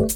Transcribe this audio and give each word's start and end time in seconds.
Welcome 0.00 0.12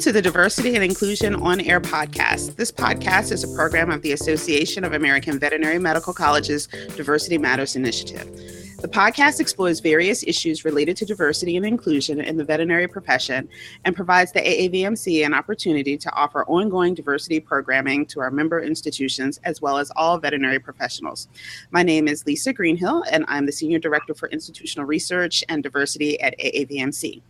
to 0.00 0.12
the 0.12 0.20
Diversity 0.22 0.74
and 0.74 0.84
Inclusion 0.84 1.34
On 1.34 1.62
Air 1.62 1.80
podcast. 1.80 2.56
This 2.56 2.70
podcast 2.70 3.32
is 3.32 3.42
a 3.42 3.56
program 3.56 3.90
of 3.90 4.02
the 4.02 4.12
Association 4.12 4.84
of 4.84 4.92
American 4.92 5.38
Veterinary 5.38 5.78
Medical 5.78 6.12
Colleges 6.12 6.66
Diversity 6.94 7.38
Matters 7.38 7.74
Initiative. 7.74 8.57
The 8.80 8.86
podcast 8.86 9.40
explores 9.40 9.80
various 9.80 10.22
issues 10.22 10.64
related 10.64 10.96
to 10.98 11.04
diversity 11.04 11.56
and 11.56 11.66
inclusion 11.66 12.20
in 12.20 12.36
the 12.36 12.44
veterinary 12.44 12.86
profession 12.86 13.48
and 13.84 13.96
provides 13.96 14.30
the 14.30 14.38
AAVMC 14.38 15.26
an 15.26 15.34
opportunity 15.34 15.98
to 15.98 16.12
offer 16.14 16.44
ongoing 16.44 16.94
diversity 16.94 17.40
programming 17.40 18.06
to 18.06 18.20
our 18.20 18.30
member 18.30 18.62
institutions 18.62 19.40
as 19.42 19.60
well 19.60 19.78
as 19.78 19.90
all 19.96 20.16
veterinary 20.18 20.60
professionals. 20.60 21.26
My 21.72 21.82
name 21.82 22.06
is 22.06 22.24
Lisa 22.24 22.52
Greenhill, 22.52 23.02
and 23.10 23.24
I'm 23.26 23.46
the 23.46 23.52
Senior 23.52 23.80
Director 23.80 24.14
for 24.14 24.28
Institutional 24.28 24.86
Research 24.86 25.42
and 25.48 25.60
Diversity 25.60 26.20
at 26.20 26.38
AAVMC. 26.38 27.20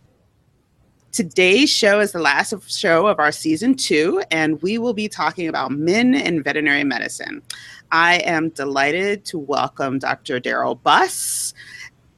Today's 1.19 1.69
show 1.69 1.99
is 1.99 2.13
the 2.13 2.21
last 2.21 2.55
show 2.71 3.09
of 3.09 3.19
our 3.19 3.33
season 3.33 3.75
two, 3.75 4.23
and 4.31 4.63
we 4.63 4.79
will 4.79 4.93
be 4.93 5.09
talking 5.09 5.49
about 5.49 5.73
men 5.73 6.15
in 6.15 6.45
veterinary 6.45 6.85
medicine. 6.85 7.43
I 7.91 8.19
am 8.19 8.51
delighted 8.51 9.25
to 9.25 9.37
welcome 9.37 9.99
Dr. 9.99 10.39
Daryl 10.39 10.81
Buss, 10.81 11.55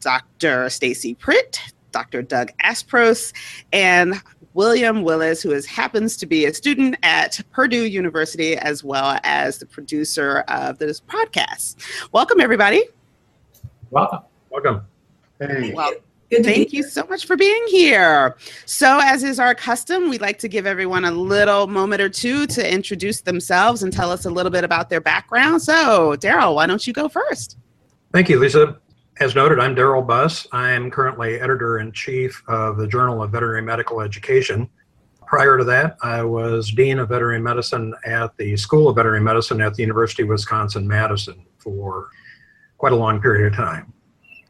Dr. 0.01 0.69
Stacy 0.69 1.15
Pritt, 1.15 1.61
Dr. 1.93 2.21
Doug 2.21 2.51
Aspros, 2.63 3.33
and 3.73 4.21
William 4.53 5.03
Willis, 5.03 5.41
who 5.41 5.51
is, 5.53 5.65
happens 5.65 6.15
to 6.19 6.27
be 6.27 6.45
a 6.45 6.53
student 6.53 6.99
at 7.03 7.41
Purdue 7.53 7.87
University 7.87 8.59
as 8.59 8.85
well 8.85 9.19
as 9.25 9.57
the 9.57 9.65
producer 9.65 10.41
of 10.49 10.77
this 10.77 11.01
podcast. 11.01 11.77
Welcome, 12.13 12.39
everybody. 12.39 12.85
Welcome. 13.89 14.21
Welcome. 14.51 14.83
Hey. 15.41 15.73
Well, 15.73 15.95
Good 16.31 16.45
Thank 16.45 16.73
you 16.73 16.85
so 16.85 17.05
much 17.07 17.27
for 17.27 17.37
being 17.37 17.65
here. 17.67 18.37
So, 18.65 19.01
as 19.03 19.25
is 19.25 19.41
our 19.41 19.53
custom, 19.53 20.09
we'd 20.09 20.21
like 20.21 20.39
to 20.39 20.49
give 20.49 20.65
everyone 20.65 21.05
a 21.05 21.11
little 21.11 21.67
moment 21.67 22.01
or 22.01 22.09
two 22.09 22.47
to 22.47 22.73
introduce 22.73 23.21
themselves 23.21 23.83
and 23.83 23.93
tell 23.93 24.13
us 24.13 24.27
a 24.27 24.31
little 24.31 24.53
bit 24.53 24.63
about 24.63 24.91
their 24.91 25.01
background. 25.01 25.61
So, 25.61 26.15
Daryl, 26.17 26.55
why 26.55 26.67
don't 26.69 26.87
you 26.87 26.93
go 26.93 27.09
first? 27.09 27.59
Thank 28.13 28.29
you, 28.29 28.39
Lisa. 28.39 28.79
As 29.19 29.35
noted, 29.35 29.59
I'm 29.59 29.75
Daryl 29.75 30.07
Buss. 30.07 30.47
I 30.53 30.71
am 30.71 30.89
currently 30.89 31.41
editor 31.41 31.81
in 31.81 31.91
chief 31.91 32.41
of 32.47 32.77
the 32.77 32.87
Journal 32.87 33.25
of 33.25 33.33
Veterinary 33.33 33.63
Medical 33.63 34.01
Education. 34.01 34.71
Prior 35.27 35.59
to 35.59 35.65
that, 35.65 35.97
I 36.01 36.23
was 36.23 36.71
Dean 36.71 37.01
of 37.01 37.09
Veterinary 37.09 37.41
Medicine 37.41 37.93
at 38.07 38.37
the 38.37 38.57
School 38.57 38.89
of 38.89 38.95
Veterinary 38.95 39.21
Medicine 39.21 39.61
at 39.61 39.75
the 39.75 39.83
University 39.83 40.23
of 40.23 40.29
Wisconsin 40.29 40.87
Madison 40.87 41.45
for 41.59 42.09
quite 42.79 42.93
a 42.93 42.97
long 42.97 43.21
period 43.21 43.53
of 43.53 43.57
time. 43.57 43.93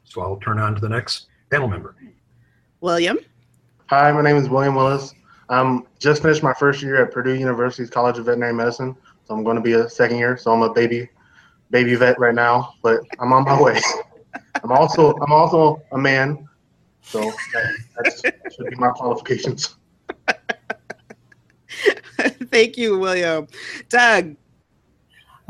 So 0.04 0.20
I'll 0.20 0.36
turn 0.36 0.58
on 0.58 0.74
to 0.74 0.80
the 0.80 0.88
next 0.88 1.28
panel 1.50 1.68
member. 1.68 1.96
William. 2.80 3.18
Hi, 3.86 4.12
my 4.12 4.22
name 4.22 4.36
is 4.36 4.48
William 4.48 4.76
Willis. 4.76 5.12
I'm 5.48 5.84
just 5.98 6.22
finished 6.22 6.44
my 6.44 6.54
first 6.54 6.80
year 6.80 7.02
at 7.02 7.12
Purdue 7.12 7.34
University's 7.34 7.90
College 7.90 8.18
of 8.18 8.26
Veterinary 8.26 8.54
Medicine, 8.54 8.96
so 9.24 9.34
I'm 9.34 9.42
going 9.42 9.56
to 9.56 9.62
be 9.62 9.72
a 9.72 9.90
second 9.90 10.18
year. 10.18 10.36
So 10.36 10.52
I'm 10.52 10.62
a 10.62 10.72
baby, 10.72 11.08
baby 11.70 11.96
vet 11.96 12.18
right 12.20 12.34
now, 12.34 12.74
but 12.82 13.00
I'm 13.18 13.32
on 13.32 13.44
my 13.44 13.60
way. 13.60 13.80
I'm 14.62 14.70
also 14.70 15.12
I'm 15.16 15.32
also 15.32 15.82
a 15.90 15.98
man, 15.98 16.48
so 17.02 17.20
that, 17.20 17.76
that 17.96 18.52
should 18.54 18.70
be 18.70 18.76
my 18.76 18.90
qualifications. 18.90 19.74
Thank 22.50 22.76
you, 22.76 22.98
William. 22.98 23.48
Doug. 23.88 24.36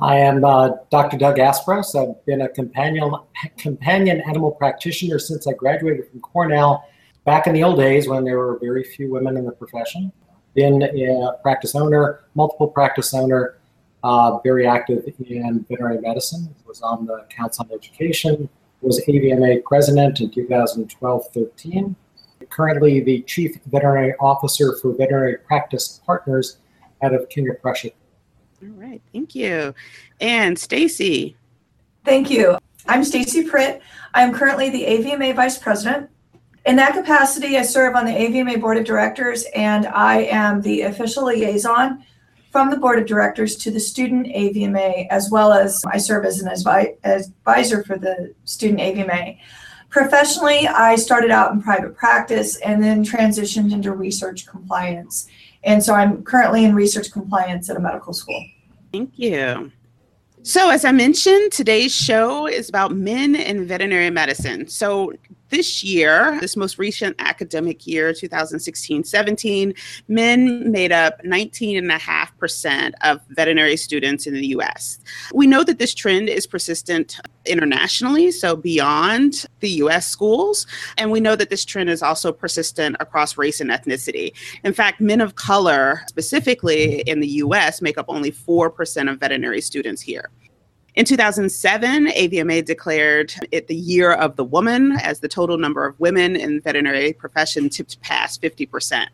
I 0.01 0.17
am 0.17 0.45
uh, 0.45 0.71
Dr. 0.91 1.19
Doug 1.19 1.37
Aspros. 1.37 1.95
I've 1.95 2.25
been 2.25 2.41
a 2.43 2.49
companion 2.49 3.13
companion 3.59 4.23
animal 4.23 4.51
practitioner 4.51 5.19
since 5.19 5.47
I 5.47 5.53
graduated 5.53 6.09
from 6.09 6.21
Cornell 6.21 6.85
back 7.27 7.47
in 7.47 7.53
the 7.53 7.63
old 7.63 7.79
days 7.79 8.09
when 8.09 8.25
there 8.25 8.39
were 8.39 8.59
very 8.61 8.83
few 8.83 9.11
women 9.11 9.37
in 9.37 9.45
the 9.45 9.53
profession. 9.53 10.11
Been 10.55 10.83
a 10.83 11.33
practice 11.43 11.75
owner, 11.75 12.21
multiple 12.35 12.67
practice 12.67 13.13
owner, 13.13 13.59
uh, 14.03 14.39
very 14.39 14.67
active 14.67 15.05
in 15.29 15.67
veterinary 15.69 16.01
medicine. 16.01 16.55
Was 16.67 16.81
on 16.81 17.05
the 17.05 17.27
Council 17.29 17.67
on 17.71 17.77
Education. 17.77 18.49
Was 18.81 19.05
AVMA 19.07 19.65
president 19.65 20.21
in 20.23 20.31
2012-13. 20.31 21.95
Currently 22.49 23.01
the 23.01 23.21
chief 23.23 23.59
veterinary 23.67 24.15
officer 24.19 24.77
for 24.81 24.95
veterinary 24.95 25.37
practice 25.37 26.01
partners 26.07 26.57
out 27.03 27.13
of 27.13 27.29
King 27.29 27.51
of 27.51 27.61
Prussia 27.61 27.91
all 28.63 28.69
right, 28.69 29.01
thank 29.13 29.35
you. 29.35 29.75
And 30.21 30.59
Stacy. 30.59 31.37
Thank 32.05 32.31
you. 32.31 32.59
I'm 32.87 33.05
Stacy 33.05 33.45
Pritt. 33.45 33.81
I'm 34.15 34.35
currently 34.35 34.71
the 34.71 34.85
AVMA 34.85 35.35
Vice 35.37 35.59
President. 35.59 36.11
In 36.67 36.77
that 36.77 36.93
capacity, 36.93 37.57
I 37.57 37.63
serve 37.63 37.95
on 37.95 38.05
the 38.05 38.13
AVMA 38.13 38.61
Board 38.61 38.77
of 38.77 38.85
Directors 38.85 39.45
and 39.55 39.87
I 39.87 40.23
am 40.25 40.61
the 40.61 40.83
official 40.83 41.25
liaison 41.25 42.05
from 42.51 42.71
the 42.71 42.77
Board 42.77 42.99
of 42.99 43.07
Directors 43.07 43.57
to 43.57 43.71
the 43.71 43.81
student 43.81 44.27
AVMA, 44.27 45.07
as 45.09 45.31
well 45.31 45.53
as 45.53 45.83
I 45.87 45.99
serve 45.99 46.25
as 46.25 46.41
an 46.41 46.49
advi- 46.51 46.97
advisor 47.05 47.83
for 47.85 47.97
the 47.97 48.35
student 48.45 48.81
AVMA. 48.81 49.39
Professionally, 49.89 50.67
I 50.69 50.97
started 50.97 51.31
out 51.31 51.53
in 51.53 51.63
private 51.63 51.97
practice 51.97 52.57
and 52.57 52.83
then 52.83 53.05
transitioned 53.05 53.73
into 53.73 53.93
research 53.93 54.47
compliance. 54.47 55.29
And 55.65 55.83
so 55.83 55.95
I'm 55.95 56.23
currently 56.23 56.65
in 56.65 56.75
research 56.75 57.11
compliance 57.13 57.69
at 57.69 57.77
a 57.77 57.81
medical 57.81 58.13
school. 58.13 58.45
Thank 58.93 59.19
you. 59.19 59.71
So, 60.43 60.71
as 60.71 60.87
I 60.87 60.93
mentioned, 60.93 61.53
today's 61.53 61.95
show 61.95 62.47
is 62.47 62.71
about 62.71 62.93
men 62.93 63.35
in 63.35 63.67
veterinary 63.67 64.09
medicine. 64.09 64.67
So, 64.69 65.13
this 65.51 65.85
year, 65.85 66.39
this 66.41 66.57
most 66.57 66.79
recent 66.79 67.15
academic 67.19 67.87
year, 67.87 68.15
2016 68.15 69.05
17, 69.05 69.75
men 70.09 70.73
made 70.73 70.93
up 70.93 71.23
19.5% 71.25 72.30
of 73.03 73.21
veterinary 73.31 73.77
students 73.77 74.27
in 74.27 74.35
the 74.35 74.47
US. 74.49 74.99
We 75.33 75.47
know 75.47 75.65
that 75.65 75.79
this 75.79 75.95
trend 75.95 76.29
is 76.29 76.47
persistent 76.47 77.19
internationally, 77.47 78.31
so 78.31 78.57
beyond 78.57 79.47
the 79.61 79.71
US 79.85 80.07
schools. 80.07 80.67
And 80.99 81.11
we 81.11 81.21
know 81.21 81.37
that 81.37 81.51
this 81.51 81.65
trend 81.65 81.91
is 81.91 82.03
also 82.03 82.33
persistent 82.33 82.97
across 83.01 83.37
race 83.37 83.61
and 83.61 83.71
ethnicity. 83.71 84.33
In 84.65 84.73
fact, 84.73 85.01
men 85.01 85.21
of 85.21 85.35
color, 85.35 86.03
specifically 86.09 87.01
in 87.03 87.21
the 87.21 87.29
US, 87.45 87.81
make 87.81 87.99
up 87.99 88.07
only 88.09 88.33
4% 88.33 89.11
of 89.11 89.19
veterinary 89.19 89.61
students 89.61 90.03
here. 90.03 90.31
In 90.97 91.05
2007, 91.05 92.09
AVMA 92.09 92.65
declared 92.65 93.33
it 93.53 93.69
the 93.69 93.77
year 93.77 94.13
of 94.13 94.35
the 94.35 94.45
woman 94.45 94.99
as 95.03 95.21
the 95.21 95.29
total 95.29 95.57
number 95.57 95.87
of 95.87 95.99
women 96.01 96.35
in 96.35 96.57
the 96.57 96.61
veterinary 96.61 97.13
profession 97.13 97.69
tipped 97.69 98.01
past 98.01 98.43
50%. 98.43 99.07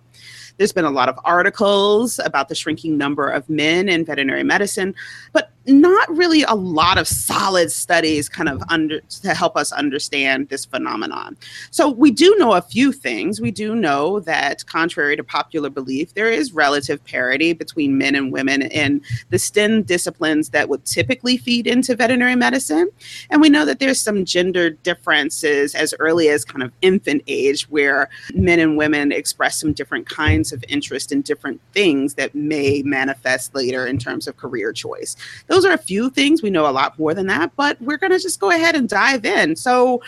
There's 0.58 0.72
been 0.72 0.84
a 0.84 0.90
lot 0.90 1.08
of 1.08 1.18
articles 1.24 2.18
about 2.24 2.48
the 2.48 2.54
shrinking 2.54 2.96
number 2.96 3.28
of 3.28 3.48
men 3.48 3.88
in 3.88 4.04
veterinary 4.04 4.42
medicine, 4.42 4.94
but 5.32 5.52
not 5.66 6.08
really 6.16 6.42
a 6.42 6.54
lot 6.54 6.98
of 6.98 7.08
solid 7.08 7.70
studies 7.70 8.28
kind 8.28 8.48
of 8.48 8.62
under 8.68 9.00
to 9.00 9.34
help 9.34 9.56
us 9.56 9.72
understand 9.72 10.48
this 10.48 10.64
phenomenon. 10.64 11.36
So 11.70 11.88
we 11.88 12.10
do 12.10 12.36
know 12.38 12.54
a 12.54 12.62
few 12.62 12.92
things. 12.92 13.40
We 13.40 13.50
do 13.50 13.74
know 13.74 14.20
that 14.20 14.64
contrary 14.66 15.16
to 15.16 15.24
popular 15.24 15.70
belief, 15.70 16.14
there 16.14 16.30
is 16.30 16.52
relative 16.52 17.04
parity 17.04 17.52
between 17.52 17.98
men 17.98 18.14
and 18.14 18.32
women 18.32 18.62
in 18.62 19.02
the 19.30 19.38
STEM 19.38 19.82
disciplines 19.82 20.50
that 20.50 20.68
would 20.68 20.84
typically 20.84 21.36
feed 21.36 21.66
into 21.66 21.96
veterinary 21.96 22.36
medicine. 22.36 22.88
And 23.30 23.40
we 23.40 23.48
know 23.48 23.64
that 23.64 23.78
there's 23.78 24.00
some 24.00 24.24
gender 24.24 24.70
differences 24.70 25.74
as 25.74 25.94
early 25.98 26.28
as 26.28 26.44
kind 26.44 26.62
of 26.62 26.72
infant 26.82 27.22
age 27.26 27.68
where 27.70 28.08
men 28.34 28.60
and 28.60 28.76
women 28.76 29.12
express 29.12 29.60
some 29.60 29.72
different 29.72 30.08
kinds 30.08 30.52
of 30.52 30.64
interest 30.68 31.12
in 31.12 31.22
different 31.22 31.60
things 31.72 32.14
that 32.14 32.34
may 32.34 32.82
manifest 32.82 33.54
later 33.54 33.86
in 33.86 33.98
terms 33.98 34.26
of 34.28 34.36
career 34.36 34.72
choice. 34.72 35.16
Those 35.46 35.55
those 35.56 35.64
are 35.64 35.72
a 35.72 35.78
few 35.78 36.10
things. 36.10 36.42
We 36.42 36.50
know 36.50 36.68
a 36.68 36.70
lot 36.70 36.98
more 36.98 37.14
than 37.14 37.26
that, 37.28 37.56
but 37.56 37.80
we're 37.80 37.96
going 37.96 38.12
to 38.12 38.18
just 38.18 38.38
go 38.40 38.50
ahead 38.50 38.76
and 38.76 38.86
dive 38.86 39.24
in. 39.24 39.56
So, 39.56 40.02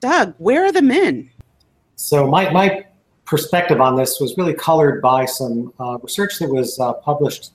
Doug, 0.00 0.34
where 0.36 0.66
are 0.66 0.72
the 0.72 0.82
men? 0.82 1.30
So, 1.96 2.26
my, 2.26 2.50
my 2.50 2.84
perspective 3.24 3.80
on 3.80 3.96
this 3.96 4.20
was 4.20 4.36
really 4.36 4.52
colored 4.52 5.00
by 5.00 5.24
some 5.24 5.72
uh, 5.80 5.96
research 6.02 6.38
that 6.40 6.50
was 6.50 6.78
uh, 6.78 6.92
published, 6.92 7.52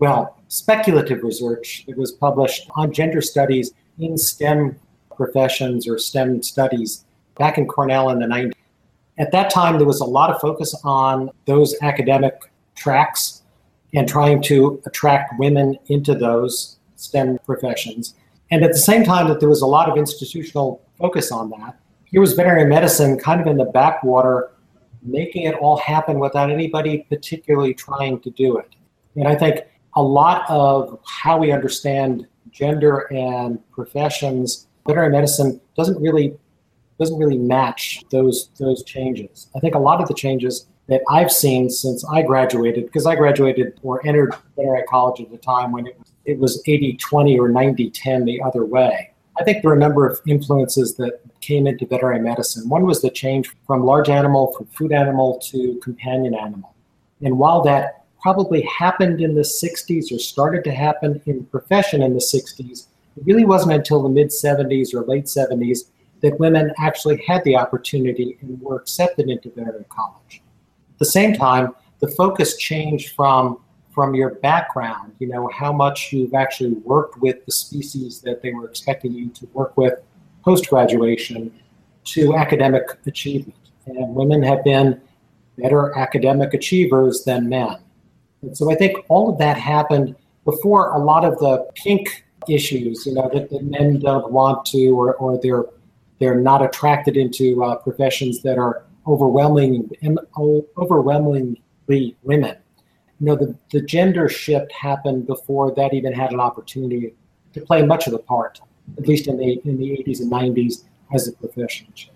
well, 0.00 0.40
speculative 0.48 1.22
research 1.22 1.84
that 1.86 1.96
was 1.96 2.10
published 2.10 2.68
on 2.74 2.92
gender 2.92 3.20
studies 3.20 3.70
in 4.00 4.18
STEM 4.18 4.74
professions 5.16 5.86
or 5.86 5.96
STEM 5.96 6.42
studies 6.42 7.04
back 7.38 7.56
in 7.56 7.68
Cornell 7.68 8.10
in 8.10 8.18
the 8.18 8.26
90s. 8.26 8.52
At 9.18 9.30
that 9.30 9.50
time, 9.50 9.78
there 9.78 9.86
was 9.86 10.00
a 10.00 10.04
lot 10.04 10.30
of 10.30 10.40
focus 10.40 10.74
on 10.82 11.30
those 11.46 11.76
academic 11.82 12.50
tracks 12.74 13.37
and 13.94 14.08
trying 14.08 14.42
to 14.42 14.80
attract 14.86 15.38
women 15.38 15.78
into 15.86 16.14
those 16.14 16.78
STEM 16.96 17.38
professions. 17.46 18.14
And 18.50 18.64
at 18.64 18.72
the 18.72 18.78
same 18.78 19.04
time 19.04 19.28
that 19.28 19.40
there 19.40 19.48
was 19.48 19.62
a 19.62 19.66
lot 19.66 19.88
of 19.88 19.96
institutional 19.96 20.82
focus 20.98 21.32
on 21.32 21.50
that, 21.50 21.78
here 22.04 22.20
was 22.20 22.32
veterinary 22.32 22.68
medicine 22.68 23.18
kind 23.18 23.40
of 23.40 23.46
in 23.46 23.56
the 23.56 23.66
backwater 23.66 24.50
making 25.02 25.44
it 25.44 25.54
all 25.54 25.76
happen 25.78 26.18
without 26.18 26.50
anybody 26.50 27.06
particularly 27.08 27.74
trying 27.74 28.20
to 28.20 28.30
do 28.30 28.58
it. 28.58 28.74
And 29.16 29.28
I 29.28 29.34
think 29.34 29.60
a 29.94 30.02
lot 30.02 30.48
of 30.48 30.98
how 31.06 31.38
we 31.38 31.52
understand 31.52 32.26
gender 32.50 33.12
and 33.12 33.58
professions, 33.70 34.66
veterinary 34.86 35.12
medicine 35.12 35.60
doesn't 35.76 36.00
really 36.00 36.36
doesn't 36.98 37.18
really 37.18 37.38
match 37.38 38.02
those 38.10 38.50
those 38.58 38.82
changes. 38.84 39.48
I 39.54 39.60
think 39.60 39.74
a 39.74 39.78
lot 39.78 40.00
of 40.00 40.08
the 40.08 40.14
changes 40.14 40.66
that 40.88 41.02
I've 41.08 41.30
seen 41.30 41.70
since 41.70 42.04
I 42.04 42.22
graduated, 42.22 42.86
because 42.86 43.06
I 43.06 43.14
graduated 43.14 43.78
or 43.82 44.04
entered 44.06 44.34
veterinary 44.56 44.84
college 44.84 45.20
at 45.20 45.30
the 45.30 45.36
time 45.36 45.70
when 45.72 45.86
it, 45.86 46.00
it 46.24 46.38
was 46.38 46.62
80 46.66 46.96
20 46.96 47.38
or 47.38 47.48
90 47.48 47.90
10 47.90 48.24
the 48.24 48.42
other 48.42 48.64
way. 48.64 49.12
I 49.38 49.44
think 49.44 49.62
there 49.62 49.70
are 49.70 49.76
a 49.76 49.78
number 49.78 50.06
of 50.06 50.20
influences 50.26 50.96
that 50.96 51.20
came 51.40 51.66
into 51.66 51.86
veterinary 51.86 52.20
medicine. 52.20 52.68
One 52.68 52.84
was 52.84 53.00
the 53.00 53.10
change 53.10 53.54
from 53.66 53.84
large 53.84 54.08
animal, 54.08 54.52
from 54.54 54.66
food 54.66 54.92
animal 54.92 55.38
to 55.50 55.78
companion 55.82 56.34
animal. 56.34 56.74
And 57.22 57.38
while 57.38 57.62
that 57.62 58.04
probably 58.20 58.62
happened 58.62 59.20
in 59.20 59.34
the 59.34 59.42
60s 59.42 60.12
or 60.12 60.18
started 60.18 60.64
to 60.64 60.72
happen 60.72 61.20
in 61.26 61.38
the 61.38 61.44
profession 61.44 62.02
in 62.02 62.14
the 62.14 62.20
60s, 62.20 62.86
it 63.16 63.24
really 63.26 63.44
wasn't 63.44 63.72
until 63.72 64.02
the 64.02 64.08
mid 64.08 64.28
70s 64.28 64.94
or 64.94 65.04
late 65.04 65.26
70s 65.26 65.90
that 66.20 66.38
women 66.40 66.72
actually 66.78 67.22
had 67.26 67.44
the 67.44 67.56
opportunity 67.56 68.38
and 68.40 68.60
were 68.60 68.76
accepted 68.76 69.28
into 69.28 69.50
veterinary 69.50 69.84
college. 69.88 70.42
At 70.98 71.06
the 71.06 71.12
same 71.12 71.32
time, 71.32 71.76
the 72.00 72.08
focus 72.08 72.56
changed 72.56 73.14
from 73.14 73.60
from 73.92 74.16
your 74.16 74.34
background, 74.36 75.12
you 75.20 75.28
know, 75.28 75.48
how 75.52 75.72
much 75.72 76.12
you've 76.12 76.34
actually 76.34 76.72
worked 76.72 77.20
with 77.20 77.44
the 77.46 77.52
species 77.52 78.20
that 78.20 78.42
they 78.42 78.52
were 78.52 78.64
expecting 78.68 79.12
you 79.12 79.28
to 79.28 79.46
work 79.52 79.76
with 79.76 79.94
post 80.44 80.68
graduation 80.68 81.52
to 82.04 82.34
academic 82.34 82.84
achievement. 83.06 83.58
And 83.86 84.12
women 84.12 84.42
have 84.42 84.64
been 84.64 85.00
better 85.56 85.96
academic 85.96 86.52
achievers 86.52 87.22
than 87.22 87.48
men. 87.48 87.76
And 88.42 88.56
so 88.56 88.72
I 88.72 88.74
think 88.74 89.04
all 89.08 89.30
of 89.30 89.38
that 89.38 89.56
happened 89.56 90.16
before 90.44 90.92
a 90.94 90.98
lot 90.98 91.24
of 91.24 91.38
the 91.38 91.68
pink 91.76 92.24
issues, 92.48 93.06
you 93.06 93.14
know, 93.14 93.30
that, 93.32 93.50
that 93.50 93.62
men 93.62 94.00
don't 94.00 94.32
want 94.32 94.64
to 94.66 94.90
or, 94.90 95.14
or 95.14 95.38
they're 95.40 95.64
they're 96.18 96.40
not 96.40 96.62
attracted 96.62 97.16
into 97.16 97.62
uh, 97.62 97.76
professions 97.76 98.42
that 98.42 98.58
are 98.58 98.84
overwhelming, 99.08 99.90
overwhelmingly 100.76 102.16
women. 102.22 102.56
You 103.20 103.26
know, 103.26 103.36
the, 103.36 103.56
the 103.72 103.80
gender 103.80 104.28
shift 104.28 104.70
happened 104.70 105.26
before 105.26 105.74
that 105.74 105.92
even 105.92 106.12
had 106.12 106.30
an 106.32 106.38
opportunity 106.38 107.14
to 107.54 107.60
play 107.60 107.84
much 107.84 108.06
of 108.06 108.12
the 108.12 108.20
part, 108.20 108.60
at 108.96 109.08
least 109.08 109.26
in 109.26 109.36
the 109.36 109.60
in 109.64 109.76
the 109.76 109.90
80s 110.06 110.20
and 110.20 110.30
90s 110.30 110.84
as 111.12 111.24
the 111.24 111.32
profession 111.32 111.88
changed 111.94 112.12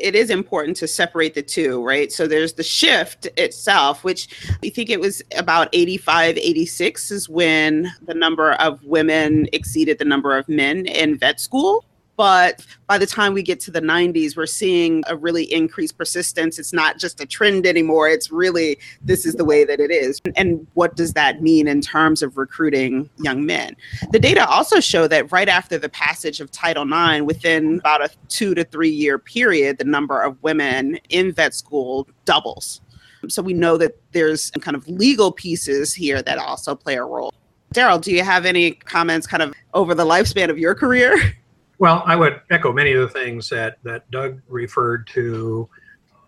it 0.00 0.14
is 0.14 0.30
important 0.30 0.76
to 0.78 0.88
separate 0.88 1.34
the 1.34 1.42
two, 1.42 1.84
right? 1.84 2.10
So 2.12 2.26
there's 2.26 2.54
the 2.54 2.62
shift 2.62 3.26
itself, 3.36 4.04
which 4.04 4.28
I 4.62 4.68
think 4.68 4.90
it 4.90 5.00
was 5.00 5.22
about 5.36 5.68
85, 5.72 6.36
86 6.36 7.10
is 7.10 7.28
when 7.28 7.92
the 8.02 8.14
number 8.14 8.52
of 8.54 8.82
women 8.84 9.48
exceeded 9.52 9.98
the 9.98 10.04
number 10.04 10.36
of 10.36 10.48
men 10.48 10.86
in 10.86 11.16
vet 11.16 11.40
school. 11.40 11.84
But 12.16 12.64
by 12.86 12.98
the 12.98 13.06
time 13.06 13.34
we 13.34 13.42
get 13.42 13.60
to 13.60 13.70
the 13.70 13.80
90s, 13.80 14.36
we're 14.36 14.46
seeing 14.46 15.02
a 15.06 15.16
really 15.16 15.52
increased 15.52 15.98
persistence. 15.98 16.58
It's 16.58 16.72
not 16.72 16.98
just 16.98 17.20
a 17.20 17.26
trend 17.26 17.66
anymore. 17.66 18.08
It's 18.08 18.30
really, 18.30 18.78
this 19.02 19.26
is 19.26 19.34
the 19.34 19.44
way 19.44 19.64
that 19.64 19.80
it 19.80 19.90
is. 19.90 20.20
And 20.36 20.66
what 20.74 20.96
does 20.96 21.14
that 21.14 21.42
mean 21.42 21.66
in 21.66 21.80
terms 21.80 22.22
of 22.22 22.36
recruiting 22.36 23.10
young 23.18 23.44
men? 23.44 23.76
The 24.12 24.20
data 24.20 24.46
also 24.48 24.80
show 24.80 25.08
that 25.08 25.32
right 25.32 25.48
after 25.48 25.78
the 25.78 25.88
passage 25.88 26.40
of 26.40 26.50
Title 26.50 26.84
IX, 26.84 27.24
within 27.24 27.78
about 27.78 28.04
a 28.04 28.10
two 28.28 28.54
to 28.54 28.64
three 28.64 28.90
year 28.90 29.18
period, 29.18 29.78
the 29.78 29.84
number 29.84 30.20
of 30.20 30.40
women 30.42 30.98
in 31.08 31.32
vet 31.32 31.54
school 31.54 32.06
doubles. 32.24 32.80
So 33.28 33.42
we 33.42 33.54
know 33.54 33.76
that 33.78 33.98
there's 34.12 34.50
kind 34.60 34.76
of 34.76 34.86
legal 34.86 35.32
pieces 35.32 35.94
here 35.94 36.22
that 36.22 36.38
also 36.38 36.74
play 36.74 36.96
a 36.96 37.04
role. 37.04 37.32
Daryl, 37.74 38.00
do 38.00 38.12
you 38.12 38.22
have 38.22 38.44
any 38.44 38.72
comments 38.72 39.26
kind 39.26 39.42
of 39.42 39.52
over 39.72 39.94
the 39.94 40.04
lifespan 40.04 40.48
of 40.48 40.58
your 40.58 40.74
career? 40.74 41.16
Well, 41.78 42.02
I 42.06 42.16
would 42.16 42.40
echo 42.50 42.72
many 42.72 42.92
of 42.92 43.00
the 43.00 43.08
things 43.08 43.48
that, 43.50 43.78
that 43.82 44.10
Doug 44.10 44.40
referred 44.48 45.06
to. 45.08 45.68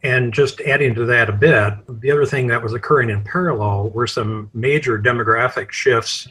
And 0.02 0.32
just 0.32 0.60
adding 0.60 0.94
to 0.94 1.04
that 1.06 1.28
a 1.28 1.32
bit, 1.32 1.74
the 2.00 2.10
other 2.10 2.26
thing 2.26 2.46
that 2.48 2.62
was 2.62 2.74
occurring 2.74 3.10
in 3.10 3.24
parallel 3.24 3.90
were 3.90 4.06
some 4.06 4.50
major 4.54 4.98
demographic 4.98 5.72
shifts 5.72 6.28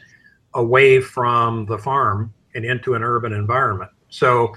away 0.54 1.00
from 1.00 1.66
the 1.66 1.76
farm 1.76 2.32
and 2.54 2.64
into 2.64 2.94
an 2.94 3.02
urban 3.02 3.32
environment. 3.32 3.90
So 4.08 4.54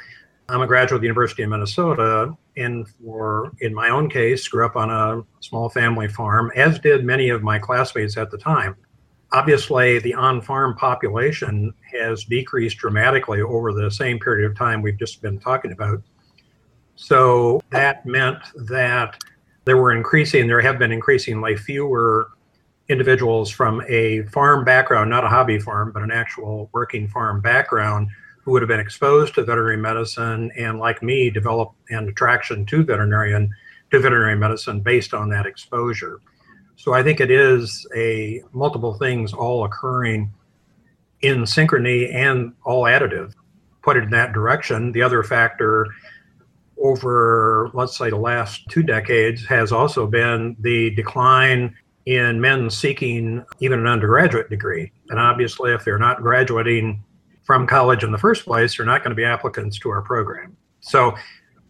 I'm 0.48 0.62
a 0.62 0.68
graduate 0.68 0.98
of 0.98 1.02
the 1.02 1.08
University 1.08 1.44
of 1.44 1.50
Minnesota, 1.50 2.36
and 2.56 2.88
for 2.88 3.52
in 3.60 3.74
my 3.74 3.90
own 3.90 4.10
case, 4.10 4.48
grew 4.48 4.66
up 4.66 4.76
on 4.76 4.90
a 4.90 5.24
small 5.42 5.70
family 5.70 6.08
farm, 6.08 6.52
as 6.56 6.80
did 6.80 7.04
many 7.04 7.30
of 7.30 7.44
my 7.44 7.60
classmates 7.60 8.16
at 8.16 8.32
the 8.32 8.38
time 8.38 8.76
obviously 9.32 10.00
the 10.00 10.14
on-farm 10.14 10.76
population 10.76 11.74
has 11.92 12.24
decreased 12.24 12.78
dramatically 12.78 13.42
over 13.42 13.74
the 13.74 13.90
same 13.90 14.20
period 14.20 14.50
of 14.50 14.58
time 14.58 14.82
we've 14.82 14.98
just 14.98 15.22
been 15.22 15.40
talking 15.40 15.72
about. 15.72 16.02
So 16.96 17.62
that 17.70 18.06
meant 18.06 18.40
that 18.68 19.22
there 19.66 19.78
were 19.78 19.94
increasing, 19.94 20.48
there 20.48 20.62
have 20.62 20.80
been 20.80 20.92
increasingly 20.92 21.56
fewer 21.56 22.32
individuals 22.90 23.52
from 23.52 23.84
a 23.88 24.24
farm 24.24 24.66
background, 24.66 25.10
not 25.10 25.24
a 25.24 25.28
hobby 25.28 25.60
farm, 25.60 25.92
but 25.92 26.02
an 26.02 26.12
actual 26.12 26.70
working 26.74 27.08
farm 27.08 27.40
background 27.40 28.10
who 28.42 28.52
would 28.52 28.64
have 28.64 28.70
been 28.70 28.80
exposed 28.80 29.36
to 29.36 29.44
veterinary 29.44 29.78
medicine 29.78 30.52
and 30.58 30.80
like 30.80 31.04
me 31.04 31.30
developed 31.30 31.76
an 31.92 32.10
attraction 32.10 32.66
to 32.66 32.84
veterinarian 32.84 33.50
to 33.92 34.00
veterinary 34.00 34.36
medicine 34.36 34.80
based 34.80 35.14
on 35.14 35.30
that 35.30 35.46
exposure. 35.46 36.20
So 36.80 36.94
I 36.94 37.04
think 37.04 37.20
it 37.20 37.30
is 37.30 37.86
a 37.94 38.42
multiple 38.54 38.94
things 38.94 39.34
all 39.34 39.66
occurring 39.66 40.32
in 41.20 41.40
synchrony 41.40 42.16
and 42.16 42.54
all 42.64 42.84
additive. 42.84 43.34
Put 43.84 43.98
it 43.98 44.04
in 44.06 44.12
that 44.12 44.32
direction. 44.32 44.94
The 44.94 45.02
other 45.02 45.22
factor 45.22 45.88
over, 46.82 47.70
let's 47.74 47.98
say, 47.98 48.10
the 48.10 48.16
last 48.16 48.66
two 48.70 48.82
decades 48.82 49.46
has 49.46 49.74
also 49.74 50.08
been 50.08 50.56
the 50.62 50.92
decline 50.92 51.76
in 52.06 52.40
men 52.40 52.70
seeking 52.70 53.44
even 53.60 53.80
an 53.80 53.88
undergraduate 53.88 54.50
degree. 54.50 54.90
And 55.10 55.20
obviously, 55.20 55.74
if 55.74 55.84
they're 55.84 56.00
not 56.00 56.22
graduating 56.22 57.04
from 57.44 57.68
college 57.68 58.06
in 58.06 58.14
the 58.14 58.18
first 58.18 58.46
place, 58.46 58.78
they're 58.78 58.86
not 58.86 59.04
going 59.04 59.12
to 59.12 59.16
be 59.16 59.26
applicants 59.26 59.80
to 59.80 59.90
our 59.90 60.02
program. 60.02 60.56
So 60.80 61.14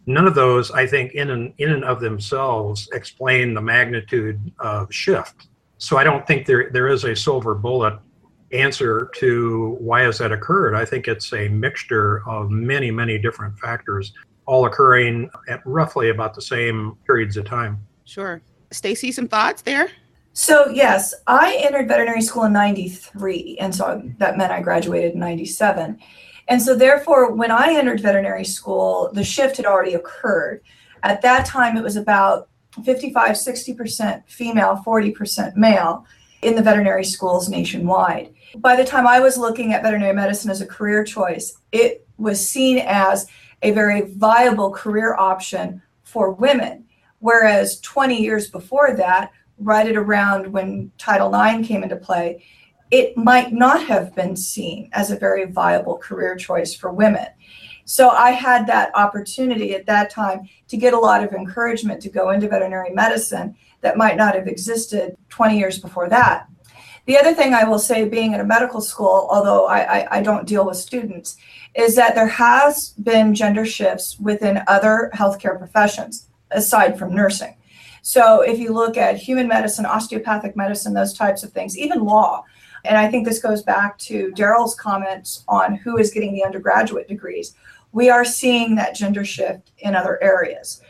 none 0.06 0.28
of 0.28 0.36
those, 0.36 0.72
I 0.72 0.88
think, 0.88 1.14
in 1.14 1.32
and 1.32 1.54
in 1.58 1.72
and 1.72 1.84
of 1.84 2.00
themselves, 2.00 2.90
explain 2.94 3.54
the 3.54 3.62
magnitude 3.62 4.52
of 4.60 4.94
shift. 4.94 5.48
So 5.78 5.98
I 5.98 6.04
don't 6.04 6.26
think 6.28 6.46
there 6.46 6.70
there 6.72 6.88
is 6.88 7.04
a 7.04 7.16
silver 7.16 7.56
bullet 7.56 7.98
answer 8.52 9.12
to 9.16 9.78
why 9.80 10.02
has 10.02 10.18
that 10.18 10.32
occurred. 10.32 10.76
I 10.76 10.86
think 10.86 11.08
it's 11.08 11.32
a 11.34 11.48
mixture 11.50 12.28
of 12.28 12.50
many, 12.50 12.92
many 12.92 13.18
different 13.18 13.58
factors, 13.60 14.14
all 14.46 14.66
occurring 14.66 15.30
at 15.48 15.62
roughly 15.66 16.10
about 16.10 16.34
the 16.34 16.42
same 16.42 16.98
periods 17.06 17.38
of 17.38 17.46
time. 17.46 17.80
Sure. 18.06 18.42
Stacy, 18.72 19.12
some 19.12 19.28
thoughts 19.28 19.62
there? 19.62 19.90
So 20.34 20.70
yes, 20.70 21.14
I 21.28 21.58
entered 21.62 21.88
veterinary 21.88 22.22
school 22.22 22.44
in 22.46 22.54
93 22.54 23.58
and 23.60 23.74
so 23.74 24.02
that 24.18 24.38
meant 24.38 24.52
I 24.52 24.62
graduated 24.62 25.14
in 25.14 25.20
97. 25.20 26.00
And 26.50 26.62
so, 26.62 26.76
therefore, 26.76 27.32
when 27.32 27.52
I 27.52 27.76
entered 27.76 28.02
veterinary 28.02 28.44
school, 28.44 29.12
the 29.14 29.24
shift 29.24 29.58
had 29.58 29.68
already 29.68 29.94
occurred. 29.94 30.62
At 31.04 31.22
that 31.22 31.46
time, 31.46 31.78
it 31.78 31.84
was 31.84 31.96
about 31.96 32.50
55, 32.84 33.36
60% 33.36 34.24
female, 34.28 34.82
40% 34.86 35.56
male 35.56 36.06
in 36.42 36.56
the 36.56 36.64
veterinary 36.64 37.04
schools 37.04 37.50
nationwide. 37.50 38.34
By 38.58 38.76
the 38.76 38.84
time 38.84 39.06
I 39.06 39.20
was 39.20 39.38
looking 39.38 39.74
at 39.74 39.84
veterinary 39.84 40.14
medicine 40.14 40.50
as 40.50 40.62
a 40.62 40.66
career 40.66 41.04
choice, 41.04 41.56
it 41.72 42.08
was 42.18 42.48
seen 42.48 42.80
as 42.80 43.28
a 43.62 43.72
very 43.72 44.02
viable 44.02 44.72
career 44.72 45.16
option 45.16 45.82
for 46.04 46.32
women. 46.32 46.86
Whereas 47.20 47.80
20 47.82 48.20
years 48.20 48.50
before 48.50 48.96
that, 48.96 49.32
right 49.60 49.88
at 49.88 49.96
around 49.96 50.48
when 50.48 50.92
Title 50.98 51.34
IX 51.34 51.68
came 51.68 51.84
into 51.84 51.98
play, 51.98 52.44
it 52.92 53.16
might 53.16 53.54
not 53.54 53.86
have 53.86 54.16
been 54.16 54.36
seen 54.36 54.90
as 54.94 55.12
a 55.12 55.18
very 55.18 55.46
viable 55.46 55.98
career 55.98 56.36
choice 56.36 56.74
for 56.74 56.92
women. 56.92 57.28
So 57.86 58.10
I 58.10 58.32
had 58.32 58.68
that 58.68 58.92
opportunity 58.96 59.74
at 59.74 59.86
that 59.88 60.10
time 60.10 60.48
to 60.68 60.78
get 60.78 60.94
a 60.94 61.00
lot 61.00 61.24
of 61.24 61.34
encouragement 61.34 62.02
to 62.04 62.10
go 62.10 62.30
into 62.30 62.48
veterinary 62.48 62.92
medicine 62.92 63.56
that 63.82 63.98
might 63.98 64.18
not 64.18 64.36
have 64.36 64.48
existed 64.48 65.18
20 65.30 65.58
years 65.58 65.80
before 65.80 66.10
that. 66.10 66.48
The 67.06 67.18
other 67.18 67.34
thing 67.34 67.56
I 67.56 67.64
will 67.64 67.80
say, 67.80 68.08
being 68.08 68.34
in 68.34 68.40
a 68.40 68.46
medical 68.46 68.82
school, 68.82 69.28
although 69.32 69.66
I, 69.66 70.02
I, 70.02 70.18
I 70.18 70.22
don't 70.22 70.48
deal 70.48 70.66
with 70.66 70.78
students, 70.78 71.38
is 71.74 71.96
that 71.96 72.14
there 72.14 72.28
has 72.28 72.90
been 73.02 73.34
gender 73.34 73.66
shifts 73.66 74.20
within 74.20 74.62
other 74.68 75.10
healthcare 75.16 75.58
professions 75.58 76.30
aside 76.52 77.00
from 77.00 77.16
nursing. 77.16 77.56
So 78.04 78.42
if 78.42 78.60
you 78.60 78.74
look 78.74 78.98
at 78.98 79.18
human 79.18 79.48
medicine, 79.48 79.86
osteopathic 79.86 80.56
medicine, 80.56 80.94
those 80.94 81.14
types 81.14 81.44
of 81.44 81.52
things, 81.52 81.78
even 81.78 82.04
law, 82.04 82.44
and 82.86 82.98
I 82.98 83.10
think 83.10 83.26
this 83.26 83.40
goes 83.40 83.62
back 83.64 83.98
to 84.00 84.32
Daryl's 84.32 84.76
comments 84.76 85.44
on 85.48 85.76
who 85.76 85.98
is 85.98 86.12
getting 86.12 86.34
the 86.34 86.44
undergraduate 86.44 87.08
degrees. 87.08 87.54
We 87.92 88.10
are 88.10 88.26
seeing 88.26 88.76
that 88.76 88.96
gender 88.96 89.26
shift 89.26 89.72
in 89.80 89.96
other 89.96 90.22
areas. 90.24 90.82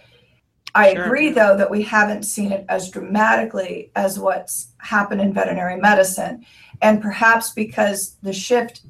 I 0.76 0.94
Sure. 0.94 1.06
agree, 1.06 1.32
though, 1.32 1.58
that 1.58 1.72
we 1.72 1.82
haven't 1.82 2.24
seen 2.24 2.52
it 2.52 2.66
as 2.70 2.90
dramatically 2.92 3.92
as 3.96 4.20
what's 4.20 4.70
happened 4.78 5.20
in 5.22 5.34
veterinary 5.34 5.78
medicine. 5.78 6.46
And 6.82 7.02
perhaps 7.02 7.52
because 7.52 8.18
the 8.22 8.34
shift 8.34 8.82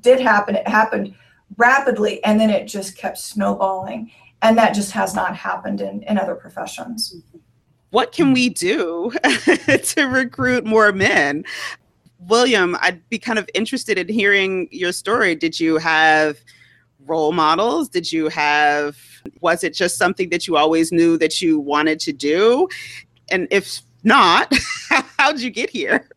did 0.00 0.20
happen, 0.20 0.54
it 0.56 0.66
happened 0.66 1.14
rapidly 1.56 2.22
and 2.24 2.40
then 2.40 2.50
it 2.50 2.66
just 2.66 2.96
kept 2.96 3.18
snowballing. 3.18 4.10
And 4.42 4.56
that 4.58 4.74
just 4.74 4.92
has 4.92 5.14
not 5.14 5.36
happened 5.36 5.80
in, 5.80 6.02
in 6.04 6.18
other 6.18 6.34
professions. 6.34 7.14
what 7.90 8.12
can 8.12 8.32
we 8.32 8.48
do 8.48 9.10
to 9.82 10.04
recruit 10.04 10.64
more 10.66 10.92
men? 10.92 11.44
William, 12.18 12.76
I'd 12.80 13.08
be 13.08 13.18
kind 13.18 13.38
of 13.38 13.48
interested 13.54 13.98
in 13.98 14.08
hearing 14.08 14.68
your 14.70 14.92
story. 14.92 15.34
Did 15.34 15.60
you 15.60 15.76
have 15.78 16.38
role 17.06 17.32
models? 17.32 17.88
Did 17.88 18.10
you 18.10 18.28
have, 18.28 18.96
was 19.40 19.62
it 19.62 19.74
just 19.74 19.96
something 19.96 20.30
that 20.30 20.46
you 20.46 20.56
always 20.56 20.92
knew 20.92 21.18
that 21.18 21.40
you 21.40 21.60
wanted 21.60 22.00
to 22.00 22.12
do? 22.12 22.68
And 23.30 23.46
if 23.50 23.82
not, 24.02 24.52
how'd 25.18 25.40
you 25.40 25.50
get 25.50 25.70
here? 25.70 26.08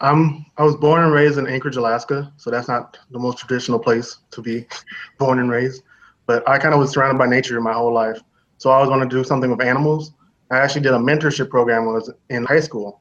Um, 0.00 0.44
I 0.56 0.64
was 0.64 0.74
born 0.74 1.02
and 1.02 1.12
raised 1.12 1.38
in 1.38 1.46
Anchorage, 1.46 1.76
Alaska, 1.76 2.32
so 2.36 2.50
that's 2.50 2.66
not 2.66 2.98
the 3.12 3.18
most 3.20 3.38
traditional 3.38 3.78
place 3.78 4.18
to 4.32 4.42
be 4.42 4.66
born 5.18 5.38
and 5.38 5.50
raised. 5.50 5.82
But 6.26 6.48
I 6.48 6.58
kind 6.58 6.74
of 6.74 6.80
was 6.80 6.92
surrounded 6.92 7.18
by 7.18 7.26
nature 7.26 7.60
my 7.60 7.72
whole 7.72 7.92
life, 7.92 8.20
so 8.58 8.70
I 8.70 8.76
always 8.76 8.90
wanted 8.90 9.10
to 9.10 9.16
do 9.16 9.24
something 9.24 9.50
with 9.50 9.62
animals. 9.62 10.12
I 10.50 10.58
actually 10.58 10.82
did 10.82 10.92
a 10.92 10.98
mentorship 10.98 11.50
program 11.50 11.86
when 11.86 11.94
I 11.94 11.98
was 11.98 12.10
in 12.30 12.44
high 12.44 12.60
school. 12.60 13.00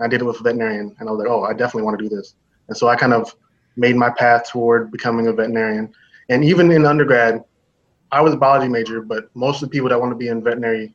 I 0.00 0.08
did 0.08 0.20
it 0.20 0.24
with 0.24 0.40
a 0.40 0.42
veterinarian, 0.42 0.94
and 0.98 1.08
I 1.08 1.12
was 1.12 1.18
like, 1.18 1.28
oh, 1.28 1.44
I 1.44 1.52
definitely 1.52 1.82
want 1.82 1.98
to 1.98 2.08
do 2.08 2.14
this. 2.14 2.34
And 2.68 2.76
so 2.76 2.88
I 2.88 2.96
kind 2.96 3.12
of 3.12 3.34
made 3.76 3.96
my 3.96 4.10
path 4.10 4.48
toward 4.48 4.90
becoming 4.90 5.26
a 5.26 5.32
veterinarian. 5.32 5.92
And 6.28 6.44
even 6.44 6.70
in 6.70 6.86
undergrad, 6.86 7.44
I 8.12 8.20
was 8.20 8.34
a 8.34 8.36
biology 8.36 8.68
major, 8.68 9.00
but 9.00 9.34
most 9.34 9.62
of 9.62 9.68
the 9.68 9.72
people 9.72 9.88
that 9.88 10.00
want 10.00 10.12
to 10.12 10.16
be 10.16 10.28
in 10.28 10.42
veterinary 10.42 10.94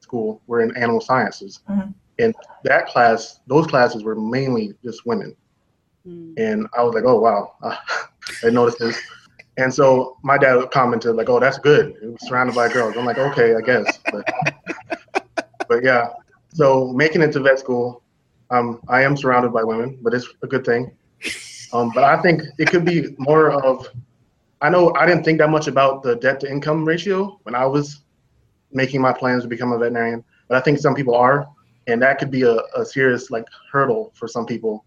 school 0.00 0.40
were 0.46 0.60
in 0.60 0.76
animal 0.76 1.00
sciences. 1.00 1.60
Mhm. 1.68 1.94
And 2.18 2.34
that 2.62 2.86
class, 2.86 3.40
those 3.46 3.66
classes 3.66 4.04
were 4.04 4.14
mainly 4.14 4.74
just 4.84 5.04
women. 5.06 5.34
And 6.36 6.68
I 6.76 6.82
was 6.82 6.94
like, 6.94 7.04
oh, 7.04 7.18
wow, 7.18 7.52
I 7.62 8.50
noticed 8.50 8.78
this. 8.78 9.00
And 9.56 9.72
so 9.72 10.16
my 10.22 10.36
dad 10.36 10.70
commented, 10.70 11.16
like, 11.16 11.28
oh, 11.28 11.40
that's 11.40 11.58
good. 11.58 11.94
It 12.02 12.06
was 12.12 12.28
surrounded 12.28 12.54
by 12.54 12.72
girls. 12.72 12.96
I'm 12.96 13.04
like, 13.04 13.18
okay, 13.18 13.54
I 13.54 13.60
guess. 13.60 13.98
But, 14.12 14.28
but 15.68 15.82
yeah, 15.82 16.10
so 16.52 16.92
making 16.92 17.22
it 17.22 17.32
to 17.32 17.40
vet 17.40 17.58
school, 17.58 18.02
um, 18.50 18.80
I 18.88 19.02
am 19.02 19.16
surrounded 19.16 19.52
by 19.52 19.64
women, 19.64 19.98
but 20.02 20.14
it's 20.14 20.28
a 20.42 20.46
good 20.46 20.64
thing. 20.64 20.92
Um, 21.72 21.90
but 21.94 22.04
I 22.04 22.20
think 22.22 22.42
it 22.58 22.68
could 22.68 22.84
be 22.84 23.14
more 23.18 23.50
of, 23.50 23.88
I 24.60 24.70
know 24.70 24.94
I 24.94 25.06
didn't 25.06 25.24
think 25.24 25.38
that 25.38 25.50
much 25.50 25.66
about 25.66 26.02
the 26.02 26.16
debt 26.16 26.40
to 26.40 26.50
income 26.50 26.84
ratio 26.84 27.40
when 27.42 27.54
I 27.54 27.66
was 27.66 28.02
making 28.70 29.00
my 29.00 29.12
plans 29.12 29.42
to 29.42 29.48
become 29.48 29.72
a 29.72 29.78
veterinarian, 29.78 30.22
but 30.48 30.56
I 30.56 30.60
think 30.60 30.78
some 30.78 30.94
people 30.94 31.14
are, 31.14 31.48
and 31.86 32.00
that 32.02 32.18
could 32.18 32.30
be 32.30 32.42
a, 32.42 32.58
a 32.76 32.84
serious 32.84 33.30
like 33.30 33.46
hurdle 33.70 34.12
for 34.14 34.28
some 34.28 34.46
people. 34.46 34.84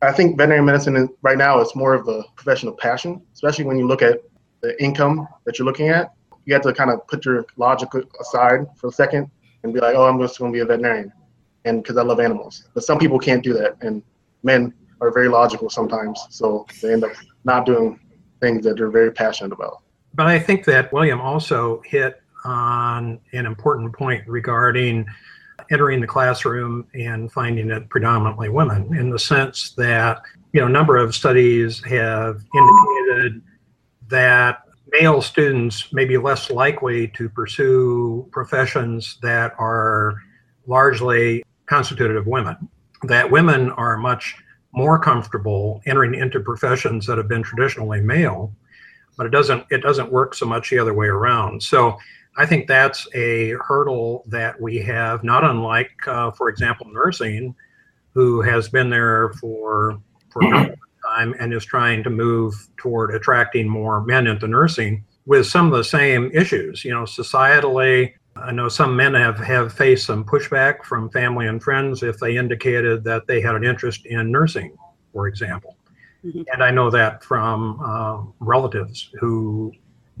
I 0.00 0.12
think 0.12 0.38
veterinary 0.38 0.64
medicine 0.64 0.96
is, 0.96 1.08
right 1.22 1.36
now 1.36 1.60
is 1.60 1.74
more 1.74 1.94
of 1.94 2.06
a 2.08 2.22
profession 2.36 2.68
of 2.68 2.76
passion, 2.78 3.20
especially 3.34 3.64
when 3.64 3.78
you 3.78 3.86
look 3.86 4.02
at 4.02 4.22
the 4.60 4.80
income 4.82 5.26
that 5.44 5.58
you're 5.58 5.66
looking 5.66 5.88
at. 5.88 6.14
You 6.44 6.54
have 6.54 6.62
to 6.62 6.72
kind 6.72 6.90
of 6.90 7.06
put 7.08 7.24
your 7.24 7.46
logic 7.56 7.88
aside 8.20 8.66
for 8.76 8.88
a 8.88 8.92
second 8.92 9.30
and 9.62 9.74
be 9.74 9.80
like, 9.80 9.96
oh, 9.96 10.06
I'm 10.06 10.20
just 10.20 10.38
going 10.38 10.52
to 10.52 10.56
be 10.56 10.60
a 10.60 10.64
veterinarian, 10.64 11.12
and 11.68 11.82
because 11.82 11.96
I 11.96 12.02
love 12.02 12.18
animals. 12.20 12.64
But 12.74 12.82
some 12.82 12.98
people 12.98 13.18
can't 13.18 13.44
do 13.44 13.52
that, 13.54 13.76
and 13.80 14.02
men 14.42 14.74
are 15.00 15.12
very 15.12 15.28
logical 15.28 15.70
sometimes, 15.70 16.20
so 16.30 16.66
they 16.82 16.92
end 16.92 17.04
up 17.04 17.12
not 17.44 17.66
doing 17.66 18.00
things 18.40 18.64
that 18.64 18.76
they're 18.76 18.90
very 18.90 19.12
passionate 19.12 19.52
about. 19.52 19.82
But 20.14 20.26
I 20.26 20.38
think 20.38 20.64
that 20.64 20.92
William 20.92 21.20
also 21.20 21.82
hit 21.84 22.20
on 22.44 23.20
an 23.32 23.46
important 23.46 23.92
point 23.92 24.26
regarding 24.26 25.06
entering 25.70 26.00
the 26.00 26.06
classroom 26.06 26.86
and 26.94 27.30
finding 27.30 27.70
it 27.70 27.88
predominantly 27.90 28.48
women 28.48 28.94
in 28.96 29.10
the 29.10 29.18
sense 29.18 29.72
that, 29.72 30.22
you 30.52 30.60
know, 30.60 30.66
a 30.66 30.70
number 30.70 30.96
of 30.96 31.14
studies 31.14 31.84
have 31.84 32.42
indicated 32.54 33.42
that 34.08 34.62
male 34.92 35.20
students 35.20 35.92
may 35.92 36.04
be 36.04 36.16
less 36.16 36.50
likely 36.50 37.08
to 37.08 37.28
pursue 37.28 38.26
professions 38.32 39.18
that 39.20 39.52
are 39.58 40.22
largely 40.66 41.44
constituted 41.68 42.16
of 42.16 42.26
women, 42.26 42.56
that 43.04 43.30
women 43.30 43.70
are 43.72 43.96
much 43.96 44.36
more 44.72 44.98
comfortable 44.98 45.80
entering 45.86 46.14
into 46.14 46.40
professions 46.40 47.06
that 47.06 47.18
have 47.18 47.28
been 47.28 47.42
traditionally 47.42 48.00
male 48.00 48.52
but 49.18 49.26
it 49.26 49.30
doesn't 49.30 49.66
it 49.70 49.82
doesn't 49.82 50.10
work 50.10 50.32
so 50.32 50.46
much 50.46 50.70
the 50.70 50.78
other 50.78 50.94
way 50.94 51.08
around. 51.08 51.62
So 51.62 51.98
i 52.36 52.46
think 52.46 52.68
that's 52.68 53.06
a 53.14 53.54
hurdle 53.66 54.22
that 54.28 54.58
we 54.60 54.78
have 54.78 55.24
not 55.24 55.44
unlike 55.44 55.90
uh, 56.06 56.30
for 56.30 56.48
example 56.48 56.86
nursing 56.90 57.54
who 58.14 58.40
has 58.40 58.68
been 58.68 58.88
there 58.88 59.32
for 59.40 60.00
for 60.30 60.42
a 60.44 60.74
time 61.08 61.34
and 61.40 61.52
is 61.52 61.64
trying 61.64 62.02
to 62.04 62.10
move 62.10 62.54
toward 62.76 63.14
attracting 63.14 63.68
more 63.68 64.02
men 64.04 64.26
into 64.26 64.46
nursing 64.46 65.04
with 65.26 65.46
some 65.46 65.66
of 65.66 65.76
the 65.76 65.82
same 65.82 66.30
issues 66.32 66.84
you 66.84 66.92
know 66.92 67.02
societally 67.02 68.12
I 68.42 68.52
know 68.52 68.68
some 68.68 68.96
men 68.96 69.14
have, 69.14 69.38
have 69.38 69.72
faced 69.72 70.06
some 70.06 70.24
pushback 70.24 70.84
from 70.84 71.10
family 71.10 71.46
and 71.46 71.62
friends 71.62 72.02
if 72.02 72.18
they 72.18 72.36
indicated 72.36 73.04
that 73.04 73.26
they 73.26 73.40
had 73.40 73.54
an 73.54 73.64
interest 73.64 74.06
in 74.06 74.30
nursing, 74.30 74.76
for 75.12 75.28
example. 75.28 75.76
Mhm. 76.24 76.44
And 76.52 76.62
I 76.62 76.70
know 76.70 76.90
that 76.90 77.22
from 77.22 77.80
uh, 77.84 78.22
relatives 78.40 79.10
who, 79.20 79.72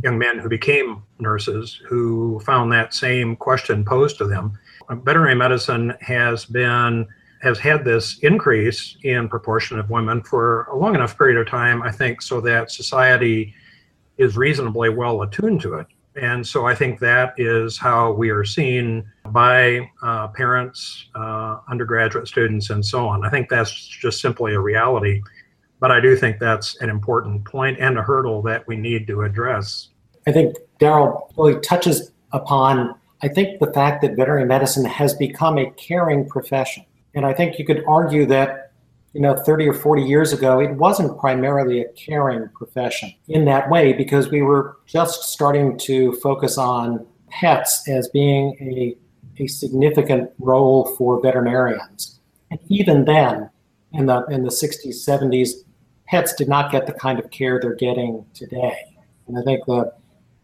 young 0.02 0.18
men 0.18 0.38
who 0.38 0.48
became 0.48 1.02
nurses, 1.18 1.80
who 1.88 2.40
found 2.40 2.72
that 2.72 2.94
same 2.94 3.36
question 3.36 3.84
posed 3.84 4.18
to 4.18 4.26
them. 4.26 4.58
Veterinary 4.90 5.34
medicine 5.34 5.94
has 6.00 6.44
been 6.44 7.06
has 7.40 7.58
had 7.58 7.84
this 7.84 8.18
increase 8.20 8.96
in 9.04 9.28
proportion 9.28 9.78
of 9.78 9.90
women 9.90 10.22
for 10.22 10.64
a 10.64 10.76
long 10.76 10.96
enough 10.96 11.16
period 11.16 11.38
of 11.38 11.46
time, 11.46 11.82
I 11.82 11.92
think, 11.92 12.20
so 12.20 12.40
that 12.40 12.70
society 12.70 13.54
is 14.16 14.36
reasonably 14.36 14.88
well 14.88 15.22
attuned 15.22 15.60
to 15.60 15.74
it. 15.74 15.86
And 16.18 16.46
so 16.46 16.66
I 16.66 16.74
think 16.74 16.98
that 17.00 17.34
is 17.36 17.78
how 17.78 18.12
we 18.12 18.30
are 18.30 18.44
seen 18.44 19.10
by 19.26 19.88
uh, 20.02 20.28
parents, 20.28 21.08
uh, 21.14 21.58
undergraduate 21.68 22.28
students, 22.28 22.70
and 22.70 22.84
so 22.84 23.06
on. 23.06 23.24
I 23.24 23.30
think 23.30 23.48
that's 23.48 23.72
just 23.72 24.20
simply 24.20 24.54
a 24.54 24.60
reality. 24.60 25.22
But 25.80 25.92
I 25.92 26.00
do 26.00 26.16
think 26.16 26.40
that's 26.40 26.76
an 26.80 26.90
important 26.90 27.44
point 27.44 27.78
and 27.78 27.98
a 27.98 28.02
hurdle 28.02 28.42
that 28.42 28.66
we 28.66 28.76
need 28.76 29.06
to 29.06 29.22
address. 29.22 29.88
I 30.26 30.32
think 30.32 30.56
Daryl 30.80 31.30
really 31.36 31.60
touches 31.60 32.10
upon, 32.32 32.94
I 33.22 33.28
think, 33.28 33.60
the 33.60 33.72
fact 33.72 34.02
that 34.02 34.16
veterinary 34.16 34.44
medicine 34.44 34.84
has 34.84 35.14
become 35.14 35.56
a 35.56 35.70
caring 35.72 36.28
profession. 36.28 36.84
And 37.14 37.24
I 37.24 37.32
think 37.32 37.58
you 37.58 37.64
could 37.64 37.84
argue 37.86 38.26
that, 38.26 38.67
you 39.14 39.20
know, 39.20 39.34
30 39.34 39.68
or 39.68 39.74
40 39.74 40.02
years 40.02 40.32
ago, 40.32 40.60
it 40.60 40.72
wasn't 40.72 41.18
primarily 41.18 41.80
a 41.80 41.88
caring 41.92 42.48
profession 42.50 43.12
in 43.28 43.44
that 43.46 43.70
way 43.70 43.92
because 43.92 44.30
we 44.30 44.42
were 44.42 44.76
just 44.86 45.24
starting 45.24 45.78
to 45.78 46.12
focus 46.16 46.58
on 46.58 47.06
pets 47.28 47.88
as 47.88 48.08
being 48.08 48.56
a, 48.60 48.96
a 49.42 49.46
significant 49.46 50.30
role 50.38 50.94
for 50.96 51.20
veterinarians. 51.20 52.20
And 52.50 52.60
even 52.68 53.04
then, 53.04 53.50
in 53.92 54.06
the, 54.06 54.24
in 54.26 54.42
the 54.42 54.50
60s, 54.50 54.86
70s, 54.86 55.50
pets 56.06 56.34
did 56.34 56.48
not 56.48 56.70
get 56.70 56.86
the 56.86 56.92
kind 56.92 57.18
of 57.18 57.30
care 57.30 57.58
they're 57.60 57.74
getting 57.74 58.24
today. 58.34 58.76
And 59.26 59.38
I 59.38 59.42
think 59.42 59.64
the, 59.66 59.92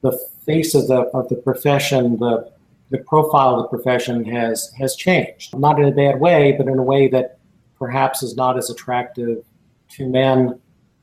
the 0.01 0.19
face 0.45 0.75
of 0.75 0.89
the, 0.89 1.03
of 1.15 1.29
the 1.29 1.37
profession, 1.37 2.19
the, 2.19 2.51
the 2.91 2.99
profile 2.99 3.57
of 3.57 3.63
the 3.63 3.69
profession 3.69 4.25
has, 4.27 4.73
has 4.79 4.97
changed. 4.97 5.57
Not 5.57 5.79
in 5.79 5.87
a 5.87 5.91
bad 5.91 6.21
way, 6.21 6.53
but 6.53 6.67
in 6.67 6.79
a 6.79 6.83
way 6.83 7.09
that 7.09 7.39
perhaps 7.85 8.23
is 8.23 8.35
not 8.35 8.57
as 8.57 8.71
attractive 8.71 9.45
to 9.91 10.09
men 10.09 10.59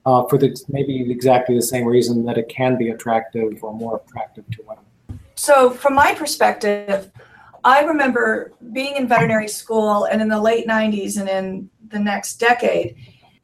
uh, 0.07 0.23
for 0.25 0.39
the, 0.39 0.59
maybe 0.67 1.11
exactly 1.11 1.55
the 1.55 1.61
same 1.61 1.85
reason 1.85 2.25
that 2.25 2.35
it 2.39 2.49
can 2.49 2.75
be 2.75 2.89
attractive 2.89 3.63
or 3.63 3.71
more 3.71 4.01
attractive 4.03 4.43
to 4.49 4.63
women. 4.67 4.83
So, 5.35 5.69
from 5.69 5.93
my 5.93 6.15
perspective, 6.15 7.11
I 7.63 7.83
remember 7.83 8.53
being 8.73 8.95
in 8.95 9.07
veterinary 9.07 9.47
school 9.47 10.05
and 10.05 10.23
in 10.23 10.27
the 10.27 10.41
late 10.41 10.65
90s 10.67 11.19
and 11.19 11.29
in 11.29 11.69
the 11.89 11.99
next 11.99 12.37
decade 12.37 12.95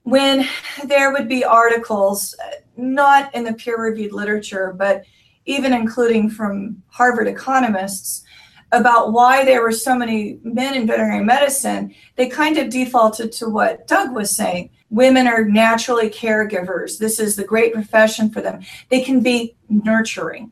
when 0.01 0.47
there 0.85 1.11
would 1.11 1.27
be 1.27 1.43
articles, 1.43 2.35
not 2.75 3.33
in 3.35 3.43
the 3.43 3.53
peer 3.53 3.79
reviewed 3.79 4.13
literature, 4.13 4.73
but 4.75 5.03
even 5.45 5.73
including 5.73 6.27
from 6.29 6.81
Harvard 6.87 7.27
economists, 7.27 8.23
about 8.71 9.13
why 9.13 9.45
there 9.45 9.61
were 9.61 9.71
so 9.71 9.95
many 9.95 10.39
men 10.43 10.73
in 10.75 10.87
veterinary 10.87 11.23
medicine, 11.23 11.93
they 12.15 12.27
kind 12.27 12.57
of 12.57 12.69
defaulted 12.69 13.31
to 13.33 13.49
what 13.49 13.87
Doug 13.87 14.13
was 14.13 14.35
saying. 14.35 14.69
Women 14.89 15.27
are 15.27 15.45
naturally 15.45 16.09
caregivers. 16.09 16.97
This 16.97 17.19
is 17.19 17.35
the 17.35 17.43
great 17.43 17.73
profession 17.73 18.29
for 18.29 18.41
them. 18.41 18.61
They 18.89 19.01
can 19.01 19.21
be 19.21 19.55
nurturing. 19.69 20.51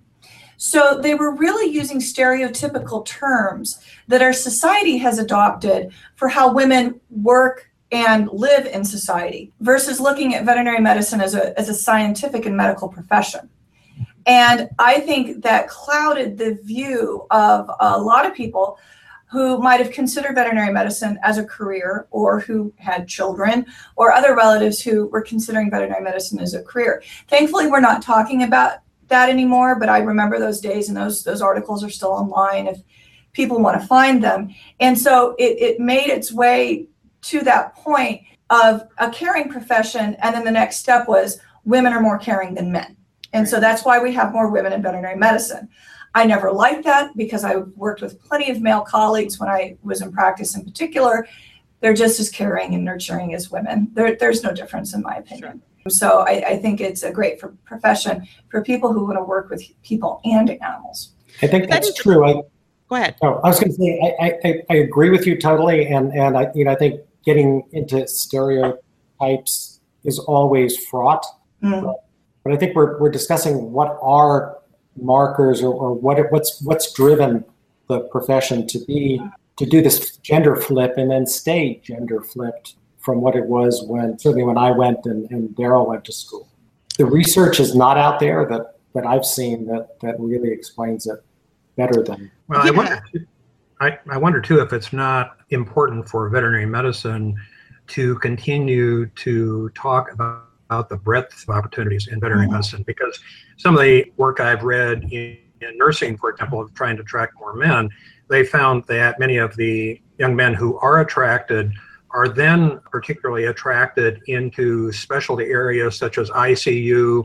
So 0.57 0.99
they 1.01 1.15
were 1.15 1.35
really 1.35 1.71
using 1.71 1.99
stereotypical 1.99 3.05
terms 3.05 3.79
that 4.07 4.21
our 4.21 4.33
society 4.33 4.97
has 4.97 5.19
adopted 5.19 5.91
for 6.15 6.29
how 6.29 6.53
women 6.53 6.99
work 7.09 7.69
and 7.91 8.29
live 8.31 8.65
in 8.65 8.83
society 8.83 9.51
versus 9.59 9.99
looking 9.99 10.33
at 10.33 10.45
veterinary 10.45 10.79
medicine 10.79 11.21
as 11.21 11.35
a, 11.35 11.57
as 11.59 11.69
a 11.69 11.73
scientific 11.73 12.45
and 12.45 12.57
medical 12.57 12.87
profession. 12.87 13.49
And 14.25 14.69
I 14.79 14.99
think 15.01 15.43
that 15.43 15.67
clouded 15.67 16.37
the 16.37 16.55
view 16.63 17.27
of 17.29 17.69
a 17.79 17.99
lot 17.99 18.25
of 18.25 18.33
people 18.33 18.79
who 19.27 19.59
might 19.59 19.79
have 19.79 19.91
considered 19.91 20.35
veterinary 20.35 20.71
medicine 20.71 21.19
as 21.23 21.37
a 21.37 21.43
career 21.43 22.07
or 22.11 22.39
who 22.39 22.73
had 22.77 23.07
children 23.07 23.65
or 23.95 24.11
other 24.11 24.35
relatives 24.35 24.81
who 24.81 25.07
were 25.07 25.21
considering 25.21 25.69
veterinary 25.69 26.03
medicine 26.03 26.39
as 26.39 26.53
a 26.53 26.63
career. 26.63 27.03
Thankfully, 27.27 27.67
we're 27.67 27.81
not 27.81 28.01
talking 28.01 28.43
about 28.43 28.79
that 29.07 29.29
anymore, 29.29 29.77
but 29.79 29.89
I 29.89 29.99
remember 29.99 30.39
those 30.39 30.61
days 30.61 30.87
and 30.87 30.97
those 30.97 31.23
those 31.23 31.41
articles 31.41 31.83
are 31.83 31.89
still 31.89 32.11
online 32.11 32.67
if 32.67 32.79
people 33.33 33.59
want 33.59 33.79
to 33.79 33.87
find 33.87 34.23
them. 34.23 34.53
And 34.79 34.97
so 34.97 35.35
it, 35.37 35.59
it 35.59 35.79
made 35.79 36.09
its 36.09 36.31
way 36.31 36.87
to 37.23 37.41
that 37.41 37.75
point 37.75 38.21
of 38.49 38.87
a 38.97 39.09
caring 39.09 39.49
profession. 39.49 40.15
And 40.21 40.33
then 40.33 40.45
the 40.45 40.51
next 40.51 40.77
step 40.77 41.07
was 41.07 41.39
women 41.65 41.93
are 41.93 42.01
more 42.01 42.17
caring 42.17 42.53
than 42.53 42.71
men. 42.71 42.94
And 43.35 43.47
so 43.47 43.59
that's 43.59 43.83
why 43.83 43.99
we 43.99 44.13
have 44.13 44.31
more 44.31 44.49
women 44.49 44.71
in 44.71 44.81
veterinary 44.81 45.17
medicine. 45.17 45.67
I 46.15 46.25
never 46.25 46.53
liked 46.53 46.85
that 46.85 47.15
because 47.17 47.43
I 47.43 47.57
worked 47.57 48.01
with 48.01 48.23
plenty 48.23 48.49
of 48.49 48.61
male 48.61 48.79
colleagues 48.79 49.37
when 49.37 49.49
I 49.49 49.75
was 49.83 50.01
in 50.01 50.13
practice 50.13 50.55
in 50.55 50.63
particular. 50.63 51.27
They're 51.81 51.93
just 51.93 52.17
as 52.21 52.29
caring 52.29 52.73
and 52.73 52.85
nurturing 52.85 53.33
as 53.33 53.51
women. 53.51 53.89
There, 53.91 54.15
there's 54.15 54.41
no 54.41 54.53
difference 54.53 54.95
in 54.95 55.01
my 55.01 55.15
opinion. 55.15 55.61
Sure. 55.81 55.89
So 55.89 56.19
I, 56.19 56.51
I, 56.51 56.57
think 56.57 56.79
it's 56.79 57.03
a 57.03 57.11
great 57.11 57.41
for 57.41 57.49
profession 57.65 58.25
for 58.49 58.63
people 58.63 58.93
who 58.93 59.03
want 59.03 59.17
to 59.17 59.23
work 59.23 59.49
with 59.49 59.61
people 59.83 60.21
and 60.23 60.49
animals. 60.49 61.11
I 61.41 61.47
think 61.47 61.69
that's 61.69 61.93
that 61.93 62.01
true. 62.01 62.25
I, 62.25 62.41
Go 62.87 62.95
ahead. 62.95 63.15
Oh, 63.21 63.41
I 63.43 63.49
was 63.49 63.59
going 63.59 63.71
to 63.71 63.75
say 63.75 64.15
I, 64.19 64.33
I, 64.45 64.61
I 64.69 64.75
agree 64.75 65.09
with 65.09 65.27
you 65.27 65.37
totally, 65.37 65.87
and 65.87 66.13
and 66.13 66.37
I 66.37 66.51
you 66.53 66.63
know 66.65 66.71
I 66.71 66.75
think 66.75 67.01
getting 67.25 67.63
into 67.71 68.07
stereotypes 68.07 69.81
is 70.03 70.19
always 70.19 70.77
fraught. 70.85 71.25
Mm. 71.63 71.93
But, 72.45 72.51
but 72.51 72.55
I 72.55 72.59
think 72.59 72.75
we're 72.75 72.97
we're 72.99 73.09
discussing 73.09 73.71
what 73.71 73.97
are 74.01 74.57
markers 74.95 75.61
or, 75.61 75.73
or 75.73 75.93
what 75.93 76.31
what's 76.31 76.61
what's 76.61 76.93
driven 76.93 77.43
the 77.87 78.01
profession 78.01 78.65
to 78.67 78.79
be 78.85 79.21
to 79.57 79.65
do 79.65 79.81
this 79.81 80.17
gender 80.17 80.55
flip 80.55 80.93
and 80.97 81.11
then 81.11 81.25
stay 81.25 81.81
gender 81.83 82.21
flipped 82.21 82.75
from 82.99 83.21
what 83.21 83.35
it 83.35 83.45
was 83.45 83.83
when 83.87 84.17
certainly 84.17 84.43
when 84.43 84.57
I 84.57 84.71
went 84.71 85.05
and, 85.05 85.29
and 85.31 85.49
Daryl 85.49 85.87
went 85.87 86.05
to 86.05 86.11
school. 86.11 86.47
The 86.97 87.05
research 87.05 87.59
is 87.59 87.75
not 87.75 87.97
out 87.97 88.19
there 88.19 88.45
that 88.47 88.75
that 88.93 89.05
I've 89.05 89.25
seen 89.25 89.65
that 89.67 89.99
that 90.01 90.15
really 90.19 90.51
explains 90.51 91.07
it 91.07 91.21
better 91.75 92.03
than. 92.03 92.31
Well, 92.47 92.63
yeah. 92.63 92.71
I 92.71 92.75
wonder. 92.75 93.03
I, 93.81 93.99
I 94.09 94.17
wonder 94.17 94.39
too 94.39 94.61
if 94.61 94.71
it's 94.71 94.93
not 94.93 95.37
important 95.49 96.07
for 96.07 96.29
veterinary 96.29 96.65
medicine 96.65 97.35
to 97.87 98.17
continue 98.19 99.07
to 99.07 99.69
talk 99.75 100.13
about 100.13 100.45
about 100.65 100.89
the 100.89 100.97
breadth 100.97 101.43
of 101.43 101.55
opportunities 101.55 102.07
in 102.07 102.19
veterinary 102.19 102.47
mm-hmm. 102.47 102.53
medicine 102.53 102.83
because 102.83 103.19
some 103.57 103.75
of 103.75 103.81
the 103.81 104.11
work 104.17 104.39
I've 104.39 104.63
read 104.63 105.03
in, 105.11 105.37
in, 105.61 105.77
nursing, 105.77 106.17
for 106.17 106.29
example, 106.29 106.59
of 106.61 106.73
trying 106.73 106.95
to 106.97 107.03
attract 107.03 107.39
more 107.39 107.53
men, 107.55 107.89
they 108.29 108.43
found 108.43 108.83
that 108.87 109.19
many 109.19 109.37
of 109.37 109.55
the 109.55 110.01
young 110.17 110.35
men 110.35 110.53
who 110.53 110.77
are 110.79 111.01
attracted 111.01 111.71
are 112.11 112.29
then 112.29 112.79
particularly 112.91 113.45
attracted 113.45 114.21
into 114.27 114.91
specialty 114.91 115.45
areas 115.45 115.97
such 115.97 116.17
as 116.17 116.29
ICU 116.29 117.23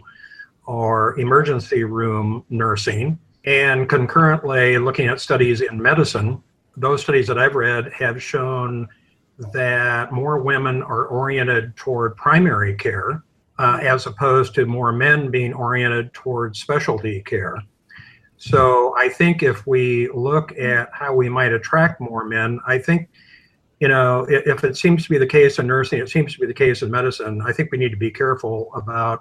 or 0.66 1.18
emergency 1.18 1.84
room 1.84 2.44
nursing. 2.50 3.18
And 3.44 3.88
concurrently, 3.88 4.78
looking 4.78 5.06
at 5.06 5.20
studies 5.20 5.60
in 5.62 5.80
medicine, 5.80 6.42
those 6.76 7.02
studies 7.02 7.26
that 7.28 7.38
I've 7.38 7.54
read 7.54 7.92
have 7.92 8.22
shown 8.22 8.88
that 9.52 10.12
more 10.12 10.38
women 10.38 10.82
are 10.82 11.06
oriented 11.06 11.74
toward 11.76 12.16
primary 12.16 12.74
care 12.74 13.22
uh, 13.60 13.78
as 13.82 14.06
opposed 14.06 14.54
to 14.54 14.64
more 14.64 14.90
men 14.90 15.30
being 15.30 15.52
oriented 15.52 16.12
towards 16.14 16.58
specialty 16.58 17.20
care. 17.20 17.62
So 18.38 18.94
I 18.96 19.10
think 19.10 19.42
if 19.42 19.66
we 19.66 20.08
look 20.14 20.58
at 20.58 20.88
how 20.94 21.14
we 21.14 21.28
might 21.28 21.52
attract 21.52 22.00
more 22.00 22.24
men, 22.24 22.58
I 22.66 22.78
think, 22.78 23.10
you 23.78 23.88
know, 23.88 24.24
if, 24.30 24.64
it 24.64 24.78
seems 24.78 25.04
to 25.04 25.10
be 25.10 25.18
the 25.18 25.26
case 25.26 25.58
in 25.58 25.66
nursing, 25.66 25.98
it 25.98 26.08
seems 26.08 26.32
to 26.32 26.40
be 26.40 26.46
the 26.46 26.54
case 26.54 26.80
in 26.80 26.90
medicine, 26.90 27.42
I 27.46 27.52
think 27.52 27.70
we 27.70 27.76
need 27.76 27.90
to 27.90 27.98
be 27.98 28.10
careful 28.10 28.70
about 28.74 29.20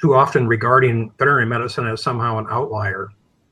too 0.00 0.14
often 0.14 0.48
regarding 0.48 1.12
veterinary 1.18 1.44
medicine 1.44 1.86
as 1.86 2.02
somehow 2.02 2.38
an 2.38 2.46
outlier. 2.48 3.10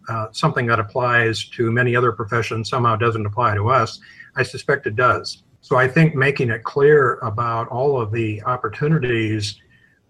Uh, 0.08 0.28
something 0.32 0.64
that 0.66 0.80
applies 0.80 1.44
to 1.50 1.70
many 1.70 1.94
other 1.94 2.12
professions 2.12 2.70
somehow 2.70 2.96
doesn't 2.96 3.26
apply 3.26 3.54
to 3.54 3.68
us. 3.68 4.00
I 4.36 4.42
suspect 4.42 4.86
it 4.86 4.96
does. 4.96 5.42
So 5.60 5.76
I 5.76 5.86
think 5.86 6.14
making 6.14 6.48
it 6.48 6.62
clear 6.62 7.16
about 7.16 7.68
all 7.68 8.00
of 8.00 8.10
the 8.10 8.42
opportunities 8.44 9.60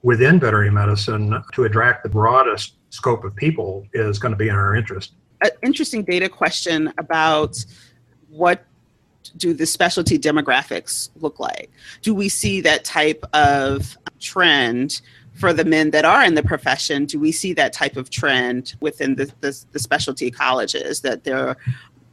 within 0.04 0.38
veterinary 0.38 0.70
medicine 0.70 1.42
to 1.54 1.64
attract 1.64 2.02
the 2.02 2.08
broadest 2.08 2.74
scope 2.90 3.24
of 3.24 3.34
people 3.34 3.86
is 3.94 4.18
going 4.18 4.30
to 4.30 4.36
be 4.36 4.48
in 4.48 4.54
our 4.54 4.76
interest. 4.76 5.14
An 5.40 5.50
interesting 5.62 6.04
data 6.04 6.28
question 6.28 6.92
about 6.98 7.56
what 8.28 8.64
do 9.38 9.54
the 9.54 9.64
specialty 9.64 10.18
demographics 10.18 11.08
look 11.16 11.40
like? 11.40 11.70
Do 12.02 12.14
we 12.14 12.28
see 12.28 12.60
that 12.60 12.84
type 12.84 13.24
of 13.32 13.96
trend 14.20 15.00
for 15.32 15.54
the 15.54 15.64
men 15.64 15.90
that 15.90 16.04
are 16.04 16.22
in 16.22 16.34
the 16.34 16.42
profession? 16.42 17.06
Do 17.06 17.18
we 17.18 17.32
see 17.32 17.54
that 17.54 17.72
type 17.72 17.96
of 17.96 18.10
trend 18.10 18.74
within 18.80 19.16
the, 19.16 19.32
the, 19.40 19.58
the 19.72 19.78
specialty 19.78 20.30
colleges 20.30 21.00
that 21.00 21.24
there 21.24 21.56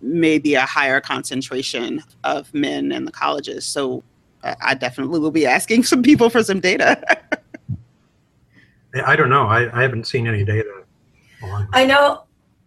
may 0.01 0.39
be 0.39 0.56
a 0.56 0.65
higher 0.65 1.01
concentration 1.01 2.01
of 2.23 2.51
men 2.54 2.93
in 2.93 3.04
the 3.04 3.12
colleges? 3.12 3.65
So 3.65 4.01
I 4.43 4.75
definitely 4.75 5.19
will 5.19 5.30
be 5.30 5.45
asking 5.45 5.84
some 5.84 6.01
people 6.01 6.30
for 6.30 6.41
some 6.41 6.62
data. 6.62 7.04
I 9.06 9.15
don't 9.15 9.30
know. 9.30 9.47
I, 9.47 9.77
I 9.77 9.82
haven't 9.82 10.08
seen 10.08 10.27
any 10.27 10.43
data. 10.43 10.84
I 11.73 11.86
know 11.86 12.23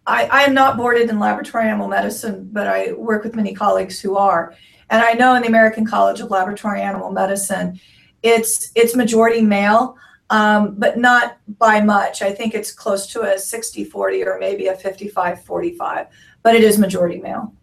I, 0.07 0.25
I 0.25 0.43
am 0.43 0.53
not 0.53 0.77
boarded 0.77 1.09
in 1.09 1.19
laboratory 1.19 1.67
animal 1.67 1.87
medicine, 1.87 2.49
but 2.51 2.67
I 2.67 2.93
work 2.93 3.23
with 3.23 3.35
many 3.35 3.53
colleagues 3.53 3.99
who 3.99 4.17
are. 4.17 4.55
And 4.89 5.01
I 5.01 5.13
know 5.13 5.35
in 5.35 5.41
the 5.41 5.47
American 5.47 5.85
College 5.85 6.19
of 6.19 6.29
Laboratory 6.29 6.81
Animal 6.81 7.11
Medicine, 7.11 7.79
it's 8.21 8.71
it's 8.75 8.95
majority 8.95 9.41
male, 9.41 9.97
um, 10.29 10.75
but 10.77 10.97
not 10.97 11.37
by 11.57 11.81
much. 11.81 12.21
I 12.21 12.31
think 12.31 12.53
it's 12.53 12.71
close 12.71 13.07
to 13.07 13.21
a 13.21 13.35
60-40 13.35 14.25
or 14.25 14.37
maybe 14.39 14.67
a 14.67 14.75
55-45, 14.75 16.07
but 16.43 16.55
it 16.55 16.63
is 16.63 16.77
majority 16.77 17.19
male. 17.19 17.53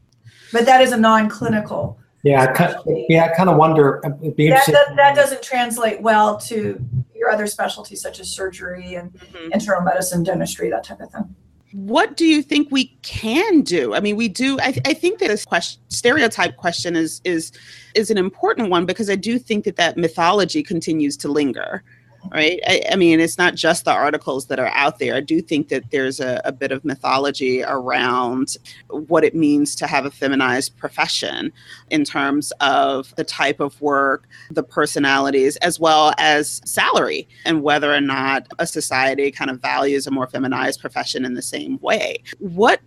But 0.52 0.66
that 0.66 0.80
is 0.80 0.92
a 0.92 0.96
non-clinical. 0.96 1.98
Yeah, 2.24 2.54
I, 2.56 3.04
yeah, 3.08 3.24
I 3.24 3.36
kind 3.36 3.48
of 3.48 3.56
wonder. 3.56 4.00
That, 4.02 4.64
that, 4.66 4.96
that 4.96 5.16
doesn't 5.16 5.42
translate 5.42 6.00
well 6.00 6.38
to 6.38 6.84
your 7.22 7.30
other 7.30 7.46
specialties 7.46 8.02
such 8.02 8.18
as 8.18 8.28
surgery 8.28 8.96
and 8.96 9.12
mm-hmm. 9.12 9.52
internal 9.52 9.80
medicine, 9.80 10.24
dentistry, 10.24 10.68
that 10.70 10.82
type 10.82 11.00
of 11.00 11.10
thing. 11.10 11.34
What 11.72 12.16
do 12.16 12.26
you 12.26 12.42
think 12.42 12.68
we 12.70 12.86
can 13.02 13.62
do? 13.62 13.94
I 13.94 14.00
mean, 14.00 14.16
we 14.16 14.28
do. 14.28 14.58
I, 14.60 14.74
I 14.84 14.92
think 14.92 15.20
that 15.20 15.28
this 15.28 15.44
question, 15.46 15.80
stereotype 15.88 16.56
question 16.56 16.96
is 16.96 17.22
is 17.24 17.52
is 17.94 18.10
an 18.10 18.18
important 18.18 18.68
one 18.68 18.84
because 18.84 19.08
I 19.08 19.14
do 19.14 19.38
think 19.38 19.64
that 19.64 19.76
that 19.76 19.96
mythology 19.96 20.62
continues 20.62 21.16
to 21.18 21.28
linger 21.28 21.82
right? 22.30 22.60
I, 22.66 22.82
I, 22.92 22.96
mean, 22.96 23.20
it's 23.20 23.38
not 23.38 23.54
just 23.54 23.84
the 23.84 23.92
articles 23.92 24.46
that 24.46 24.58
are 24.58 24.70
out 24.74 24.98
there. 24.98 25.14
I 25.14 25.20
do 25.20 25.40
think 25.40 25.68
that 25.68 25.90
there's 25.90 26.20
a, 26.20 26.40
a, 26.44 26.52
bit 26.52 26.70
of 26.70 26.84
mythology 26.84 27.62
around 27.64 28.56
what 28.88 29.24
it 29.24 29.34
means 29.34 29.74
to 29.76 29.86
have 29.86 30.04
a 30.04 30.10
feminized 30.10 30.76
profession 30.76 31.52
in 31.90 32.04
terms 32.04 32.52
of 32.60 33.14
the 33.16 33.24
type 33.24 33.60
of 33.60 33.80
work, 33.80 34.28
the 34.50 34.62
personalities, 34.62 35.56
as 35.56 35.80
well 35.80 36.14
as 36.18 36.60
salary, 36.64 37.28
and 37.44 37.62
whether 37.62 37.92
or 37.92 38.00
not 38.00 38.46
a 38.58 38.66
society 38.66 39.30
kind 39.30 39.50
of 39.50 39.60
values 39.60 40.06
a 40.06 40.10
more 40.10 40.26
feminized 40.26 40.80
profession 40.80 41.24
in 41.24 41.34
the 41.34 41.42
same 41.42 41.78
way. 41.80 42.18
What 42.38 42.80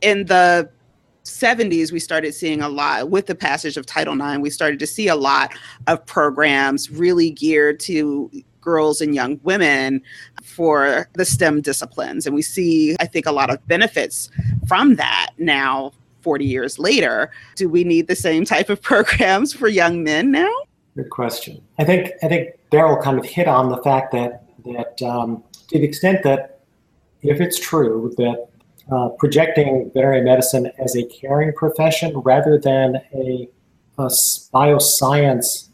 in 0.00 0.26
the 0.26 0.68
70s 1.24 1.90
we 1.90 1.98
started 1.98 2.34
seeing 2.34 2.62
a 2.62 2.68
lot 2.68 3.10
with 3.10 3.26
the 3.26 3.34
passage 3.34 3.76
of 3.76 3.84
title 3.84 4.14
ix 4.14 4.38
we 4.38 4.48
started 4.48 4.78
to 4.78 4.86
see 4.86 5.08
a 5.08 5.16
lot 5.16 5.52
of 5.88 6.04
programs 6.06 6.88
really 6.90 7.30
geared 7.30 7.80
to 7.80 8.30
girls 8.66 9.00
and 9.00 9.14
young 9.14 9.40
women 9.44 10.02
for 10.42 11.08
the 11.14 11.24
STEM 11.24 11.62
disciplines. 11.62 12.26
And 12.26 12.34
we 12.34 12.42
see, 12.42 12.96
I 13.00 13.06
think, 13.06 13.24
a 13.24 13.32
lot 13.32 13.48
of 13.48 13.66
benefits 13.68 14.28
from 14.66 14.96
that 14.96 15.30
now, 15.38 15.92
40 16.20 16.44
years 16.44 16.78
later. 16.78 17.30
Do 17.54 17.68
we 17.68 17.84
need 17.84 18.08
the 18.08 18.16
same 18.16 18.44
type 18.44 18.68
of 18.68 18.82
programs 18.92 19.54
for 19.54 19.68
young 19.68 20.02
men 20.02 20.32
now? 20.32 20.52
Good 20.96 21.10
question. 21.10 21.62
I 21.78 21.84
think 21.84 22.10
I 22.22 22.28
think 22.28 22.50
Daryl 22.72 23.00
kind 23.02 23.18
of 23.18 23.24
hit 23.24 23.46
on 23.46 23.68
the 23.68 23.76
fact 23.82 24.12
that 24.12 24.44
that 24.64 25.00
um, 25.02 25.44
to 25.68 25.78
the 25.78 25.84
extent 25.84 26.22
that 26.24 26.60
if 27.22 27.40
it's 27.40 27.60
true 27.60 28.12
that 28.16 28.48
uh, 28.90 29.08
projecting 29.10 29.90
veterinary 29.92 30.22
medicine 30.22 30.72
as 30.78 30.96
a 30.96 31.04
caring 31.04 31.52
profession 31.52 32.16
rather 32.20 32.58
than 32.58 32.96
a, 33.14 33.48
a 33.98 34.06
bioscience 34.54 35.68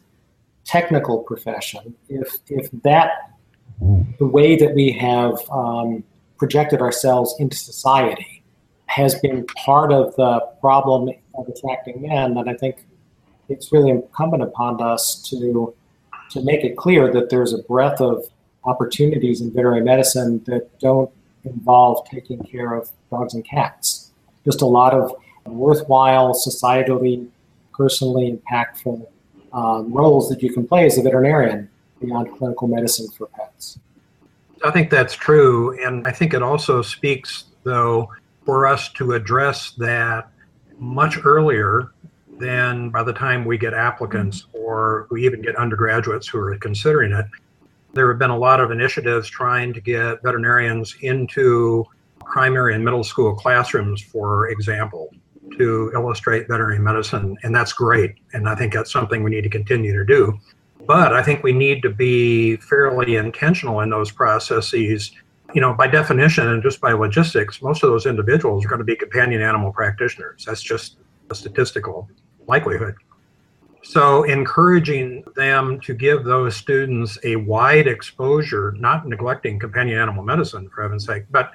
technical 0.65 1.19
profession, 1.19 1.95
if 2.09 2.37
if 2.47 2.69
that 2.83 3.33
the 4.19 4.25
way 4.25 4.55
that 4.55 4.73
we 4.73 4.91
have 4.91 5.37
um, 5.49 6.03
projected 6.37 6.81
ourselves 6.81 7.35
into 7.39 7.57
society 7.57 8.43
has 8.85 9.15
been 9.15 9.45
part 9.65 9.91
of 9.91 10.15
the 10.15 10.39
problem 10.61 11.09
of 11.35 11.47
attracting 11.47 12.01
men, 12.01 12.35
then 12.35 12.47
I 12.47 12.53
think 12.53 12.85
it's 13.49 13.71
really 13.71 13.89
incumbent 13.89 14.43
upon 14.43 14.81
us 14.81 15.21
to 15.29 15.73
to 16.31 16.41
make 16.43 16.63
it 16.63 16.77
clear 16.77 17.11
that 17.11 17.29
there's 17.29 17.53
a 17.53 17.61
breadth 17.63 18.01
of 18.01 18.25
opportunities 18.63 19.41
in 19.41 19.51
veterinary 19.51 19.83
medicine 19.83 20.41
that 20.45 20.79
don't 20.79 21.11
involve 21.43 22.07
taking 22.09 22.39
care 22.43 22.73
of 22.73 22.89
dogs 23.09 23.33
and 23.33 23.45
cats. 23.45 24.11
Just 24.45 24.61
a 24.61 24.65
lot 24.65 24.93
of 24.93 25.13
worthwhile, 25.45 26.33
societally, 26.33 27.27
personally 27.73 28.31
impactful 28.31 29.05
um, 29.53 29.93
roles 29.93 30.29
that 30.29 30.41
you 30.41 30.51
can 30.51 30.67
play 30.67 30.85
as 30.85 30.97
a 30.97 31.01
veterinarian 31.01 31.69
beyond 32.01 32.31
clinical 32.37 32.67
medicine 32.67 33.07
for 33.09 33.27
pets. 33.27 33.79
I 34.63 34.71
think 34.71 34.89
that's 34.89 35.13
true. 35.13 35.77
And 35.85 36.07
I 36.07 36.11
think 36.11 36.33
it 36.33 36.41
also 36.41 36.81
speaks, 36.81 37.45
though, 37.63 38.09
for 38.45 38.65
us 38.65 38.91
to 38.93 39.13
address 39.13 39.71
that 39.71 40.29
much 40.79 41.17
earlier 41.23 41.91
than 42.39 42.89
by 42.89 43.03
the 43.03 43.13
time 43.13 43.45
we 43.45 43.57
get 43.57 43.73
applicants 43.73 44.47
or 44.53 45.07
we 45.11 45.25
even 45.25 45.41
get 45.41 45.55
undergraduates 45.55 46.27
who 46.27 46.39
are 46.39 46.57
considering 46.57 47.11
it. 47.11 47.25
There 47.93 48.09
have 48.09 48.17
been 48.17 48.31
a 48.31 48.37
lot 48.37 48.59
of 48.59 48.71
initiatives 48.71 49.29
trying 49.29 49.71
to 49.73 49.81
get 49.81 50.23
veterinarians 50.23 50.95
into 51.01 51.85
primary 52.25 52.73
and 52.73 52.83
middle 52.83 53.03
school 53.03 53.35
classrooms, 53.35 54.01
for 54.01 54.49
example, 54.49 55.13
to 55.57 55.91
illustrate 55.93 56.47
veterinary 56.47 56.79
medicine. 56.79 57.37
And 57.43 57.53
that's 57.55 57.73
great. 57.73 58.15
And 58.33 58.47
I 58.47 58.55
think 58.55 58.73
that's 58.73 58.91
something 58.91 59.23
we 59.23 59.31
need 59.31 59.43
to 59.43 59.49
continue 59.49 59.93
to 59.93 60.05
do. 60.05 60.37
But 60.85 61.13
I 61.13 61.23
think 61.23 61.43
we 61.43 61.53
need 61.53 61.81
to 61.83 61.89
be 61.89 62.57
fairly 62.57 63.15
intentional 63.15 63.79
in 63.81 63.89
those 63.89 64.11
processes. 64.11 65.11
You 65.53 65.61
know, 65.61 65.73
by 65.73 65.87
definition 65.87 66.47
and 66.47 66.61
just 66.61 66.81
by 66.81 66.93
logistics, 66.93 67.61
most 67.61 67.83
of 67.83 67.89
those 67.89 68.05
individuals 68.05 68.65
are 68.65 68.67
going 68.67 68.79
to 68.79 68.85
be 68.85 68.95
companion 68.95 69.41
animal 69.41 69.71
practitioners. 69.71 70.45
That's 70.45 70.61
just 70.61 70.97
a 71.29 71.35
statistical 71.35 72.09
likelihood. 72.47 72.95
So, 73.83 74.23
encouraging 74.23 75.25
them 75.35 75.79
to 75.81 75.93
give 75.93 76.23
those 76.23 76.55
students 76.55 77.17
a 77.25 77.35
wide 77.35 77.85
exposure, 77.85 78.73
not 78.77 79.05
neglecting 79.05 79.59
companion 79.59 79.99
animal 79.99 80.23
medicine, 80.23 80.69
for 80.69 80.83
heaven's 80.83 81.05
sake, 81.05 81.25
but 81.31 81.51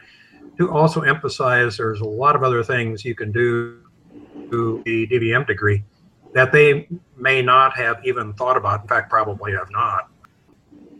to 0.59 0.71
also 0.71 1.01
emphasize 1.03 1.79
there's 1.79 2.01
a 2.01 2.05
lot 2.05 2.37
of 2.37 2.43
other 2.43 2.63
things 2.63 3.05
you 3.05 3.15
can 3.15 3.33
do 3.33 3.81
to 4.51 4.83
the 4.85 5.07
DVM 5.07 5.47
degree 5.47 5.85
that 6.35 6.53
they 6.53 6.89
may 7.17 7.43
not 7.43 7.77
have 7.77 8.05
even 8.05 8.33
thought 8.35 8.57
about. 8.57 8.83
In 8.83 8.89
fact, 8.89 9.11
probably 9.11 9.53
have 9.53 9.71
not. 9.71 10.09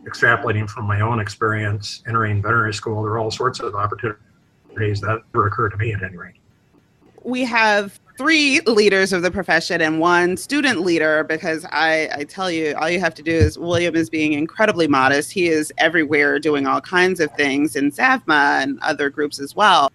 Extrapolating 0.05 0.69
from 0.69 0.85
my 0.85 1.01
own 1.01 1.19
experience 1.19 2.03
entering 2.07 2.41
veterinary 2.41 2.73
school, 2.73 3.03
there 3.03 3.11
are 3.13 3.19
all 3.19 3.31
sorts 3.31 3.59
of 3.59 3.75
opportunities 3.75 5.01
that 5.01 5.21
never 5.33 5.47
occur 5.47 5.69
to 5.69 5.77
me 5.77 5.93
at 5.93 6.01
any 6.03 6.17
rate. 6.17 6.35
We 7.23 7.43
have 7.43 7.99
three 8.17 8.59
leaders 8.61 9.13
of 9.13 9.21
the 9.21 9.31
profession 9.31 9.81
and 9.81 9.99
one 9.99 10.35
student 10.35 10.81
leader 10.81 11.23
because 11.23 11.65
I, 11.71 12.09
I 12.13 12.23
tell 12.23 12.49
you, 12.49 12.75
all 12.75 12.89
you 12.89 12.99
have 12.99 13.13
to 13.15 13.23
do 13.23 13.31
is 13.31 13.57
William 13.57 13.95
is 13.95 14.09
being 14.09 14.33
incredibly 14.33 14.87
modest. 14.87 15.31
He 15.31 15.47
is 15.47 15.71
everywhere 15.77 16.39
doing 16.39 16.65
all 16.65 16.81
kinds 16.81 17.19
of 17.19 17.31
things 17.35 17.75
in 17.75 17.91
SAVMA 17.91 18.63
and 18.63 18.79
other 18.81 19.09
groups 19.09 19.39
as 19.39 19.55
well. 19.55 19.89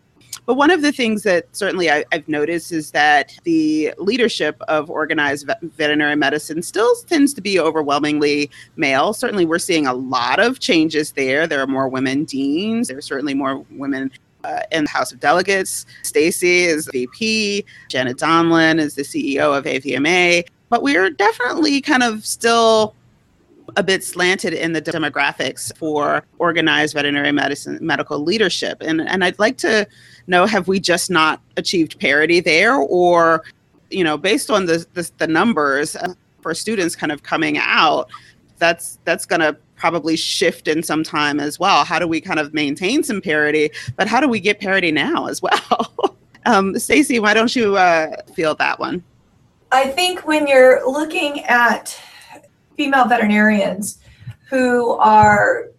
But 0.47 0.55
one 0.55 0.71
of 0.71 0.83
the 0.83 0.93
things 0.93 1.23
that 1.23 1.47
certainly 1.57 1.91
I, 1.91 2.05
have 2.13 2.29
noticed 2.29 2.73
is 2.73 2.91
that 2.91 3.35
the 3.45 3.95
leadership 3.99 4.61
of 4.69 4.91
organized 4.91 5.51
veterinary 5.63 6.17
medicine 6.17 6.63
still 6.63 6.95
tends 7.07 7.33
to 7.35 7.41
be 7.41 7.59
overwhelmingly 7.59 8.51
male. 8.77 9.13
Certainly, 9.13 9.47
we're 9.47 9.59
seeing 9.59 9.87
a 9.87 9.95
lot 9.95 10.41
of 10.41 10.61
changes 10.61 11.13
there. 11.13 11.47
There 11.47 11.61
are 11.61 11.67
more 11.67 11.89
women 11.89 12.25
deans. 12.25 12.89
There 12.89 12.99
are 12.99 13.03
certainly 13.03 13.35
more 13.35 13.65
women 13.71 14.11
uh, 14.45 14.61
in 14.71 14.85
the 14.85 14.91
House 14.91 15.13
of 15.13 15.21
Delegates. 15.21 15.87
Stacy 16.03 16.65
is 16.65 16.89
VP. 16.93 17.65
Janet 17.89 18.19
Donlin 18.19 18.79
is 18.79 18.95
the 18.95 19.03
CEO 19.03 19.57
of 19.57 19.65
AVMA. 19.65 20.47
But 20.69 20.83
we're 20.83 21.11
definitely 21.11 21.81
kind 21.81 22.03
of 22.03 22.27
still 22.27 22.95
a 23.77 23.83
bit 23.83 24.05
slanted 24.05 24.53
in 24.53 24.73
the 24.73 24.83
demographics 24.83 25.77
for 25.77 26.25
organized 26.39 26.95
veterinary 26.95 27.33
medicine 27.33 27.79
medical 27.81 28.19
leadership. 28.19 28.79
And 28.81 29.01
and 29.01 29.25
I'd 29.25 29.39
like 29.39 29.57
to 29.59 29.87
know 30.27 30.47
have 30.47 30.69
we 30.69 30.81
just 30.81 31.11
not 31.11 31.41
achieved 31.57 31.99
parity 31.99 32.41
there 32.41 32.77
or 32.77 33.45
you 33.91 34.05
know 34.05 34.17
based 34.17 34.51
on 34.51 34.67
the 34.67 34.87
the, 34.95 35.11
the 35.19 35.27
numbers 35.27 35.97
uh, 35.97 36.15
for 36.41 36.55
students 36.55 36.97
kind 36.97 37.13
of 37.13 37.23
coming 37.23 37.59
out 37.59 38.09
that's 38.59 38.99
that's 39.05 39.27
going 39.27 39.41
to 39.41 39.57
probably 39.77 40.17
shift 40.17 40.69
in 40.69 40.83
some 40.83 41.03
time 41.03 41.41
as 41.41 41.59
well. 41.59 41.85
How 41.85 41.99
do 41.99 42.07
we 42.07 42.21
kind 42.21 42.39
of 42.41 42.55
maintain 42.55 43.03
some 43.03 43.21
parity, 43.21 43.71
but 43.97 44.09
how 44.09 44.21
do 44.21 44.29
we 44.29 44.41
get 44.41 44.61
parity 44.61 44.91
now 44.91 45.27
as 45.27 45.43
well? 45.43 46.17
um, 46.47 46.79
Stacy, 46.79 47.19
why 47.19 47.35
don't 47.35 47.55
you 47.55 47.77
uh, 47.77 48.23
feel 48.35 48.55
that 48.55 48.79
one? 48.79 49.03
I 49.73 49.89
think 49.89 50.27
when 50.27 50.47
you're 50.47 50.89
looking 50.91 51.41
at 51.45 52.01
female 52.77 53.07
veterinarians 53.07 53.99
who 54.49 54.93
are 54.93 55.71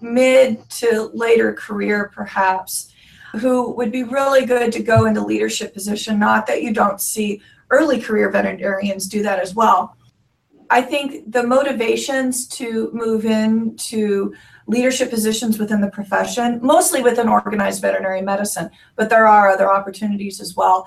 mid 0.00 0.68
to 0.70 1.10
later 1.14 1.52
career, 1.52 2.10
perhaps, 2.14 2.91
who 3.32 3.72
would 3.72 3.90
be 3.90 4.02
really 4.02 4.46
good 4.46 4.72
to 4.72 4.82
go 4.82 5.06
into 5.06 5.24
leadership 5.24 5.72
position. 5.72 6.18
Not 6.18 6.46
that 6.46 6.62
you 6.62 6.72
don't 6.72 7.00
see 7.00 7.40
early 7.70 8.00
career 8.00 8.30
veterinarians 8.30 9.06
do 9.06 9.22
that 9.22 9.38
as 9.38 9.54
well, 9.54 9.96
I 10.72 10.80
think 10.80 11.30
the 11.30 11.42
motivations 11.42 12.48
to 12.48 12.90
move 12.94 13.26
into 13.26 14.32
leadership 14.66 15.10
positions 15.10 15.58
within 15.58 15.82
the 15.82 15.90
profession, 15.90 16.60
mostly 16.62 17.02
within 17.02 17.28
organized 17.28 17.82
veterinary 17.82 18.22
medicine, 18.22 18.70
but 18.96 19.10
there 19.10 19.26
are 19.26 19.50
other 19.50 19.70
opportunities 19.70 20.40
as 20.40 20.56
well. 20.56 20.86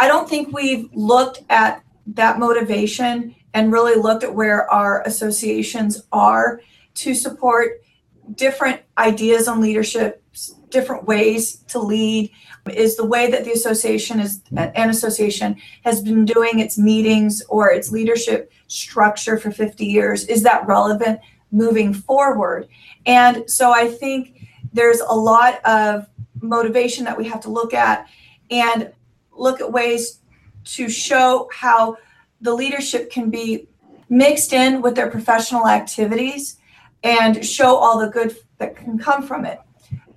I 0.00 0.08
don't 0.08 0.28
think 0.28 0.52
we've 0.52 0.88
looked 0.92 1.42
at 1.48 1.84
that 2.08 2.40
motivation 2.40 3.36
and 3.54 3.72
really 3.72 3.94
looked 3.94 4.24
at 4.24 4.34
where 4.34 4.68
our 4.68 5.02
associations 5.02 6.02
are 6.10 6.60
to 6.94 7.14
support 7.14 7.82
different 8.34 8.80
ideas 8.98 9.46
on 9.46 9.60
leadership, 9.60 10.23
different 10.68 11.04
ways 11.04 11.56
to 11.68 11.78
lead, 11.78 12.30
is 12.72 12.96
the 12.96 13.06
way 13.06 13.30
that 13.30 13.44
the 13.44 13.52
association 13.52 14.20
is 14.20 14.40
mm-hmm. 14.40 14.70
an 14.74 14.90
association 14.90 15.56
has 15.84 16.02
been 16.02 16.24
doing 16.24 16.58
its 16.58 16.78
meetings 16.78 17.42
or 17.48 17.70
its 17.70 17.92
leadership 17.92 18.52
structure 18.66 19.38
for 19.38 19.50
50 19.50 19.84
years. 19.84 20.24
Is 20.26 20.42
that 20.42 20.66
relevant 20.66 21.20
moving 21.50 21.92
forward? 21.92 22.68
And 23.06 23.48
so 23.48 23.70
i 23.70 23.86
think 23.88 24.34
there's 24.74 25.00
a 25.00 25.14
lot 25.14 25.64
of 25.64 26.06
motivation 26.42 27.04
that 27.04 27.16
we 27.16 27.26
have 27.26 27.40
to 27.40 27.48
look 27.48 27.72
at 27.72 28.06
and 28.50 28.92
look 29.32 29.60
at 29.60 29.72
ways 29.72 30.20
to 30.64 30.88
show 30.88 31.48
how 31.52 31.96
the 32.40 32.52
leadership 32.52 33.10
can 33.10 33.30
be 33.30 33.68
mixed 34.08 34.52
in 34.52 34.82
with 34.82 34.94
their 34.94 35.10
professional 35.10 35.66
activities 35.66 36.58
and 37.02 37.44
show 37.44 37.76
all 37.76 37.98
the 37.98 38.08
good 38.08 38.36
that 38.58 38.76
can 38.76 38.98
come 38.98 39.22
from 39.22 39.44
it 39.44 39.60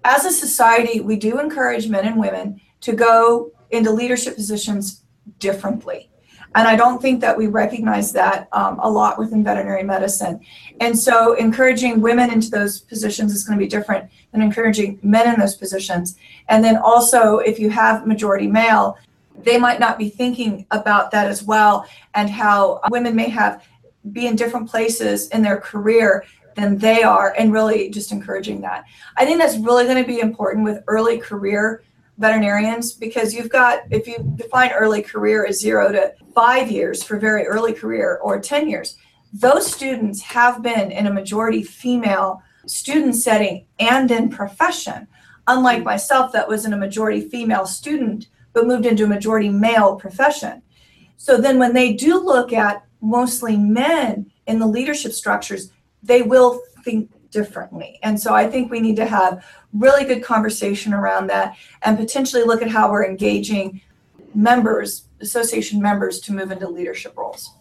as 0.07 0.25
a 0.25 0.31
society, 0.31 1.01
we 1.01 1.17
do 1.17 1.39
encourage 1.39 1.89
men 1.89 2.05
and 2.05 2.17
women 2.17 2.61
to 2.81 2.93
go 2.93 3.51
into 3.71 3.91
leadership 3.91 4.35
positions 4.35 5.03
differently. 5.39 6.09
And 6.55 6.65
I 6.65 6.77
don't 6.77 7.01
think 7.01 7.19
that 7.21 7.37
we 7.37 7.47
recognize 7.47 8.13
that 8.13 8.47
um, 8.53 8.79
a 8.79 8.89
lot 8.89 9.19
within 9.19 9.43
veterinary 9.43 9.83
medicine. 9.83 10.39
And 10.79 10.97
so 10.97 11.33
encouraging 11.33 11.99
women 11.99 12.31
into 12.31 12.49
those 12.49 12.79
positions 12.79 13.33
is 13.33 13.43
going 13.43 13.59
to 13.59 13.63
be 13.63 13.69
different 13.69 14.09
than 14.31 14.41
encouraging 14.41 14.97
men 15.03 15.31
in 15.31 15.39
those 15.39 15.55
positions. 15.55 16.15
And 16.47 16.63
then 16.63 16.77
also, 16.77 17.39
if 17.39 17.59
you 17.59 17.69
have 17.69 18.07
majority 18.07 18.47
male, 18.47 18.97
they 19.43 19.59
might 19.59 19.79
not 19.79 19.97
be 19.97 20.09
thinking 20.09 20.65
about 20.71 21.11
that 21.11 21.27
as 21.27 21.43
well 21.43 21.85
and 22.15 22.29
how 22.29 22.79
women 22.89 23.13
may 23.15 23.29
have 23.29 23.63
be 24.13 24.27
in 24.27 24.35
different 24.35 24.69
places 24.69 25.27
in 25.29 25.41
their 25.41 25.57
career 25.57 26.23
than 26.57 26.77
they 26.77 27.03
are 27.03 27.35
and 27.37 27.53
really 27.53 27.89
just 27.89 28.11
encouraging 28.11 28.59
that. 28.61 28.83
I 29.15 29.25
think 29.25 29.39
that's 29.39 29.57
really 29.57 29.85
going 29.85 30.03
to 30.03 30.07
be 30.07 30.19
important 30.19 30.65
with 30.65 30.83
early 30.87 31.19
career 31.19 31.83
veterinarians 32.17 32.93
because 32.93 33.33
you've 33.33 33.49
got 33.49 33.81
if 33.91 34.07
you 34.07 34.17
define 34.35 34.71
early 34.71 35.03
career 35.03 35.45
as 35.45 35.59
0 35.59 35.91
to 35.91 36.11
5 36.33 36.71
years 36.71 37.03
for 37.03 37.19
very 37.19 37.45
early 37.45 37.73
career 37.73 38.19
or 38.23 38.39
10 38.39 38.67
years 38.67 38.97
those 39.33 39.71
students 39.71 40.19
have 40.23 40.63
been 40.63 40.91
in 40.91 41.05
a 41.05 41.13
majority 41.13 41.61
female 41.61 42.41
student 42.65 43.15
setting 43.15 43.67
and 43.79 44.09
in 44.09 44.29
profession 44.29 45.07
unlike 45.45 45.83
myself 45.83 46.31
that 46.31 46.47
was 46.47 46.65
in 46.65 46.73
a 46.73 46.77
majority 46.77 47.21
female 47.21 47.67
student 47.67 48.29
but 48.51 48.65
moved 48.65 48.87
into 48.87 49.03
a 49.03 49.07
majority 49.07 49.49
male 49.49 49.95
profession 49.95 50.63
so 51.17 51.37
then 51.37 51.59
when 51.59 51.73
they 51.73 51.93
do 51.93 52.19
look 52.19 52.51
at 52.51 52.83
mostly 52.99 53.55
men 53.55 54.25
in 54.47 54.57
the 54.57 54.65
leadership 54.65 55.11
structures 55.11 55.71
they 56.07 56.21
will 56.21 56.61
think 56.83 57.11
differently. 57.29 57.99
And 58.03 58.19
so 58.19 58.33
I 58.33 58.49
think 58.49 58.71
we 58.71 58.79
need 58.79 58.95
to 58.95 59.05
have 59.05 59.45
really 59.73 60.05
good 60.05 60.23
conversation 60.23 60.93
around 60.93 61.27
that 61.27 61.55
and 61.83 61.97
potentially 61.97 62.43
look 62.43 62.61
at 62.61 62.69
how 62.69 62.89
we're 62.91 63.05
engaging 63.05 63.81
members, 64.33 65.07
association 65.21 65.81
members 65.81 66.19
to 66.21 66.33
move 66.33 66.51
into 66.51 66.67
leadership 66.67 67.15
roles. 67.17 67.51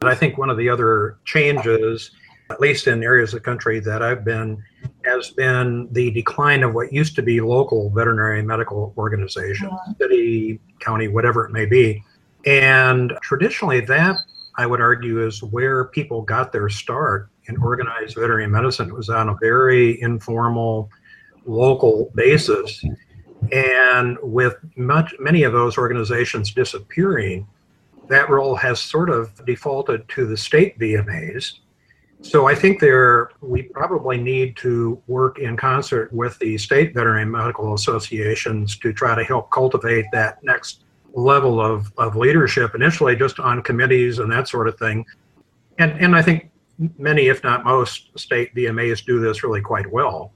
And 0.00 0.10
I 0.10 0.14
think 0.14 0.36
one 0.36 0.50
of 0.50 0.56
the 0.56 0.68
other 0.68 1.18
changes, 1.24 2.10
at 2.50 2.60
least 2.60 2.88
in 2.88 3.02
areas 3.02 3.32
of 3.32 3.40
the 3.40 3.44
country 3.44 3.78
that 3.80 4.02
I've 4.02 4.24
been, 4.24 4.62
has 5.04 5.30
been 5.30 5.88
the 5.92 6.10
decline 6.10 6.64
of 6.64 6.74
what 6.74 6.92
used 6.92 7.14
to 7.16 7.22
be 7.22 7.40
local 7.40 7.90
veterinary 7.90 8.42
medical 8.42 8.92
organizations, 8.98 9.70
yeah. 9.86 9.94
city, 9.98 10.60
county, 10.80 11.06
whatever 11.06 11.46
it 11.46 11.52
may 11.52 11.66
be. 11.66 12.02
And 12.44 13.12
traditionally, 13.22 13.80
that 13.82 14.16
I 14.56 14.66
would 14.66 14.80
argue 14.80 15.24
is 15.24 15.42
where 15.42 15.84
people 15.86 16.22
got 16.22 16.52
their 16.52 16.68
start 16.68 17.30
in 17.46 17.56
organized 17.58 18.14
veterinary 18.14 18.46
medicine. 18.46 18.88
It 18.88 18.94
was 18.94 19.10
on 19.10 19.28
a 19.28 19.36
very 19.40 20.00
informal, 20.00 20.90
local 21.44 22.10
basis. 22.14 22.84
And 23.50 24.16
with 24.22 24.54
much, 24.76 25.14
many 25.18 25.42
of 25.42 25.52
those 25.52 25.76
organizations 25.76 26.52
disappearing, 26.52 27.46
that 28.08 28.30
role 28.30 28.54
has 28.56 28.80
sort 28.80 29.10
of 29.10 29.44
defaulted 29.44 30.08
to 30.10 30.26
the 30.26 30.36
state 30.36 30.78
VMAs. 30.78 31.58
So 32.20 32.46
I 32.46 32.54
think 32.54 32.78
there 32.78 33.30
we 33.40 33.62
probably 33.62 34.16
need 34.16 34.56
to 34.58 35.02
work 35.08 35.40
in 35.40 35.56
concert 35.56 36.12
with 36.12 36.38
the 36.38 36.56
state 36.56 36.94
veterinary 36.94 37.24
medical 37.24 37.74
associations 37.74 38.76
to 38.78 38.92
try 38.92 39.16
to 39.16 39.24
help 39.24 39.50
cultivate 39.50 40.06
that 40.12 40.42
next 40.44 40.84
level 41.14 41.60
of, 41.60 41.92
of 41.98 42.14
leadership 42.14 42.76
initially 42.76 43.16
just 43.16 43.40
on 43.40 43.60
committees 43.62 44.20
and 44.20 44.30
that 44.30 44.46
sort 44.46 44.68
of 44.68 44.78
thing. 44.78 45.04
And 45.78 45.92
and 46.00 46.14
I 46.14 46.22
think 46.22 46.51
many, 46.98 47.28
if 47.28 47.42
not 47.42 47.64
most, 47.64 48.18
state 48.18 48.54
VMAs 48.54 49.04
do 49.04 49.20
this 49.20 49.42
really 49.42 49.60
quite 49.60 49.90
well. 49.90 50.32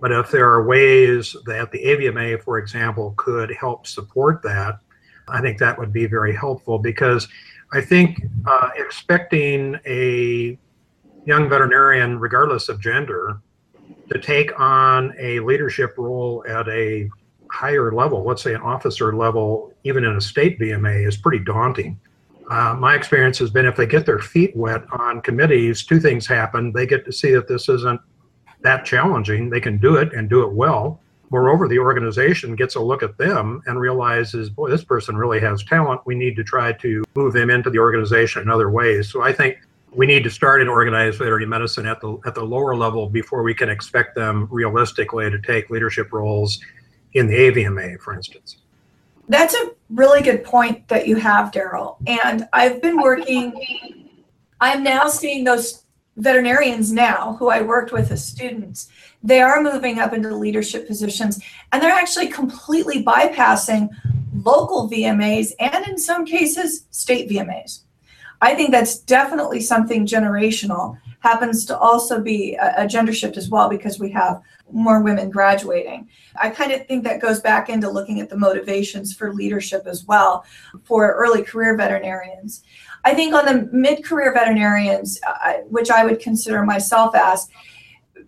But 0.00 0.12
if 0.12 0.30
there 0.30 0.48
are 0.48 0.66
ways 0.66 1.34
that 1.46 1.72
the 1.72 1.78
AVMA, 1.84 2.42
for 2.42 2.58
example, 2.58 3.14
could 3.16 3.52
help 3.58 3.86
support 3.86 4.42
that, 4.42 4.78
I 5.26 5.40
think 5.40 5.58
that 5.58 5.78
would 5.78 5.92
be 5.92 6.06
very 6.06 6.34
helpful 6.34 6.78
because 6.78 7.28
I 7.72 7.80
think 7.80 8.22
uh, 8.46 8.70
expecting 8.76 9.78
a 9.86 10.58
young 11.26 11.48
veterinarian, 11.48 12.18
regardless 12.18 12.68
of 12.68 12.80
gender, 12.80 13.40
to 14.10 14.18
take 14.18 14.58
on 14.58 15.12
a 15.18 15.40
leadership 15.40 15.94
role 15.98 16.44
at 16.48 16.68
a 16.68 17.10
higher 17.50 17.92
level, 17.92 18.24
let's 18.24 18.42
say 18.42 18.54
an 18.54 18.62
officer 18.62 19.14
level, 19.14 19.72
even 19.84 20.04
in 20.04 20.16
a 20.16 20.20
state 20.20 20.58
VMA, 20.58 21.06
is 21.06 21.16
pretty 21.16 21.44
daunting. 21.44 21.98
Uh, 22.50 22.74
my 22.78 22.94
experience 22.94 23.38
has 23.38 23.50
been 23.50 23.66
if 23.66 23.76
they 23.76 23.86
get 23.86 24.06
their 24.06 24.18
feet 24.18 24.56
wet 24.56 24.82
on 24.92 25.20
committees, 25.20 25.84
two 25.84 26.00
things 26.00 26.26
happen. 26.26 26.72
They 26.72 26.86
get 26.86 27.04
to 27.04 27.12
see 27.12 27.32
that 27.32 27.46
this 27.46 27.68
isn't 27.68 28.00
that 28.62 28.84
challenging. 28.84 29.50
They 29.50 29.60
can 29.60 29.78
do 29.78 29.96
it 29.96 30.12
and 30.14 30.28
do 30.28 30.42
it 30.42 30.52
well. 30.52 31.00
Moreover, 31.30 31.68
the 31.68 31.78
organization 31.78 32.56
gets 32.56 32.74
a 32.74 32.80
look 32.80 33.02
at 33.02 33.18
them 33.18 33.62
and 33.66 33.78
realizes, 33.78 34.48
boy, 34.48 34.70
this 34.70 34.82
person 34.82 35.14
really 35.14 35.40
has 35.40 35.62
talent. 35.62 36.00
We 36.06 36.14
need 36.14 36.36
to 36.36 36.44
try 36.44 36.72
to 36.72 37.04
move 37.14 37.34
them 37.34 37.50
into 37.50 37.68
the 37.68 37.78
organization 37.78 38.42
in 38.42 38.48
other 38.48 38.70
ways. 38.70 39.12
So 39.12 39.22
I 39.22 39.32
think 39.32 39.58
we 39.92 40.06
need 40.06 40.24
to 40.24 40.30
start 40.30 40.62
in 40.62 40.68
organized 40.68 41.18
veterinary 41.18 41.46
medicine 41.46 41.86
at 41.86 42.00
the 42.00 42.18
at 42.24 42.34
the 42.34 42.42
lower 42.42 42.74
level 42.74 43.08
before 43.08 43.42
we 43.42 43.54
can 43.54 43.68
expect 43.68 44.14
them 44.14 44.48
realistically 44.50 45.30
to 45.30 45.38
take 45.38 45.68
leadership 45.68 46.12
roles 46.12 46.60
in 47.12 47.26
the 47.26 47.34
AVMA, 47.34 48.00
for 48.00 48.14
instance. 48.14 48.58
That's 49.28 49.54
a 49.54 49.72
really 49.90 50.22
good 50.22 50.44
point 50.44 50.88
that 50.88 51.06
you 51.06 51.16
have, 51.16 51.50
Daryl. 51.50 51.96
And 52.06 52.48
I've 52.52 52.80
been 52.80 53.00
working, 53.00 54.08
I'm 54.60 54.82
now 54.82 55.08
seeing 55.08 55.44
those 55.44 55.84
veterinarians 56.16 56.92
now 56.92 57.36
who 57.38 57.48
I 57.48 57.62
worked 57.62 57.92
with 57.92 58.10
as 58.10 58.24
students. 58.24 58.88
They 59.22 59.40
are 59.40 59.62
moving 59.62 59.98
up 59.98 60.12
into 60.12 60.34
leadership 60.34 60.86
positions 60.86 61.42
and 61.72 61.82
they're 61.82 61.92
actually 61.92 62.28
completely 62.28 63.04
bypassing 63.04 63.88
local 64.44 64.88
VMAs 64.88 65.52
and 65.60 65.86
in 65.86 65.98
some 65.98 66.24
cases 66.24 66.86
state 66.90 67.28
VMAs. 67.28 67.80
I 68.40 68.54
think 68.54 68.70
that's 68.70 68.98
definitely 68.98 69.60
something 69.60 70.06
generational. 70.06 70.98
Happens 71.20 71.64
to 71.66 71.78
also 71.78 72.20
be 72.20 72.54
a, 72.54 72.84
a 72.84 72.86
gender 72.86 73.12
shift 73.12 73.36
as 73.36 73.48
well 73.48 73.68
because 73.68 73.98
we 73.98 74.10
have 74.10 74.42
more 74.70 75.02
women 75.02 75.30
graduating. 75.30 76.08
I 76.36 76.50
kind 76.50 76.72
of 76.72 76.86
think 76.86 77.04
that 77.04 77.20
goes 77.20 77.40
back 77.40 77.68
into 77.68 77.90
looking 77.90 78.20
at 78.20 78.28
the 78.28 78.36
motivations 78.36 79.14
for 79.14 79.32
leadership 79.32 79.86
as 79.86 80.04
well 80.04 80.44
for 80.84 81.12
early 81.14 81.42
career 81.42 81.76
veterinarians. 81.76 82.62
I 83.04 83.14
think 83.14 83.34
on 83.34 83.46
the 83.46 83.68
mid 83.72 84.04
career 84.04 84.32
veterinarians, 84.32 85.20
uh, 85.26 85.54
which 85.68 85.90
I 85.90 86.04
would 86.04 86.20
consider 86.20 86.64
myself 86.64 87.14
as, 87.14 87.48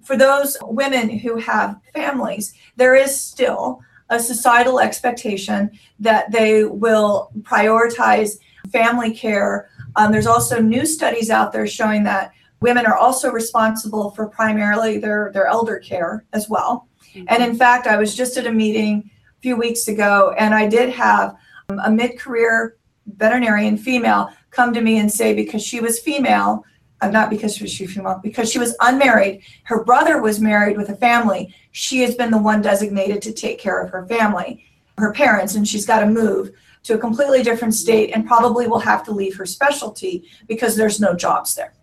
for 0.03 0.17
those 0.17 0.57
women 0.63 1.11
who 1.11 1.37
have 1.37 1.79
families, 1.95 2.55
there 2.77 2.95
is 2.95 3.19
still 3.19 3.81
a 4.09 4.19
societal 4.19 4.81
expectation 4.81 5.71
that 5.99 6.31
they 6.33 6.65
will 6.65 7.31
prioritize 7.43 8.39
family 8.73 9.15
care 9.15 9.69
um, 9.97 10.13
there's 10.13 10.27
also 10.27 10.61
new 10.61 10.87
studies 10.87 11.31
out 11.31 11.53
there 11.53 11.67
showing 11.67 12.05
that 12.05 12.33
women 12.61 12.87
are 12.87 12.97
also 12.97 13.31
responsible 13.31 14.11
for 14.11 14.29
primarily 14.29 14.99
their, 14.99 15.31
their 15.33 15.47
elder 15.47 15.79
care 15.79 16.25
as 16.33 16.49
well. 16.49 16.89
Mm-hmm. 17.15 17.25
And 17.29 17.43
in 17.43 17.57
fact, 17.57 17.87
I 17.87 17.97
was 17.97 18.15
just 18.15 18.37
at 18.37 18.47
a 18.47 18.53
meeting 18.53 19.11
a 19.39 19.41
few 19.41 19.57
weeks 19.57 19.89
ago, 19.89 20.35
and 20.39 20.55
I 20.55 20.69
did 20.69 20.91
have 20.91 21.37
um, 21.69 21.81
a 21.81 21.91
mid 21.91 22.19
career 22.19 22.77
veterinarian 23.17 23.77
female 23.77 24.31
come 24.51 24.73
to 24.75 24.81
me 24.81 24.99
and 24.99 25.11
say 25.11 25.35
because 25.35 25.63
she 25.63 25.81
was 25.81 25.99
female, 25.99 26.65
uh, 27.01 27.09
not 27.09 27.31
because 27.31 27.57
she 27.57 27.65
was 27.65 27.77
female, 27.77 28.21
because 28.23 28.51
she 28.51 28.59
was 28.59 28.77
unmarried, 28.81 29.43
her 29.65 29.83
brother 29.85 30.21
was 30.21 30.41
married 30.41 30.77
with 30.77 30.91
a 30.91 30.97
family, 30.97 31.55
she 31.73 32.01
has 32.03 32.15
been 32.15 32.31
the 32.31 32.39
one 32.39 32.61
designated 32.61 33.23
to 33.23 33.33
take 33.33 33.59
care 33.59 33.81
of 33.81 33.91
her 33.91 34.07
family, 34.07 34.65
her 34.99 35.13
parents, 35.13 35.55
and 35.55 35.67
she's 35.67 35.87
got 35.87 36.01
to 36.01 36.07
move 36.07 36.51
to 36.83 36.95
a 36.95 36.99
completely 36.99 37.43
different 37.43 37.75
state 37.75 38.11
and 38.15 38.27
probably 38.27 38.67
will 38.67 38.79
have 38.79 39.05
to 39.05 39.13
leave 39.13 39.37
her 39.37 39.47
specialty 39.47 40.29
because 40.47 40.77
there's 40.77 41.01
no 41.01 41.15
jobs 41.15 41.55
there. 41.55 41.75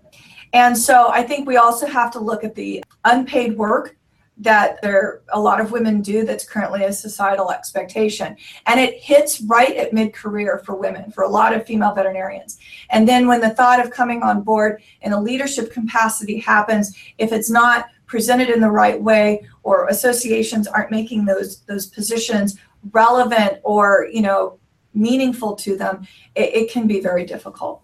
And 0.53 0.77
so 0.77 1.09
I 1.09 1.23
think 1.23 1.47
we 1.47 1.57
also 1.57 1.87
have 1.87 2.11
to 2.11 2.19
look 2.19 2.43
at 2.43 2.55
the 2.55 2.83
unpaid 3.05 3.57
work 3.57 3.95
that 4.39 4.79
there 4.83 5.21
a 5.33 5.39
lot 5.39 5.59
of 5.59 5.71
women 5.71 5.99
do 5.99 6.23
that's 6.23 6.47
currently 6.47 6.83
a 6.83 6.93
societal 6.93 7.49
expectation 7.49 8.37
and 8.67 8.79
it 8.79 8.93
hits 9.01 9.41
right 9.41 9.75
at 9.77 9.93
mid-career 9.93 10.61
for 10.63 10.75
women 10.75 11.09
for 11.09 11.23
a 11.23 11.27
lot 11.27 11.55
of 11.55 11.65
female 11.65 11.91
veterinarians 11.91 12.59
and 12.91 13.07
then 13.07 13.27
when 13.27 13.41
the 13.41 13.49
thought 13.49 13.83
of 13.83 13.89
coming 13.89 14.21
on 14.21 14.43
board 14.43 14.79
in 15.01 15.11
a 15.11 15.19
leadership 15.19 15.73
capacity 15.73 16.37
happens 16.37 16.95
if 17.17 17.31
it's 17.31 17.49
not 17.49 17.87
presented 18.05 18.47
in 18.47 18.61
the 18.61 18.69
right 18.69 19.01
way 19.01 19.43
or 19.63 19.87
associations 19.87 20.67
aren't 20.67 20.91
making 20.91 21.25
those 21.25 21.61
those 21.61 21.87
positions 21.87 22.59
relevant 22.91 23.59
or 23.63 24.07
you 24.11 24.21
know 24.21 24.59
meaningful 24.97 25.55
to 25.55 25.77
them, 25.77 26.05
it, 26.35 26.55
it 26.55 26.71
can 26.71 26.87
be 26.87 26.99
very 26.99 27.25
difficult. 27.25 27.81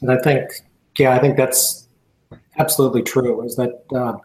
And 0.00 0.10
I 0.10 0.18
think, 0.18 0.50
yeah, 0.98 1.14
I 1.14 1.18
think 1.18 1.36
that's 1.36 1.88
absolutely 2.58 3.02
true. 3.02 3.44
Is 3.44 3.56
that 3.56 3.84
uh, 3.94 4.16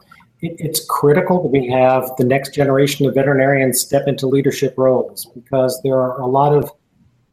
it, 0.42 0.56
it's 0.60 0.86
critical 0.90 1.42
that 1.44 1.50
we 1.50 1.68
have 1.70 2.12
the 2.18 2.26
next 2.26 2.54
generation 2.54 3.06
of 3.06 3.16
veterinarians 3.16 3.80
step 3.80 4.08
into 4.08 4.28
leadership 4.28 4.74
roles 4.78 5.26
because 5.36 5.80
there 5.84 5.98
are 5.98 6.20
a 6.22 6.28
lot 6.28 6.54
of 6.54 6.72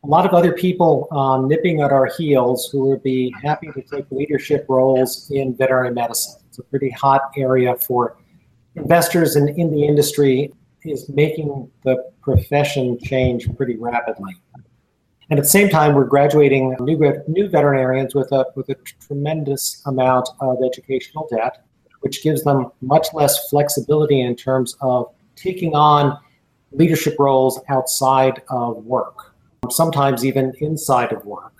a 0.04 0.06
lot 0.06 0.24
of 0.24 0.32
other 0.32 0.52
people 0.52 1.08
um, 1.10 1.48
nipping 1.48 1.80
at 1.80 1.90
our 1.90 2.06
heels 2.06 2.68
who 2.70 2.88
would 2.88 3.02
be 3.02 3.34
happy 3.42 3.68
to 3.72 3.82
take 3.82 4.04
leadership 4.12 4.64
roles 4.68 5.28
in 5.32 5.56
veterinary 5.56 5.92
medicine. 5.92 6.40
It's 6.48 6.58
a 6.58 6.62
pretty 6.62 6.90
hot 6.90 7.22
area 7.36 7.74
for 7.74 8.16
investors 8.76 9.34
in, 9.34 9.48
in 9.48 9.72
the 9.72 9.84
industry 9.84 10.52
is 10.84 11.08
making 11.08 11.68
the 11.82 12.10
profession 12.22 12.98
change 13.02 13.48
pretty 13.56 13.76
rapidly. 13.76 14.34
And 15.28 15.38
at 15.38 15.42
the 15.42 15.48
same 15.48 15.68
time, 15.68 15.94
we're 15.94 16.04
graduating 16.04 16.76
new, 16.80 16.96
new 17.26 17.48
veterinarians 17.48 18.14
with 18.14 18.30
a, 18.30 18.46
with 18.54 18.68
a 18.68 18.76
tremendous 19.06 19.82
amount 19.86 20.28
of 20.40 20.58
educational 20.64 21.26
debt, 21.34 21.64
which 22.00 22.22
gives 22.22 22.44
them 22.44 22.70
much 22.80 23.08
less 23.12 23.48
flexibility 23.48 24.20
in 24.20 24.36
terms 24.36 24.76
of 24.80 25.12
taking 25.34 25.74
on 25.74 26.16
leadership 26.70 27.16
roles 27.18 27.60
outside 27.68 28.42
of 28.50 28.84
work, 28.84 29.34
sometimes 29.70 30.24
even 30.24 30.52
inside 30.60 31.12
of 31.12 31.24
work. 31.24 31.52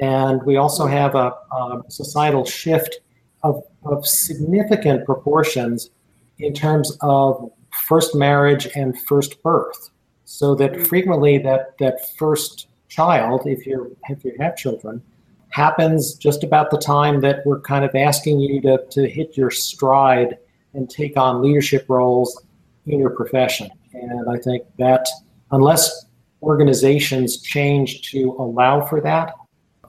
And 0.00 0.42
we 0.42 0.56
also 0.56 0.86
have 0.86 1.14
a, 1.14 1.32
a 1.52 1.82
societal 1.88 2.44
shift 2.44 2.98
of, 3.44 3.62
of 3.84 4.06
significant 4.06 5.04
proportions 5.04 5.90
in 6.38 6.52
terms 6.52 6.96
of 7.00 7.50
first 7.86 8.14
marriage 8.16 8.68
and 8.74 9.00
first 9.02 9.40
birth 9.42 9.90
so 10.24 10.54
that 10.54 10.86
frequently 10.86 11.38
that 11.38 11.76
that 11.78 12.14
first 12.16 12.68
child, 12.92 13.42
if 13.46 13.66
you 13.66 13.96
if 14.08 14.24
you 14.24 14.34
have 14.38 14.56
children, 14.56 15.02
happens 15.50 16.14
just 16.14 16.44
about 16.44 16.70
the 16.70 16.78
time 16.78 17.20
that 17.20 17.44
we're 17.46 17.60
kind 17.60 17.84
of 17.84 17.94
asking 17.94 18.40
you 18.40 18.60
to, 18.60 18.84
to 18.90 19.08
hit 19.08 19.36
your 19.36 19.50
stride 19.50 20.38
and 20.74 20.88
take 20.88 21.16
on 21.16 21.42
leadership 21.42 21.84
roles 21.88 22.44
in 22.86 22.98
your 22.98 23.10
profession. 23.10 23.70
And 23.92 24.30
I 24.30 24.38
think 24.38 24.64
that 24.78 25.06
unless 25.50 26.06
organizations 26.42 27.40
change 27.42 28.10
to 28.10 28.34
allow 28.38 28.84
for 28.86 29.00
that, 29.02 29.34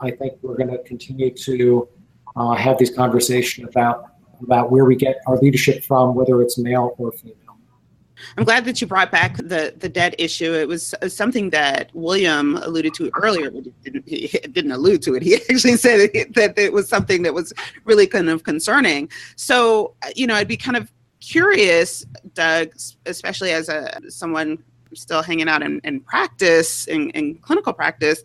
I 0.01 0.11
think 0.11 0.33
we're 0.41 0.57
going 0.57 0.71
to 0.71 0.83
continue 0.83 1.31
to 1.31 1.87
uh, 2.35 2.53
have 2.53 2.77
these 2.77 2.91
conversations 2.91 3.67
about 3.67 4.09
about 4.41 4.71
where 4.71 4.83
we 4.83 4.95
get 4.95 5.15
our 5.27 5.37
leadership 5.37 5.85
from, 5.85 6.15
whether 6.15 6.41
it's 6.41 6.57
male 6.57 6.95
or 6.97 7.13
female. 7.13 7.42
I'm 8.37 8.43
glad 8.43 8.65
that 8.65 8.81
you 8.81 8.87
brought 8.87 9.11
back 9.11 9.37
the 9.37 9.73
the 9.77 9.89
debt 9.89 10.15
issue. 10.17 10.53
It 10.53 10.67
was 10.67 10.93
something 11.07 11.49
that 11.51 11.89
William 11.93 12.57
alluded 12.57 12.93
to 12.95 13.11
earlier, 13.15 13.51
but 13.51 13.63
he 13.63 13.71
didn't, 13.83 14.07
he 14.07 14.27
didn't 14.49 14.71
allude 14.71 15.01
to 15.03 15.15
it. 15.15 15.23
He 15.23 15.35
actually 15.49 15.77
said 15.77 16.11
that 16.35 16.53
it 16.57 16.73
was 16.73 16.87
something 16.87 17.23
that 17.23 17.33
was 17.33 17.53
really 17.85 18.07
kind 18.07 18.29
of 18.29 18.43
concerning. 18.43 19.09
So, 19.35 19.95
you 20.15 20.27
know, 20.27 20.35
I'd 20.35 20.47
be 20.47 20.57
kind 20.57 20.77
of 20.77 20.91
curious, 21.19 22.05
Doug, 22.33 22.69
especially 23.05 23.51
as 23.51 23.69
a 23.69 23.99
someone 24.09 24.63
still 24.95 25.21
hanging 25.21 25.49
out 25.49 25.61
in, 25.61 25.79
in 25.83 25.99
practice, 25.99 26.87
in, 26.87 27.09
in 27.11 27.35
clinical 27.35 27.73
practice, 27.73 28.21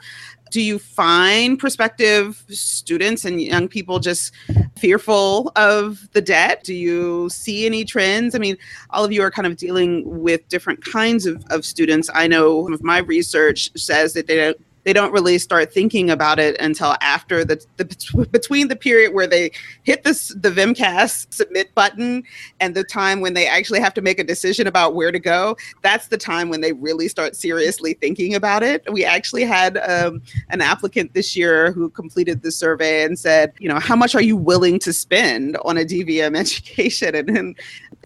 do 0.51 0.61
you 0.61 0.79
find 0.79 1.59
prospective 1.59 2.45
students 2.49 3.25
and 3.25 3.41
young 3.41 3.69
people 3.69 3.99
just 3.99 4.33
fearful 4.79 5.53
of 5.57 6.09
the 6.13 6.21
debt? 6.21 6.65
Do 6.65 6.75
you 6.75 7.29
see 7.31 7.67
any 7.67 7.85
trends? 7.85 8.35
I 8.35 8.39
mean, 8.39 8.57
all 8.91 9.05
of 9.05 9.13
you 9.13 9.23
are 9.23 9.31
kind 9.31 9.47
of 9.47 9.57
dealing 9.57 10.21
with 10.21 10.49
different 10.49 10.85
kinds 10.85 11.27
of, 11.27 11.45
of 11.51 11.65
students. 11.65 12.11
I 12.15 12.27
know 12.27 12.73
of 12.73 12.83
my 12.83 12.99
research 12.99 13.71
says 13.77 14.13
that 14.15 14.27
they 14.27 14.37
don't 14.37 14.61
they 14.89 14.95
don't 14.95 15.13
really 15.13 15.37
start 15.37 15.71
thinking 15.71 16.09
about 16.09 16.39
it 16.39 16.59
until 16.63 16.97
after 17.03 17.45
the, 17.45 17.63
the 17.77 18.27
between 18.33 18.69
the 18.69 18.75
period 18.75 19.13
where 19.13 19.27
they 19.27 19.51
hit 19.83 20.03
this 20.03 20.29
the 20.29 20.51
VMCAS 20.51 21.27
submit 21.31 21.75
button 21.75 22.25
and 22.61 22.75
the 22.75 22.83
time 22.83 23.21
when 23.21 23.35
they 23.35 23.47
actually 23.47 23.81
have 23.81 23.93
to 23.93 24.01
make 24.01 24.19
a 24.19 24.25
decision 24.25 24.67
about 24.67 24.95
where 24.95 25.13
to 25.13 25.19
go. 25.19 25.59
That's 25.83 26.09
the 26.09 26.17
time 26.17 26.49
when 26.49 26.63
they 26.63 26.73
really 26.73 27.07
start 27.07 27.37
seriously 27.37 27.93
thinking 28.01 28.35
about 28.35 28.63
it. 28.63 28.91
We 28.91 29.05
actually 29.05 29.45
had 29.45 29.77
um, 29.77 30.23
an 30.49 30.63
applicant 30.63 31.13
this 31.13 31.37
year 31.37 31.71
who 31.71 31.91
completed 31.91 32.41
the 32.41 32.51
survey 32.51 33.05
and 33.05 33.19
said, 33.19 33.53
you 33.59 33.69
know, 33.69 33.79
how 33.79 33.95
much 33.95 34.15
are 34.15 34.23
you 34.23 34.39
willing 34.39 34.79
to 34.79 34.95
spend 34.95 35.59
on 35.67 35.77
a 35.77 35.85
DVM 35.85 36.35
education? 36.45 37.15
And, 37.15 37.29
and 37.29 37.59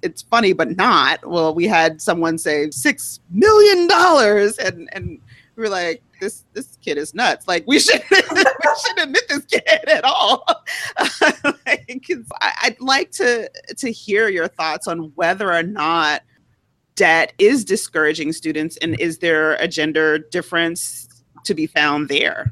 it's 0.03 0.23
funny, 0.23 0.53
but 0.53 0.77
not. 0.77 1.25
Well, 1.25 1.55
we 1.55 1.69
had 1.69 2.03
someone 2.03 2.39
say 2.39 2.73
six 2.73 3.21
million 3.31 3.87
dollars, 3.87 4.59
and 4.59 4.89
and 4.93 5.21
we 5.63 5.69
were 5.69 5.75
like, 5.75 6.03
this 6.21 6.45
this 6.55 6.77
kid 6.83 6.99
is 6.99 7.15
nuts. 7.15 7.47
Like 7.47 7.65
we 7.69 7.79
shouldn't 7.79 8.11
we 8.11 8.19
shouldn't 8.27 9.07
admit 9.07 9.29
this 9.29 9.45
kid 9.45 9.89
at 9.89 10.05
all. 10.05 10.45
like, 11.67 12.05
I'd 12.63 12.81
like 12.81 13.13
to 13.13 13.49
to 13.77 13.93
hear 13.93 14.29
your 14.29 14.49
thoughts 14.49 14.89
on 14.89 15.13
whether 15.15 15.53
or 15.53 15.63
not 15.63 16.23
debt 16.97 17.33
is 17.39 17.65
discouraging 17.65 18.33
students, 18.33 18.77
and 18.79 18.99
is 18.99 19.19
there 19.19 19.55
a 19.55 19.69
gender 19.69 20.19
difference 20.19 21.09
to 21.45 21.55
be 21.55 21.67
found 21.67 22.09
there? 22.09 22.51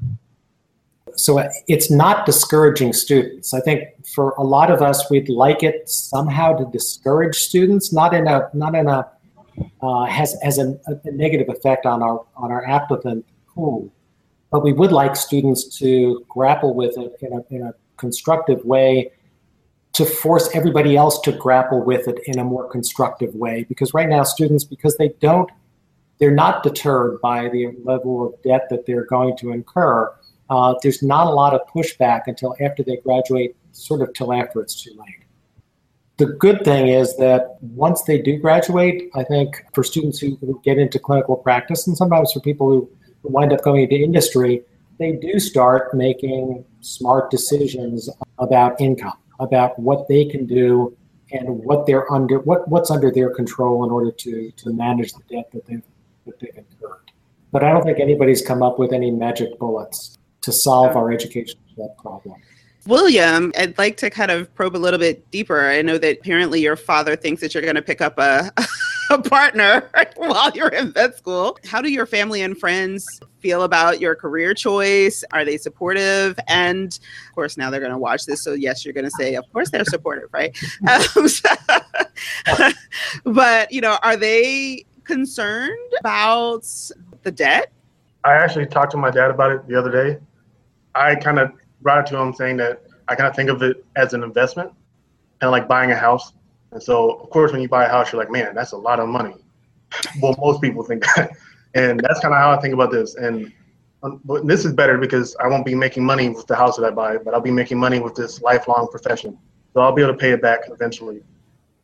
So 1.17 1.41
uh, 1.41 1.49
it's 1.67 1.91
not 1.91 2.27
discouraging 2.27 2.93
students. 2.93 3.53
I 3.53 3.61
think 3.61 3.89
for 4.15 4.31
a 4.39 4.45
lot 4.45 4.71
of 4.71 4.83
us, 4.83 5.11
we'd 5.11 5.29
like 5.29 5.65
it 5.65 5.89
somehow 5.89 6.57
to 6.57 6.65
discourage 6.71 7.35
students, 7.35 7.93
not 7.93 8.15
in 8.15 8.29
a 8.29 8.49
not 8.55 8.77
in 8.77 8.87
a 8.87 9.05
uh, 9.83 10.05
has 10.05 10.37
has 10.43 10.59
a, 10.59 10.79
a, 10.87 11.11
negative 11.13 11.49
effect 11.49 11.87
on 11.87 12.03
our 12.03 12.25
on 12.37 12.51
our 12.51 12.67
applicant 12.67 13.25
pool. 13.49 13.93
But 14.51 14.65
we 14.65 14.73
would 14.73 14.93
like 14.93 15.15
students 15.17 15.79
to 15.79 16.25
grapple 16.29 16.75
with 16.75 16.99
it 16.99 17.17
in 17.21 17.33
a, 17.33 17.55
in 17.55 17.63
a 17.63 17.75
constructive 17.97 18.65
way 18.65 19.13
to 19.93 20.05
force 20.05 20.49
everybody 20.55 20.97
else 20.97 21.21
to 21.21 21.33
grapple 21.33 21.83
with 21.83 22.09
it 22.09 22.19
in 22.27 22.39
a 22.39 22.45
more 22.45 22.69
constructive 22.69 23.35
way. 23.35 23.65
Because 23.69 23.93
right 23.95 24.09
now, 24.09 24.23
students, 24.23 24.65
because 24.65 24.97
they 24.97 25.11
don't, 25.21 25.51
they're 26.19 26.31
not 26.31 26.63
deterred 26.63 27.21
by 27.21 27.49
the 27.49 27.73
level 27.85 28.27
of 28.27 28.43
debt 28.43 28.69
that 28.71 28.87
they're 28.87 29.05
going 29.05 29.37
to 29.39 29.53
incur. 29.53 30.13
Uh, 30.49 30.75
there's 30.83 31.03
not 31.03 31.27
a 31.27 31.31
lot 31.31 31.55
of 31.55 31.61
pushback 31.75 32.23
until 32.27 32.57
after 32.61 32.83
they 32.83 32.97
graduate, 32.99 33.57
sort 33.73 34.01
of 34.01 34.13
till 34.15 34.33
after 34.33 34.61
it's 34.61 34.83
too 34.83 34.93
late. 34.99 35.25
The 36.21 36.27
good 36.27 36.65
thing 36.67 36.89
is 36.89 37.17
that 37.17 37.57
once 37.63 38.03
they 38.03 38.21
do 38.21 38.37
graduate, 38.37 39.09
I 39.15 39.25
think 39.25 39.65
for 39.73 39.83
students 39.83 40.19
who, 40.19 40.37
who 40.43 40.61
get 40.63 40.77
into 40.77 40.99
clinical 40.99 41.35
practice, 41.35 41.87
and 41.87 41.97
sometimes 41.97 42.31
for 42.31 42.41
people 42.41 42.69
who 42.69 42.91
wind 43.23 43.55
up 43.55 43.63
going 43.63 43.85
into 43.85 43.97
industry, 43.97 44.63
they 44.99 45.13
do 45.13 45.41
start 45.41 45.95
making 45.95 46.63
smart 46.83 47.31
decisions 47.31 48.11
about 48.37 48.79
income, 48.83 49.17
about 49.39 49.79
what 49.79 50.09
they 50.09 50.27
can 50.27 50.45
do 50.45 50.95
and 51.33 51.49
what 51.49 51.87
they're 51.87 52.13
under 52.13 52.41
what, 52.41 52.69
what's 52.69 52.91
under 52.91 53.11
their 53.11 53.31
control 53.31 53.83
in 53.83 53.91
order 53.91 54.11
to 54.11 54.51
to 54.51 54.75
manage 54.75 55.15
the 55.15 55.23
debt 55.35 55.51
that 55.53 55.65
they've 55.65 55.83
that 56.27 56.39
they've 56.39 56.55
incurred. 56.55 57.11
But 57.51 57.65
I 57.65 57.73
don't 57.73 57.83
think 57.83 57.99
anybody's 57.99 58.43
come 58.43 58.63
up 58.63 58.79
with 58.79 58.93
any 58.93 59.11
magic 59.11 59.59
bullets 59.59 60.19
to 60.43 60.53
solve 60.53 60.97
our 60.97 61.13
education 61.13 61.59
debt 61.79 61.97
problem. 61.97 62.43
William, 62.87 63.53
I'd 63.59 63.77
like 63.79 63.97
to 63.99 64.11
kind 64.11 64.31
of 64.31 64.53
probe 64.55 64.75
a 64.75 64.79
little 64.79 64.99
bit 64.99 65.31
deeper. 65.31 65.69
I 65.69 65.83
know 65.83 65.99
that 65.99 66.19
apparently 66.19 66.61
your 66.61 66.77
father 66.77 67.15
thinks 67.17 67.41
that 67.43 67.55
you're 67.55 67.63
going 67.63 67.75
to 67.75 67.83
pick 67.83 68.01
up 68.01 68.19
a 68.19 68.51
a 69.11 69.21
partner 69.21 69.91
while 70.17 70.51
you're 70.53 70.69
in 70.69 70.93
vet 70.93 71.17
school. 71.17 71.59
How 71.67 71.83
do 71.83 71.91
your 71.91 72.07
family 72.07 72.43
and 72.43 72.57
friends 72.57 73.21
feel 73.41 73.65
about 73.65 74.01
your 74.01 74.15
career 74.15 74.55
choice? 74.55 75.25
Are 75.33 75.45
they 75.45 75.59
supportive? 75.59 76.39
And 76.49 76.99
of 77.29 77.35
course, 77.35 77.57
now 77.57 77.71
they're 77.71 77.81
going 77.81 77.93
to 77.93 77.99
watch 77.99 78.25
this. 78.25 78.43
So, 78.43 78.55
yes, 78.55 78.85
you're 78.85 78.95
going 78.95 79.05
to 79.05 79.11
say, 79.11 79.35
of 79.35 79.51
course, 79.53 79.71
they're 79.71 79.85
supportive, 79.85 80.31
right? 80.33 80.57
Um, 80.91 81.29
so, 81.29 81.49
but, 83.25 83.71
you 83.71 83.81
know, 83.81 83.99
are 84.03 84.17
they 84.17 84.85
concerned 85.05 85.93
about 86.01 86.67
the 87.23 87.31
debt? 87.31 87.71
I 88.25 88.33
actually 88.35 88.67
talked 88.67 88.93
to 88.93 88.97
my 88.97 89.11
dad 89.11 89.31
about 89.31 89.53
it 89.53 89.67
the 89.69 89.79
other 89.79 89.91
day. 89.91 90.19
I 90.95 91.15
kind 91.15 91.39
of 91.39 91.53
brought 91.81 92.07
it 92.07 92.11
to 92.11 92.19
him 92.19 92.33
saying 92.33 92.57
that 92.59 92.83
I 93.09 93.15
kind 93.15 93.29
of 93.29 93.35
think 93.35 93.51
of 93.51 93.63
it 93.63 93.85
as 93.97 94.13
an 94.13 94.23
investment, 94.23 94.71
kind 95.41 95.49
of 95.49 95.53
like 95.53 95.69
buying 95.69 95.91
a 95.91 95.97
house. 95.97 96.33
And 96.73 96.83
so, 96.83 97.13
of 97.13 97.31
course, 97.31 97.53
when 97.53 97.61
you 97.61 97.69
buy 97.69 97.85
a 97.85 97.89
house, 97.89 98.13
you're 98.13 98.21
like, 98.21 98.31
man, 98.31 98.55
that's 98.55 98.73
a 98.73 98.77
lot 98.77 99.01
of 99.01 99.09
money. 99.09 99.35
well, 100.23 100.35
most 100.39 100.61
people 100.61 100.83
think 100.85 101.05
that. 101.17 101.33
And 101.75 102.01
that's 102.01 102.21
kind 102.21 102.35
of 102.35 102.41
how 102.41 102.51
I 102.53 102.61
think 102.61 102.75
about 102.75 102.91
this. 102.91 103.15
And 103.15 103.53
um, 104.03 104.21
but 104.25 104.47
this 104.47 104.65
is 104.65 104.73
better 104.73 104.97
because 104.97 105.37
I 105.41 105.49
won't 105.49 105.67
be 105.67 105.75
making 105.75 106.05
money 106.05 106.29
with 106.31 106.47
the 106.47 106.57
house 106.57 106.77
that 106.77 106.85
I 106.85 106.91
buy, 106.91 107.19
but 107.19 107.35
I'll 107.35 107.41
be 107.41 107.51
making 107.51 107.79
money 107.79 108.01
with 108.01 108.15
this 108.15 108.41
lifelong 108.41 108.89
profession. 108.91 109.39
So 109.75 109.81
I'll 109.81 109.93
be 109.93 110.03
able 110.03 110.15
to 110.15 110.19
pay 110.19 110.31
it 110.31 110.41
back 110.41 110.61
eventually. 110.69 111.23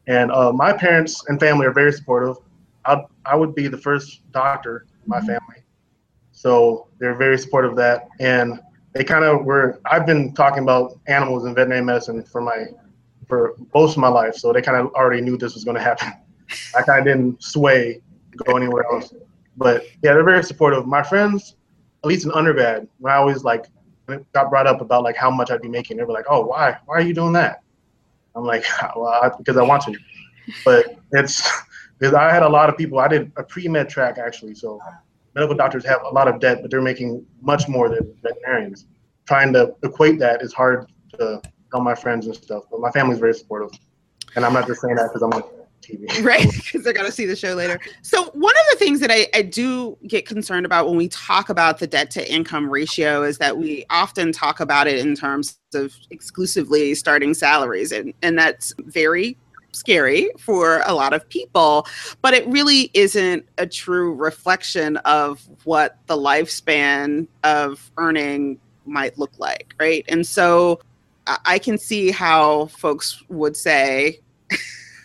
And 0.06 0.32
uh, 0.32 0.52
my 0.52 0.72
parents 0.72 1.24
and 1.28 1.38
family 1.38 1.66
are 1.66 1.72
very 1.72 1.92
supportive. 1.92 2.37
I 2.85 3.04
I 3.24 3.37
would 3.37 3.54
be 3.54 3.68
the 3.68 3.76
first 3.76 4.30
doctor 4.32 4.87
in 5.04 5.11
my 5.11 5.20
family, 5.20 5.62
so 6.32 6.88
they're 6.98 7.16
very 7.16 7.38
supportive 7.38 7.72
of 7.72 7.76
that. 7.78 8.09
And 8.20 8.61
they 8.96 9.04
kind 9.04 9.24
of 9.24 9.44
were. 9.44 9.80
I've 9.85 10.06
been 10.06 10.32
talking 10.35 10.62
about 10.62 10.98
animals 11.06 11.44
and 11.44 11.54
veterinary 11.54 11.85
medicine 11.85 12.22
for 12.22 12.40
my 12.40 12.66
for 13.28 13.56
most 13.74 13.92
of 13.92 13.98
my 13.98 14.09
life, 14.09 14.37
so 14.37 14.52
they 14.52 14.62
kind 14.62 14.78
of 14.78 14.92
already 14.94 15.20
knew 15.20 15.37
this 15.37 15.54
was 15.54 15.64
going 15.64 15.76
to 15.76 15.82
happen. 15.82 16.12
I 16.76 16.82
kind 16.82 17.00
of 17.00 17.04
didn't 17.04 17.42
sway, 17.42 18.00
go 18.37 18.56
anywhere 18.56 18.85
else. 18.92 19.12
But 19.56 19.85
yeah, 20.02 20.12
they're 20.12 20.24
very 20.24 20.44
supportive. 20.44 20.87
My 20.87 21.02
friends, 21.02 21.56
at 22.04 22.09
least 22.09 22.24
in 22.24 22.32
undergrad, 22.32 22.87
when 22.98 23.12
I 23.12 23.16
always 23.16 23.42
like 23.44 23.66
got 24.32 24.50
brought 24.50 24.66
up 24.66 24.80
about 24.80 25.02
like 25.02 25.16
how 25.16 25.30
much 25.30 25.50
I'd 25.50 25.62
be 25.62 25.68
making, 25.68 25.96
they 25.96 26.04
were 26.04 26.12
like, 26.12 26.26
"Oh, 26.28 26.46
why? 26.46 26.78
Why 26.87 26.96
are 26.96 27.02
you 27.02 27.14
doing 27.14 27.32
that?" 27.35 27.62
I'm 28.35 28.44
like, 28.44 28.64
"Well, 28.96 29.06
I, 29.06 29.30
because 29.37 29.56
I 29.56 29.62
want 29.62 29.82
to." 29.85 29.94
But 30.64 30.98
it's 31.12 31.48
because 31.98 32.14
I 32.14 32.32
had 32.32 32.42
a 32.42 32.48
lot 32.48 32.68
of 32.68 32.76
people. 32.76 32.98
I 32.98 33.09
did 33.09 33.32
a 33.37 33.42
pre 33.42 33.68
med 33.68 33.88
track 33.88 34.18
actually, 34.18 34.54
so 34.54 34.80
medical 35.37 35.55
doctors 35.55 35.85
have 35.85 36.03
a 36.03 36.09
lot 36.09 36.27
of 36.27 36.40
debt, 36.40 36.62
but 36.62 36.70
they're 36.70 36.83
making 36.83 37.25
much 37.42 37.68
more 37.68 37.88
than 37.88 38.12
veterinarians. 38.22 38.87
Trying 39.27 39.53
to 39.53 39.75
equate 39.85 40.18
that 40.18 40.42
is 40.42 40.53
hard 40.53 40.90
to 41.18 41.40
tell 41.70 41.81
my 41.81 41.94
friends 41.94 42.27
and 42.27 42.35
stuff. 42.35 42.64
But 42.70 42.81
my 42.81 42.90
family's 42.90 43.18
very 43.18 43.35
supportive, 43.35 43.70
and 44.35 44.44
I'm 44.44 44.55
not 44.55 44.66
just 44.66 44.81
saying 44.81 44.96
that 44.96 45.11
because 45.12 45.22
I'm 45.22 45.33
on 45.33 45.42
TV. 45.83 46.22
Right, 46.25 46.51
because 46.51 46.83
they're 46.83 46.94
going 46.94 47.07
to 47.07 47.12
see 47.12 47.27
the 47.27 47.37
show 47.37 47.53
later. 47.55 47.79
So 48.03 48.25
one 48.31 48.55
of 48.55 48.64
the 48.70 48.77
things 48.79 48.99
that 49.01 49.11
I, 49.11 49.27
I 49.35 49.42
do 49.42 49.99
get 50.07 50.27
concerned 50.27 50.64
about 50.64 50.88
when 50.88 50.96
we 50.96 51.09
talk 51.09 51.51
about 51.51 51.79
the 51.79 51.87
debt 51.87 52.11
to 52.12 52.33
income 52.33 52.70
ratio 52.70 53.22
is 53.22 53.38
that 53.38 53.59
we 53.59 53.85
often 53.90 54.33
talk 54.33 54.59
about 54.61 54.87
it 54.87 54.99
in 54.99 55.14
terms 55.14 55.59
of 55.75 55.94
exclusively 56.11 56.94
starting 56.94 57.35
salaries, 57.35 57.92
and 57.92 58.14
and 58.22 58.38
that's 58.38 58.72
very 58.79 59.37
scary 59.76 60.30
for 60.38 60.82
a 60.86 60.94
lot 60.94 61.12
of 61.12 61.28
people, 61.28 61.86
but 62.22 62.34
it 62.34 62.46
really 62.48 62.90
isn't 62.94 63.46
a 63.58 63.66
true 63.66 64.14
reflection 64.14 64.96
of 64.98 65.46
what 65.64 65.98
the 66.06 66.16
lifespan 66.16 67.26
of 67.44 67.90
earning 67.98 68.58
might 68.86 69.18
look 69.18 69.32
like, 69.38 69.74
right? 69.78 70.04
And 70.08 70.26
so 70.26 70.80
I 71.44 71.58
can 71.58 71.76
see 71.76 72.10
how 72.10 72.66
folks 72.66 73.22
would 73.28 73.56
say, 73.56 74.20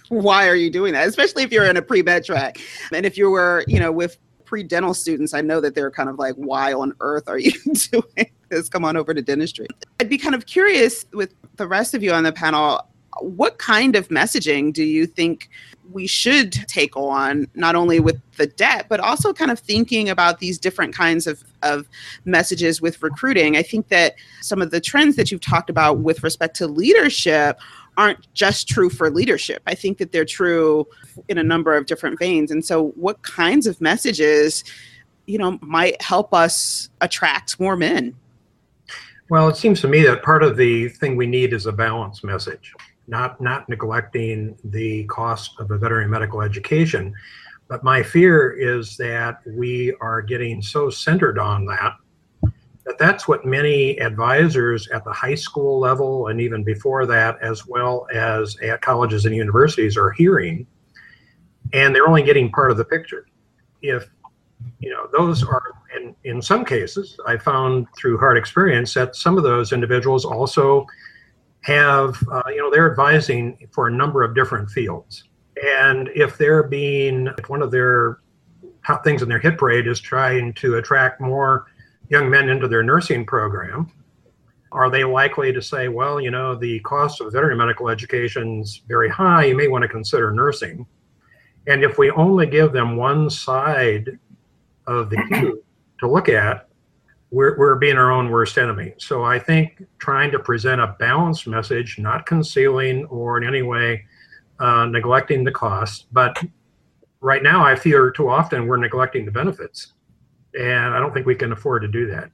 why 0.10 0.47
are 0.47 0.55
you 0.55 0.69
doing 0.69 0.93
that? 0.93 1.07
Especially 1.07 1.43
if 1.43 1.51
you're 1.51 1.65
in 1.65 1.77
a 1.77 1.81
pre-med 1.81 2.25
track. 2.25 2.57
And 2.93 3.05
if 3.05 3.17
you 3.17 3.29
were, 3.29 3.63
you 3.67 3.79
know, 3.79 3.91
with 3.91 4.17
pre-dental 4.45 4.93
students, 4.93 5.34
I 5.34 5.41
know 5.41 5.62
that 5.62 5.73
they're 5.73 5.89
kind 5.89 6.10
of 6.10 6.19
like, 6.19 6.36
why 6.36 6.73
on 6.73 6.93
earth 6.99 7.27
are 7.27 7.39
you 7.39 7.53
doing 7.91 8.29
this? 8.49 8.69
Come 8.69 8.86
on 8.86 8.97
over 8.97 9.13
to 9.13 9.21
dentistry. 9.21 9.67
I'd 9.99 10.10
be 10.10 10.17
kind 10.17 10.36
of 10.36 10.45
curious 10.45 11.05
with 11.13 11.34
the 11.55 11.67
rest 11.67 11.93
of 11.93 12.03
you 12.03 12.12
on 12.12 12.23
the 12.23 12.34
panel, 12.34 12.86
what 13.19 13.58
kind 13.58 13.95
of 13.95 14.08
messaging 14.10 14.71
do 14.71 14.84
you 14.84 15.06
think 15.06 15.50
we 15.91 16.08
should 16.08 16.54
take 16.54 16.95
on 16.95 17.47
not 17.54 17.76
only 17.76 18.00
with 18.00 18.21
the 18.38 18.47
debt 18.47 18.86
but 18.88 19.00
also 19.02 19.34
kind 19.34 19.52
of 19.52 19.60
thinking 19.60 20.10
about 20.10 20.39
these 20.39 20.58
different 20.58 20.95
kinds 20.95 21.28
of, 21.28 21.44
of 21.63 21.88
messages 22.25 22.81
with 22.81 23.02
recruiting? 23.04 23.58
I 23.58 23.63
think 23.63 23.90
that 23.90 24.15
some 24.42 24.62
of 24.62 24.71
the 24.71 24.79
trends 24.79 25.15
that 25.17 25.31
you've 25.31 25.42
talked 25.42 25.69
about 25.69 26.00
with 26.00 26.23
respect 26.23 26.56
to 26.58 26.67
leadership 26.67 27.60
aren't 27.98 28.33
just 28.33 28.69
true 28.69 28.90
for 28.90 29.10
leadership. 29.10 29.62
I 29.67 29.75
think 29.75 29.98
that 29.98 30.13
they're 30.13 30.23
true 30.23 30.88
in 31.27 31.38
a 31.38 31.44
number 31.44 31.75
of 31.75 31.85
different 31.85 32.17
veins. 32.17 32.50
And 32.50 32.63
so 32.63 32.90
what 32.92 33.21
kinds 33.23 33.67
of 33.67 33.81
messages 33.81 34.63
you 35.25 35.38
know 35.38 35.60
might 35.62 36.02
help 36.02 36.33
us 36.33 36.90
attract 37.02 37.60
more 37.60 37.75
men? 37.75 38.15
Well 39.29 39.50
it 39.50 39.58
seems 39.58 39.81
to 39.81 39.88
me 39.88 40.04
that 40.04 40.23
part 40.23 40.44
of 40.44 40.58
the 40.58 40.90
thing 40.90 41.15
we 41.15 41.27
need 41.27 41.54
is 41.54 41.65
a 41.65 41.71
balanced 41.71 42.23
message 42.23 42.73
not 43.12 43.39
not 43.39 43.69
neglecting 43.69 44.57
the 44.63 45.03
cost 45.03 45.59
of 45.59 45.69
a 45.69 45.77
veterinary 45.77 46.07
medical 46.07 46.41
education. 46.41 47.13
But 47.67 47.83
my 47.83 48.01
fear 48.01 48.51
is 48.51 48.97
that 48.97 49.41
we 49.45 49.93
are 50.01 50.21
getting 50.21 50.62
so 50.62 50.89
centered 50.89 51.37
on 51.37 51.65
that 51.65 51.95
that 52.85 52.97
that's 52.97 53.27
what 53.27 53.45
many 53.45 53.99
advisors 53.99 54.87
at 54.87 55.03
the 55.03 55.13
high 55.13 55.35
school 55.35 55.79
level 55.79 56.27
and 56.27 56.41
even 56.41 56.63
before 56.63 57.05
that, 57.05 57.37
as 57.41 57.67
well 57.67 58.07
as 58.12 58.57
at 58.62 58.81
colleges 58.81 59.25
and 59.25 59.35
universities, 59.35 59.95
are 59.95 60.12
hearing, 60.12 60.65
and 61.73 61.93
they're 61.93 62.07
only 62.07 62.23
getting 62.23 62.51
part 62.51 62.71
of 62.71 62.77
the 62.77 62.85
picture. 62.85 63.27
If 63.81 64.09
you 64.79 64.89
know 64.89 65.07
those 65.12 65.43
are 65.43 65.73
in, 65.95 66.15
in 66.23 66.39
some 66.39 66.63
cases 66.63 67.17
i 67.25 67.35
found 67.35 67.87
through 67.97 68.15
hard 68.15 68.37
experience 68.37 68.93
that 68.93 69.15
some 69.15 69.35
of 69.35 69.43
those 69.43 69.73
individuals 69.73 70.23
also 70.23 70.85
have 71.62 72.17
uh, 72.31 72.43
you 72.47 72.57
know 72.57 72.71
they're 72.71 72.89
advising 72.89 73.67
for 73.71 73.87
a 73.87 73.91
number 73.91 74.23
of 74.23 74.35
different 74.35 74.69
fields. 74.69 75.25
And 75.63 76.09
if 76.15 76.37
they're 76.37 76.63
being 76.63 77.29
one 77.47 77.62
of 77.62 77.71
their 77.71 78.21
top 78.85 79.03
things 79.03 79.21
in 79.21 79.29
their 79.29 79.39
hit 79.39 79.57
parade 79.57 79.87
is 79.87 79.99
trying 79.99 80.53
to 80.53 80.77
attract 80.77 81.21
more 81.21 81.67
young 82.09 82.29
men 82.29 82.49
into 82.49 82.67
their 82.67 82.83
nursing 82.83 83.25
program 83.25 83.91
are 84.71 84.89
they 84.89 85.03
likely 85.03 85.51
to 85.53 85.62
say 85.62 85.87
well 85.87 86.19
you 86.19 86.31
know 86.31 86.55
the 86.55 86.79
cost 86.79 87.21
of 87.21 87.31
veterinary 87.31 87.57
medical 87.57 87.89
education 87.89 88.62
is 88.62 88.81
very 88.87 89.09
high 89.09 89.45
you 89.45 89.55
may 89.55 89.67
want 89.67 89.81
to 89.83 89.87
consider 89.87 90.31
nursing. 90.31 90.85
And 91.67 91.83
if 91.83 91.97
we 91.97 92.09
only 92.12 92.47
give 92.47 92.71
them 92.71 92.95
one 92.95 93.29
side 93.29 94.17
of 94.87 95.09
the 95.09 95.17
queue 95.29 95.63
to 95.99 96.09
look 96.09 96.27
at, 96.27 96.67
we're, 97.32 97.58
we're 97.58 97.75
being 97.75 97.98
our 97.98 98.12
own 98.12 98.29
worst 98.29 98.58
enemy. 98.58 98.94
So 98.98 99.23
I 99.23 99.40
think 99.40 99.84
trying 99.98 100.32
to 100.32 100.40
present 100.40 100.82
a 100.82 100.96
balanced 101.00 101.48
message, 101.48 101.98
not 101.98 102.25
concealing 102.25 103.06
or 103.06 103.38
in 103.42 103.48
any 103.48 103.62
way 103.62 104.06
uh, 104.60 104.86
neglecting 104.86 105.44
the 105.44 105.52
cost, 105.52 106.08
but 106.12 106.42
right 107.21 107.42
now 107.42 107.63
I 107.63 107.75
fear 107.75 108.12
too 108.12 108.29
often 108.29 108.67
we're 108.67 108.77
neglecting 108.77 109.25
the 109.25 109.32
benefits, 109.32 109.94
and 110.54 110.94
I 110.94 111.00
don't 111.00 111.13
think 111.13 111.25
we 111.25 111.36
can 111.36 111.52
afford 111.52 111.82
to 111.82 111.88
do 111.88 112.08
that. 112.08 112.29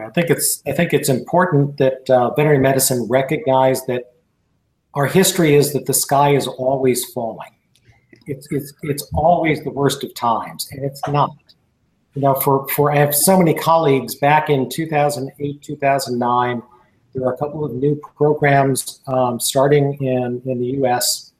I 0.00 0.10
think 0.10 0.28
it's 0.28 0.62
I 0.66 0.72
think 0.72 0.92
it's 0.92 1.08
important 1.08 1.78
that 1.78 2.08
uh, 2.10 2.30
veterinary 2.30 2.58
medicine 2.58 3.06
recognize 3.08 3.84
that 3.86 4.12
our 4.94 5.06
history 5.06 5.54
is 5.54 5.72
that 5.72 5.86
the 5.86 5.94
sky 5.94 6.34
is 6.34 6.46
always 6.46 7.10
falling 7.12 7.56
it's 8.26 8.48
it's 8.50 8.72
it's 8.82 9.08
always 9.14 9.62
the 9.62 9.70
worst 9.70 10.04
of 10.04 10.14
times, 10.14 10.68
and 10.72 10.84
it's 10.84 11.00
not. 11.08 11.30
You 12.16 12.22
know, 12.22 12.34
for 12.34 12.66
for 12.68 12.90
I 12.90 12.96
have 12.96 13.14
so 13.14 13.36
many 13.36 13.52
colleagues 13.52 14.14
back 14.14 14.48
in 14.48 14.70
2008, 14.70 15.60
2009. 15.60 16.62
There 17.12 17.22
were 17.22 17.34
a 17.34 17.36
couple 17.36 17.62
of 17.62 17.74
new 17.74 18.00
programs 18.16 19.00
um, 19.06 19.38
starting 19.38 20.02
in 20.02 20.40
in 20.46 20.58
the 20.58 20.66
U.S. 20.78 21.34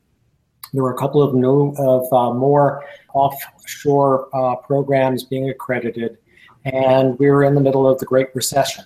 There 0.75 0.83
were 0.83 0.93
a 0.93 0.99
couple 0.99 1.23
of 1.23 1.35
new 1.35 1.75
of 1.79 2.13
uh, 2.13 2.35
more 2.35 2.85
offshore 3.15 4.29
uh, 4.35 4.57
programs 4.57 5.25
being 5.25 5.49
accredited, 5.49 6.19
and 6.67 7.19
we 7.19 7.31
were 7.31 7.45
in 7.45 7.55
the 7.55 7.63
middle 7.63 7.89
of 7.89 7.99
the 7.99 8.05
Great 8.05 8.29
Recession. 8.35 8.85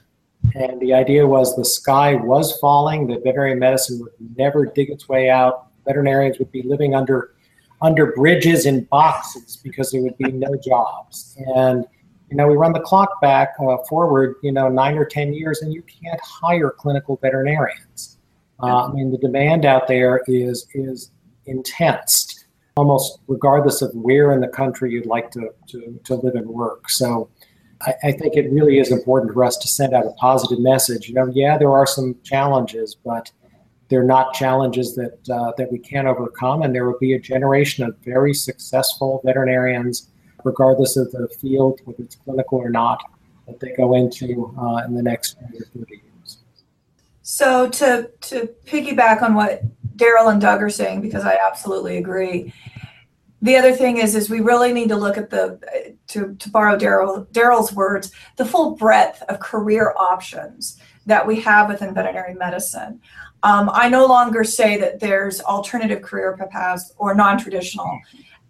And 0.55 0.78
the 0.78 0.95
idea 0.95 1.26
was 1.26 1.57
the 1.57 1.64
sky 1.64 2.14
was 2.14 2.57
falling, 2.61 3.09
that 3.09 3.24
veterinary 3.24 3.57
medicine 3.57 3.99
would 3.99 4.12
never 4.36 4.64
dig 4.64 4.91
its 4.91 5.09
way 5.09 5.28
out. 5.28 5.66
Veterinarians 5.84 6.38
would 6.38 6.53
be 6.53 6.62
living 6.62 6.95
under 6.95 7.34
under 7.83 8.12
bridges 8.12 8.66
in 8.66 8.85
boxes 8.85 9.59
because 9.62 9.91
there 9.91 10.03
would 10.03 10.16
be 10.18 10.31
no 10.33 10.55
jobs. 10.57 11.37
And 11.55 11.85
you 12.31 12.37
know, 12.37 12.47
we 12.47 12.55
run 12.55 12.72
the 12.72 12.81
clock 12.81 13.20
back 13.20 13.55
uh, 13.61 13.78
forward, 13.89 14.37
you 14.43 14.53
know, 14.53 14.68
nine 14.68 14.97
or 14.97 15.05
ten 15.05 15.33
years, 15.33 15.62
and 15.62 15.72
you 15.72 15.83
can't 15.83 16.20
hire 16.20 16.70
clinical 16.70 17.18
veterinarians. 17.20 18.18
Uh, 18.62 18.87
I 18.87 18.93
mean, 18.93 19.11
the 19.11 19.18
demand 19.18 19.64
out 19.64 19.89
there 19.89 20.22
is 20.26 20.66
is 20.74 21.11
intense, 21.47 22.45
almost 22.76 23.18
regardless 23.26 23.83
of 23.83 23.91
where 23.95 24.33
in 24.33 24.41
the 24.41 24.49
country 24.49 24.93
you'd 24.93 25.07
like 25.07 25.31
to 25.33 25.51
to, 25.68 26.01
to 26.05 26.14
live 26.16 26.35
and 26.35 26.49
work. 26.49 26.91
So. 26.91 27.28
I, 27.83 27.95
I 28.09 28.12
think 28.12 28.37
it 28.37 28.53
really 28.53 28.78
is 28.78 28.93
important 28.93 29.33
for 29.33 29.43
us 29.43 29.57
to 29.57 29.66
send 29.66 29.95
out 29.95 30.05
a 30.05 30.11
positive 30.18 30.61
message. 30.61 31.09
You 31.09 31.14
know, 31.14 31.33
yeah, 31.33 31.57
there 31.57 31.72
are 31.72 31.87
some 31.87 32.14
challenges, 32.22 32.95
but 32.95 33.33
they're 33.91 34.05
not 34.05 34.32
challenges 34.32 34.95
that 34.95 35.18
uh, 35.28 35.53
that 35.59 35.70
we 35.70 35.78
can't 35.78 36.07
overcome, 36.07 36.62
and 36.62 36.74
there 36.74 36.86
will 36.86 36.99
be 36.99 37.14
a 37.14 37.18
generation 37.18 37.84
of 37.84 37.97
very 37.99 38.32
successful 38.32 39.20
veterinarians, 39.24 40.09
regardless 40.45 40.97
of 40.97 41.11
the 41.11 41.28
field, 41.41 41.80
whether 41.84 42.05
it's 42.05 42.14
clinical 42.14 42.59
or 42.59 42.70
not, 42.70 43.03
that 43.47 43.59
they 43.59 43.72
go 43.76 43.95
into 43.95 44.55
uh, 44.59 44.84
in 44.86 44.95
the 44.95 45.03
next 45.03 45.38
20 45.41 45.59
or 45.59 45.64
30 45.80 45.95
years. 45.95 46.38
So 47.22 47.68
to 47.68 48.11
to 48.20 48.49
piggyback 48.64 49.22
on 49.22 49.34
what 49.34 49.62
Daryl 49.97 50.32
and 50.32 50.41
Doug 50.41 50.62
are 50.62 50.70
saying, 50.70 51.01
because 51.01 51.24
I 51.24 51.38
absolutely 51.45 51.99
agree. 51.99 52.55
The 53.43 53.57
other 53.57 53.72
thing 53.72 53.97
is, 53.97 54.14
is 54.14 54.28
we 54.28 54.41
really 54.41 54.72
need 54.72 54.91
to 54.91 54.97
look 54.97 55.16
at 55.16 55.30
the, 55.30 55.97
to, 56.09 56.34
to 56.34 56.51
borrow 56.51 56.76
Daryl 56.76 57.26
Daryl's 57.28 57.72
words, 57.72 58.12
the 58.36 58.45
full 58.45 58.76
breadth 58.76 59.22
of 59.30 59.41
career 59.41 59.95
options 59.99 60.78
that 61.07 61.26
we 61.26 61.41
have 61.41 61.68
within 61.68 61.95
veterinary 61.95 62.34
medicine. 62.34 63.01
Um, 63.43 63.70
I 63.72 63.88
no 63.88 64.07
longer 64.07 64.45
say 64.45 64.76
that 64.78 65.01
there's 65.01 65.41
alternative 65.41 66.03
career 66.03 66.36
paths 66.51 66.93
or 66.99 67.14
non-traditional. 67.14 67.99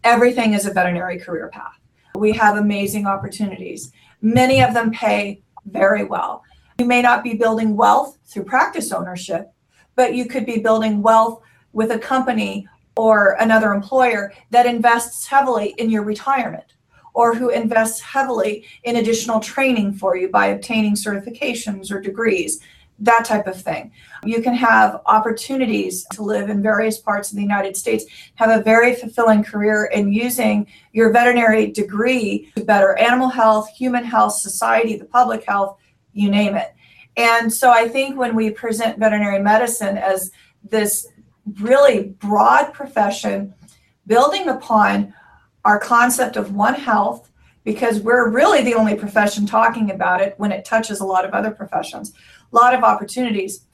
Everything 0.02 0.54
is 0.54 0.66
a 0.66 0.72
veterinary 0.72 1.18
career 1.18 1.48
path. 1.48 1.78
We 2.16 2.32
have 2.32 2.56
amazing 2.56 3.06
opportunities. 3.06 3.92
Many 4.20 4.62
of 4.62 4.74
them 4.74 4.90
pay 4.90 5.42
very 5.66 6.04
well. 6.04 6.42
You 6.78 6.86
may 6.86 7.02
not 7.02 7.22
be 7.22 7.34
building 7.34 7.76
wealth 7.76 8.18
through 8.26 8.44
practice 8.44 8.90
ownership, 8.90 9.52
but 9.94 10.14
you 10.14 10.26
could 10.26 10.46
be 10.46 10.58
building 10.58 11.02
wealth 11.02 11.42
with 11.72 11.92
a 11.92 11.98
company 11.98 12.66
or 12.96 13.36
another 13.38 13.72
employer 13.72 14.32
that 14.50 14.66
invests 14.66 15.26
heavily 15.26 15.74
in 15.78 15.90
your 15.90 16.02
retirement 16.02 16.74
or 17.14 17.34
who 17.34 17.50
invests 17.50 18.00
heavily 18.00 18.64
in 18.84 18.96
additional 18.96 19.40
training 19.40 19.92
for 19.92 20.16
you 20.16 20.28
by 20.28 20.46
obtaining 20.46 20.94
certifications 20.94 21.90
or 21.90 22.00
degrees 22.00 22.60
that 23.00 23.24
type 23.24 23.46
of 23.46 23.60
thing. 23.60 23.92
You 24.24 24.42
can 24.42 24.54
have 24.54 25.00
opportunities 25.06 26.06
to 26.12 26.22
live 26.22 26.50
in 26.50 26.62
various 26.62 26.98
parts 26.98 27.30
of 27.30 27.36
the 27.36 27.42
United 27.42 27.76
States, 27.76 28.04
have 28.34 28.50
a 28.50 28.62
very 28.62 28.94
fulfilling 28.94 29.42
career 29.42 29.86
in 29.86 30.12
using 30.12 30.66
your 30.92 31.10
veterinary 31.10 31.68
degree 31.68 32.52
to 32.56 32.64
better 32.64 32.96
animal 32.98 33.28
health, 33.28 33.70
human 33.70 34.04
health, 34.04 34.34
society, 34.34 34.96
the 34.96 35.06
public 35.06 35.44
health, 35.44 35.78
you 36.12 36.30
name 36.30 36.54
it. 36.56 36.74
And 37.16 37.52
so 37.52 37.70
I 37.70 37.88
think 37.88 38.16
when 38.16 38.36
we 38.36 38.50
present 38.50 38.98
veterinary 38.98 39.40
medicine 39.40 39.96
as 39.96 40.30
this 40.62 41.08
really 41.60 42.14
broad 42.20 42.72
profession, 42.72 43.54
building 44.06 44.48
upon 44.48 45.14
our 45.64 45.78
concept 45.78 46.36
of 46.36 46.54
one 46.54 46.74
health, 46.74 47.30
because 47.64 48.00
we're 48.00 48.30
really 48.30 48.62
the 48.62 48.74
only 48.74 48.94
profession 48.94 49.44
talking 49.46 49.90
about 49.90 50.20
it 50.20 50.34
when 50.38 50.50
it 50.50 50.64
touches 50.64 51.00
a 51.00 51.04
lot 51.04 51.24
of 51.24 51.32
other 51.32 51.50
professions 51.50 52.14
lot 52.52 52.74
of 52.74 52.82
opportunities. 52.82 53.66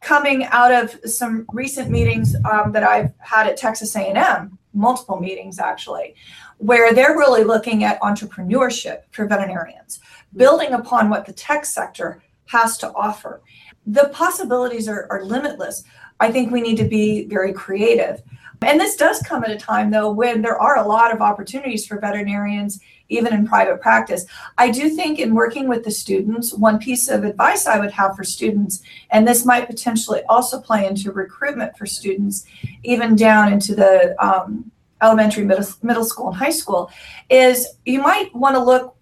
Coming 0.00 0.44
out 0.46 0.72
of 0.72 0.98
some 1.08 1.46
recent 1.52 1.90
meetings 1.90 2.34
um, 2.50 2.72
that 2.72 2.82
I've 2.82 3.12
had 3.18 3.46
at 3.46 3.56
Texas 3.56 3.94
A&M, 3.94 4.58
multiple 4.74 5.20
meetings 5.20 5.60
actually, 5.60 6.14
where 6.58 6.92
they're 6.92 7.16
really 7.16 7.44
looking 7.44 7.84
at 7.84 8.00
entrepreneurship 8.00 9.02
for 9.10 9.26
veterinarians, 9.26 10.00
building 10.34 10.72
upon 10.72 11.08
what 11.08 11.26
the 11.26 11.32
tech 11.32 11.64
sector 11.64 12.22
has 12.46 12.76
to 12.78 12.92
offer. 12.94 13.42
The 13.86 14.10
possibilities 14.12 14.88
are, 14.88 15.06
are 15.10 15.24
limitless. 15.24 15.84
I 16.20 16.30
think 16.30 16.50
we 16.50 16.60
need 16.60 16.76
to 16.76 16.84
be 16.84 17.26
very 17.26 17.52
creative. 17.52 18.22
And 18.62 18.78
this 18.78 18.96
does 18.96 19.20
come 19.22 19.42
at 19.42 19.50
a 19.50 19.56
time, 19.56 19.90
though, 19.90 20.12
when 20.12 20.40
there 20.40 20.60
are 20.60 20.78
a 20.78 20.86
lot 20.86 21.12
of 21.12 21.20
opportunities 21.20 21.84
for 21.86 21.98
veterinarians 21.98 22.80
even 23.08 23.32
in 23.32 23.46
private 23.46 23.80
practice. 23.80 24.24
I 24.58 24.70
do 24.70 24.90
think 24.90 25.18
in 25.18 25.34
working 25.34 25.68
with 25.68 25.84
the 25.84 25.90
students, 25.90 26.54
one 26.54 26.78
piece 26.78 27.08
of 27.08 27.24
advice 27.24 27.66
I 27.66 27.78
would 27.78 27.92
have 27.92 28.16
for 28.16 28.24
students, 28.24 28.82
and 29.10 29.26
this 29.26 29.44
might 29.44 29.66
potentially 29.66 30.22
also 30.28 30.60
play 30.60 30.86
into 30.86 31.12
recruitment 31.12 31.76
for 31.76 31.86
students, 31.86 32.44
even 32.82 33.16
down 33.16 33.52
into 33.52 33.74
the 33.74 34.14
um, 34.24 34.70
elementary, 35.02 35.44
middle, 35.44 35.66
middle 35.82 36.04
school, 36.04 36.28
and 36.28 36.36
high 36.36 36.50
school, 36.50 36.90
is 37.28 37.66
you 37.84 38.00
might 38.00 38.34
want 38.34 38.54
to 38.54 38.62
look 38.62 38.96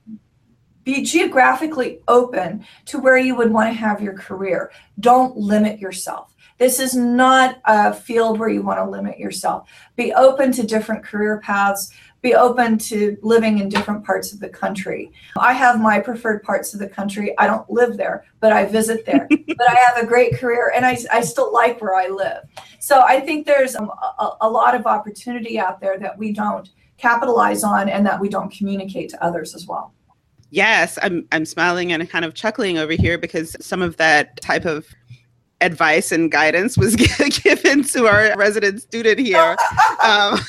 be 0.82 1.02
geographically 1.02 2.00
open 2.08 2.64
to 2.86 2.98
where 2.98 3.18
you 3.18 3.36
would 3.36 3.52
want 3.52 3.68
to 3.68 3.74
have 3.74 4.00
your 4.00 4.14
career. 4.14 4.72
Don't 4.98 5.36
limit 5.36 5.78
yourself. 5.78 6.34
This 6.58 6.78
is 6.78 6.94
not 6.94 7.60
a 7.64 7.92
field 7.92 8.38
where 8.38 8.48
you 8.48 8.62
want 8.62 8.78
to 8.80 8.84
limit 8.84 9.18
yourself. 9.18 9.68
Be 9.96 10.12
open 10.12 10.52
to 10.52 10.66
different 10.66 11.04
career 11.04 11.40
paths 11.40 11.90
be 12.22 12.34
open 12.34 12.76
to 12.76 13.16
living 13.22 13.58
in 13.58 13.68
different 13.68 14.04
parts 14.04 14.32
of 14.32 14.40
the 14.40 14.48
country. 14.48 15.10
I 15.38 15.52
have 15.52 15.80
my 15.80 16.00
preferred 16.00 16.42
parts 16.42 16.74
of 16.74 16.80
the 16.80 16.88
country. 16.88 17.36
I 17.38 17.46
don't 17.46 17.68
live 17.70 17.96
there, 17.96 18.24
but 18.40 18.52
I 18.52 18.66
visit 18.66 19.06
there. 19.06 19.26
but 19.46 19.70
I 19.70 19.74
have 19.86 20.02
a 20.02 20.06
great 20.06 20.34
career 20.34 20.72
and 20.74 20.84
I, 20.84 20.98
I 21.10 21.22
still 21.22 21.52
like 21.52 21.80
where 21.80 21.96
I 21.96 22.08
live. 22.08 22.42
So 22.78 23.00
I 23.00 23.20
think 23.20 23.46
there's 23.46 23.74
um, 23.74 23.90
a, 24.18 24.32
a 24.42 24.50
lot 24.50 24.74
of 24.74 24.86
opportunity 24.86 25.58
out 25.58 25.80
there 25.80 25.98
that 25.98 26.18
we 26.18 26.32
don't 26.32 26.68
capitalize 26.98 27.64
on 27.64 27.88
and 27.88 28.04
that 28.06 28.20
we 28.20 28.28
don't 28.28 28.52
communicate 28.52 29.08
to 29.10 29.24
others 29.24 29.54
as 29.54 29.66
well. 29.66 29.94
Yes, 30.50 30.98
I'm 31.00 31.26
I'm 31.30 31.44
smiling 31.44 31.92
and 31.92 32.10
kind 32.10 32.24
of 32.24 32.34
chuckling 32.34 32.76
over 32.76 32.92
here 32.92 33.16
because 33.16 33.56
some 33.60 33.82
of 33.82 33.96
that 33.98 34.40
type 34.40 34.64
of 34.64 34.88
advice 35.60 36.12
and 36.12 36.30
guidance 36.30 36.76
was 36.76 36.96
given 37.42 37.82
to 37.84 38.06
our 38.06 38.34
resident 38.36 38.82
student 38.82 39.18
here. 39.18 39.56
Um, 40.02 40.40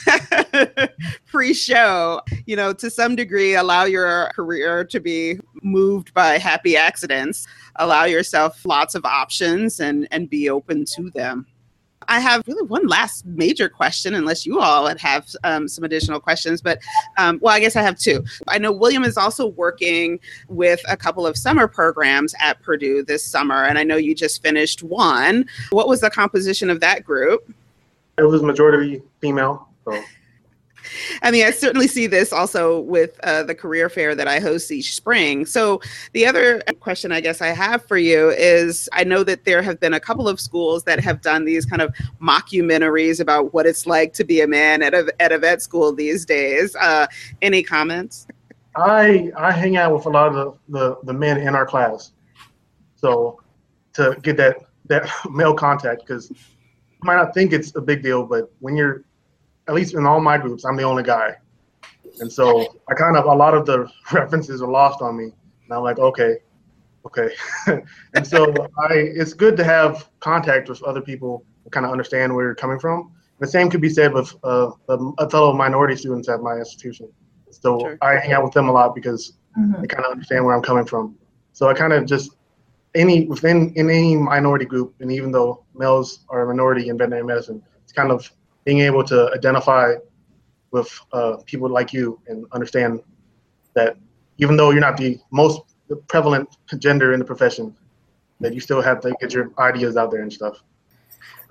pre-show, 1.27 2.21
you 2.45 2.55
know, 2.55 2.71
to 2.71 2.89
some 2.89 3.17
degree 3.17 3.55
allow 3.55 3.83
your 3.83 4.31
career 4.33 4.85
to 4.85 4.99
be 5.01 5.39
moved 5.61 6.13
by 6.13 6.37
happy 6.37 6.77
accidents, 6.77 7.45
allow 7.75 8.05
yourself 8.05 8.65
lots 8.65 8.95
of 8.95 9.03
options 9.03 9.81
and 9.81 10.07
and 10.09 10.29
be 10.29 10.49
open 10.49 10.85
to 10.95 11.09
them. 11.09 11.45
I 12.11 12.19
have 12.19 12.45
really 12.45 12.67
one 12.67 12.87
last 12.87 13.25
major 13.25 13.69
question, 13.69 14.15
unless 14.15 14.45
you 14.45 14.59
all 14.59 14.93
have 14.97 15.29
um, 15.45 15.69
some 15.69 15.85
additional 15.85 16.19
questions. 16.19 16.61
But 16.61 16.79
um, 17.17 17.39
well, 17.41 17.55
I 17.55 17.61
guess 17.61 17.77
I 17.77 17.81
have 17.81 17.97
two. 17.97 18.21
I 18.49 18.57
know 18.57 18.69
William 18.73 19.05
is 19.05 19.15
also 19.15 19.47
working 19.47 20.19
with 20.49 20.81
a 20.89 20.97
couple 20.97 21.25
of 21.25 21.37
summer 21.37 21.69
programs 21.69 22.35
at 22.41 22.61
Purdue 22.61 23.05
this 23.05 23.23
summer, 23.23 23.63
and 23.63 23.79
I 23.79 23.83
know 23.83 23.95
you 23.95 24.13
just 24.13 24.41
finished 24.41 24.83
one. 24.83 25.45
What 25.69 25.87
was 25.87 26.01
the 26.01 26.09
composition 26.09 26.69
of 26.69 26.81
that 26.81 27.05
group? 27.05 27.49
It 28.17 28.23
was 28.23 28.43
majority 28.43 29.01
female. 29.21 29.69
So 29.85 30.03
I 31.21 31.31
mean, 31.31 31.45
I 31.45 31.51
certainly 31.51 31.87
see 31.87 32.07
this 32.07 32.33
also 32.33 32.79
with 32.81 33.19
uh, 33.23 33.43
the 33.43 33.55
career 33.55 33.89
fair 33.89 34.15
that 34.15 34.27
I 34.27 34.39
host 34.39 34.71
each 34.71 34.95
spring. 34.95 35.45
So, 35.45 35.81
the 36.13 36.25
other 36.25 36.61
question 36.79 37.11
I 37.11 37.21
guess 37.21 37.41
I 37.41 37.47
have 37.47 37.85
for 37.85 37.97
you 37.97 38.29
is 38.29 38.89
I 38.93 39.03
know 39.03 39.23
that 39.23 39.45
there 39.45 39.61
have 39.61 39.79
been 39.79 39.93
a 39.93 39.99
couple 39.99 40.27
of 40.27 40.39
schools 40.39 40.83
that 40.83 40.99
have 40.99 41.21
done 41.21 41.45
these 41.45 41.65
kind 41.65 41.81
of 41.81 41.93
mockumentaries 42.21 43.19
about 43.19 43.53
what 43.53 43.65
it's 43.65 43.85
like 43.85 44.13
to 44.13 44.23
be 44.23 44.41
a 44.41 44.47
man 44.47 44.81
at 44.81 44.93
a, 44.93 45.13
at 45.19 45.31
a 45.31 45.37
vet 45.37 45.61
school 45.61 45.93
these 45.93 46.25
days. 46.25 46.75
Uh, 46.75 47.07
any 47.41 47.63
comments? 47.63 48.27
I 48.75 49.31
I 49.37 49.51
hang 49.51 49.77
out 49.77 49.93
with 49.93 50.05
a 50.05 50.09
lot 50.09 50.27
of 50.27 50.33
the, 50.33 50.79
the, 50.79 50.97
the 51.03 51.13
men 51.13 51.37
in 51.37 51.55
our 51.55 51.65
class. 51.65 52.13
So, 52.95 53.41
to 53.93 54.17
get 54.21 54.37
that, 54.37 54.57
that 54.85 55.09
male 55.29 55.53
contact, 55.53 56.01
because 56.05 56.29
you 56.29 56.37
might 57.03 57.15
not 57.15 57.33
think 57.33 57.51
it's 57.51 57.75
a 57.75 57.81
big 57.81 58.03
deal, 58.03 58.23
but 58.23 58.51
when 58.59 58.75
you're 58.75 59.03
at 59.67 59.73
least 59.73 59.93
in 59.93 60.05
all 60.05 60.19
my 60.19 60.37
groups, 60.37 60.65
I'm 60.65 60.75
the 60.75 60.83
only 60.83 61.03
guy. 61.03 61.35
And 62.19 62.31
so 62.31 62.79
I 62.89 62.93
kind 62.93 63.15
of, 63.15 63.25
a 63.25 63.33
lot 63.33 63.53
of 63.53 63.65
the 63.65 63.89
references 64.11 64.61
are 64.61 64.69
lost 64.69 65.01
on 65.01 65.17
me. 65.17 65.25
And 65.25 65.71
I'm 65.71 65.83
like, 65.83 65.99
okay, 65.99 66.37
okay. 67.05 67.29
and 68.13 68.25
so 68.25 68.53
I, 68.77 68.93
it's 68.93 69.33
good 69.33 69.55
to 69.57 69.63
have 69.63 70.09
contact 70.19 70.69
with 70.69 70.81
other 70.83 71.01
people 71.01 71.45
and 71.63 71.71
kind 71.71 71.85
of 71.85 71.91
understand 71.91 72.33
where 72.33 72.45
you're 72.45 72.55
coming 72.55 72.79
from. 72.79 73.11
The 73.39 73.47
same 73.47 73.69
could 73.69 73.81
be 73.81 73.89
said 73.89 74.13
with 74.13 74.35
uh, 74.43 74.71
a 74.87 75.29
fellow 75.29 75.53
minority 75.53 75.95
students 75.95 76.29
at 76.29 76.41
my 76.41 76.57
institution. 76.57 77.09
So 77.49 77.79
sure. 77.79 77.97
I 78.01 78.17
hang 78.17 78.33
out 78.33 78.43
with 78.43 78.53
them 78.53 78.69
a 78.69 78.71
lot 78.71 78.93
because 78.93 79.33
mm-hmm. 79.57 79.81
they 79.81 79.87
kind 79.87 80.05
of 80.05 80.11
understand 80.11 80.45
where 80.45 80.55
I'm 80.55 80.61
coming 80.61 80.85
from. 80.85 81.17
So 81.53 81.67
I 81.67 81.73
kind 81.73 81.91
of 81.91 82.05
just 82.05 82.31
any 82.93 83.25
within 83.25 83.73
in 83.75 83.89
any 83.89 84.15
minority 84.15 84.65
group, 84.65 84.95
and 84.99 85.11
even 85.11 85.31
though 85.31 85.63
males 85.73 86.25
are 86.29 86.43
a 86.43 86.47
minority 86.47 86.89
in 86.89 86.97
veterinary 86.97 87.23
medicine, 87.23 87.63
it's 87.83 87.93
kind 87.93 88.11
of 88.11 88.31
being 88.63 88.79
able 88.79 89.03
to 89.03 89.31
identify 89.33 89.93
with 90.71 90.89
uh, 91.13 91.37
people 91.45 91.69
like 91.69 91.91
you 91.93 92.19
and 92.27 92.45
understand 92.51 93.01
that 93.73 93.97
even 94.37 94.55
though 94.55 94.71
you're 94.71 94.81
not 94.81 94.97
the 94.97 95.19
most 95.31 95.61
prevalent 96.07 96.47
gender 96.77 97.13
in 97.13 97.19
the 97.19 97.25
profession, 97.25 97.75
that 98.39 98.53
you 98.53 98.59
still 98.59 98.81
have 98.81 98.99
to 99.01 99.13
get 99.19 99.33
your 99.33 99.51
ideas 99.59 99.97
out 99.97 100.11
there 100.11 100.21
and 100.21 100.31
stuff. 100.31 100.63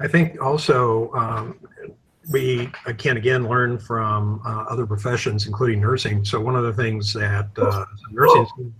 I 0.00 0.08
think 0.08 0.40
also 0.40 1.12
um, 1.12 1.60
we 2.32 2.70
can 2.96 3.16
again 3.16 3.48
learn 3.48 3.78
from 3.78 4.40
uh, 4.44 4.64
other 4.68 4.86
professions, 4.86 5.46
including 5.46 5.80
nursing. 5.80 6.24
So 6.24 6.40
one 6.40 6.56
of 6.56 6.64
the 6.64 6.72
things 6.72 7.12
that 7.12 7.48
uh, 7.58 7.84
nursing 8.10 8.74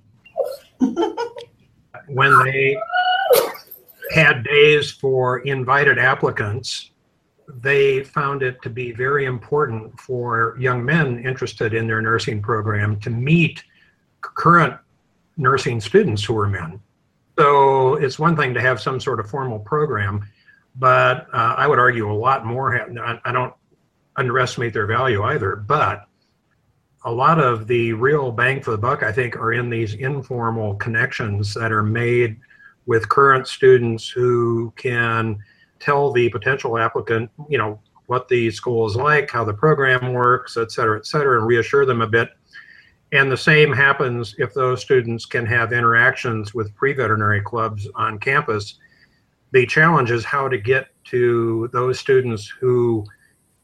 when 2.09 2.45
they 2.45 2.77
had 4.11 4.43
days 4.43 4.91
for 4.91 5.41
invited 5.41 5.99
applicants 5.99 6.90
they 7.57 8.05
found 8.05 8.43
it 8.43 8.61
to 8.63 8.71
be 8.71 8.93
very 8.93 9.25
important 9.25 9.99
for 9.99 10.57
young 10.59 10.85
men 10.85 11.25
interested 11.25 11.75
in 11.75 11.87
their 11.87 12.01
nursing 12.01 12.41
program 12.43 12.99
to 13.01 13.11
meet 13.11 13.63
current 14.21 14.75
nursing 15.37 15.81
students 15.81 16.23
who 16.25 16.37
are 16.39 16.49
men. 16.49 16.81
So 17.39 17.95
it's 17.95 18.19
one 18.19 18.37
thing 18.37 18.53
to 18.55 18.61
have 18.61 18.81
some 18.81 19.01
sort 19.01 19.21
of 19.21 19.31
formal 19.31 19.59
program, 19.59 20.29
but 20.77 21.27
uh, 21.33 21.55
I 21.57 21.67
would 21.67 21.79
argue 21.79 22.11
a 22.11 22.13
lot 22.13 22.45
more. 22.45 22.73
Have, 22.73 23.21
I 23.25 23.33
don't 23.33 23.55
underestimate 24.17 24.75
their 24.75 24.87
value 24.87 25.23
either, 25.23 25.57
but 25.57 26.07
a 27.05 27.11
lot 27.13 27.41
of 27.41 27.67
the 27.67 27.95
real 27.95 28.31
bang 28.31 28.61
for 28.61 28.73
the 28.73 28.79
buck, 28.79 29.03
I 29.03 29.11
think, 29.11 29.37
are 29.37 29.55
in 29.55 29.71
these 29.71 29.95
informal 29.95 30.75
connections 30.75 31.55
that 31.55 31.73
are 31.73 31.83
made 31.83 32.39
with 32.85 33.09
current 33.09 33.49
students 33.49 34.09
who 34.09 34.73
can 34.77 35.39
tell 35.81 36.13
the 36.13 36.29
potential 36.29 36.79
applicant, 36.79 37.31
you 37.49 37.59
know, 37.59 37.81
what 38.07 38.29
the 38.29 38.51
school 38.51 38.87
is 38.87 38.97
like, 38.97 39.31
how 39.31 39.45
the 39.45 39.55
program 39.55 40.13
works, 40.13 40.57
et 40.57 40.71
cetera, 40.71 40.99
et 40.99 41.07
cetera, 41.07 41.39
and 41.39 41.47
reassure 41.47 41.87
them 41.87 42.03
a 42.03 42.07
bit. 42.07 42.31
And 43.13 43.31
the 43.31 43.37
same 43.37 43.73
happens 43.73 44.35
if 44.39 44.55
those 44.55 44.81
students 44.81 45.27
can 45.27 45.47
have 45.47 45.73
interactions 45.73 46.55
with 46.55 46.75
pre-veterinary 46.77 47.41
clubs 47.41 47.89
on 47.95 48.19
campus. 48.19 48.79
The 49.53 49.67
challenge 49.67 50.11
is 50.11 50.25
how 50.25 50.49
to 50.49 50.59
get 50.59 50.89
to 51.07 51.69
those 51.73 51.99
students 51.99 52.49
who, 52.49 53.05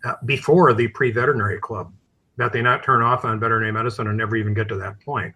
uh, 0.04 0.14
before 0.24 0.74
the 0.74 0.88
pre-veterinary 0.88 1.60
club, 1.60 1.92
that 2.36 2.52
they 2.52 2.62
not 2.62 2.82
turn 2.82 3.02
off 3.02 3.24
on 3.24 3.40
veterinary 3.40 3.72
medicine 3.72 4.08
and 4.08 4.18
never 4.18 4.36
even 4.36 4.54
get 4.54 4.68
to 4.68 4.76
that 4.76 5.00
point 5.00 5.34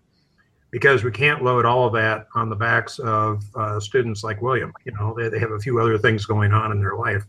because 0.70 1.02
we 1.02 1.10
can't 1.10 1.42
load 1.42 1.66
all 1.66 1.86
of 1.86 1.92
that 1.94 2.26
on 2.34 2.48
the 2.48 2.56
backs 2.56 2.98
of 3.00 3.42
uh, 3.56 3.80
students 3.80 4.22
like 4.22 4.40
William. 4.40 4.72
You 4.84 4.92
know, 4.92 5.14
they, 5.16 5.28
they 5.28 5.38
have 5.38 5.50
a 5.50 5.58
few 5.58 5.80
other 5.80 5.98
things 5.98 6.26
going 6.26 6.52
on 6.52 6.72
in 6.72 6.80
their 6.80 6.96
life. 6.96 7.24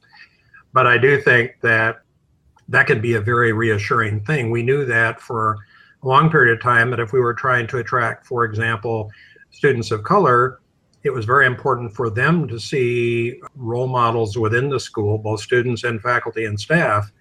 But 0.73 0.87
I 0.87 0.97
do 0.97 1.19
think 1.19 1.59
that 1.61 2.01
that 2.69 2.87
could 2.87 3.01
be 3.01 3.15
a 3.15 3.21
very 3.21 3.51
reassuring 3.51 4.21
thing. 4.21 4.51
We 4.51 4.63
knew 4.63 4.85
that 4.85 5.19
for 5.19 5.57
a 6.03 6.07
long 6.07 6.29
period 6.29 6.53
of 6.53 6.61
time 6.61 6.89
that 6.91 6.99
if 6.99 7.11
we 7.11 7.19
were 7.19 7.33
trying 7.33 7.67
to 7.67 7.77
attract, 7.77 8.25
for 8.25 8.45
example, 8.45 9.09
students 9.49 9.91
of 9.91 10.03
color, 10.03 10.59
it 11.03 11.09
was 11.09 11.25
very 11.25 11.45
important 11.47 11.93
for 11.93 12.09
them 12.09 12.47
to 12.47 12.59
see 12.59 13.39
role 13.55 13.87
models 13.87 14.37
within 14.37 14.69
the 14.69 14.79
school, 14.79 15.17
both 15.17 15.41
students 15.41 15.83
and 15.83 16.01
faculty 16.01 16.45
and 16.45 16.59
staff. 16.59 17.11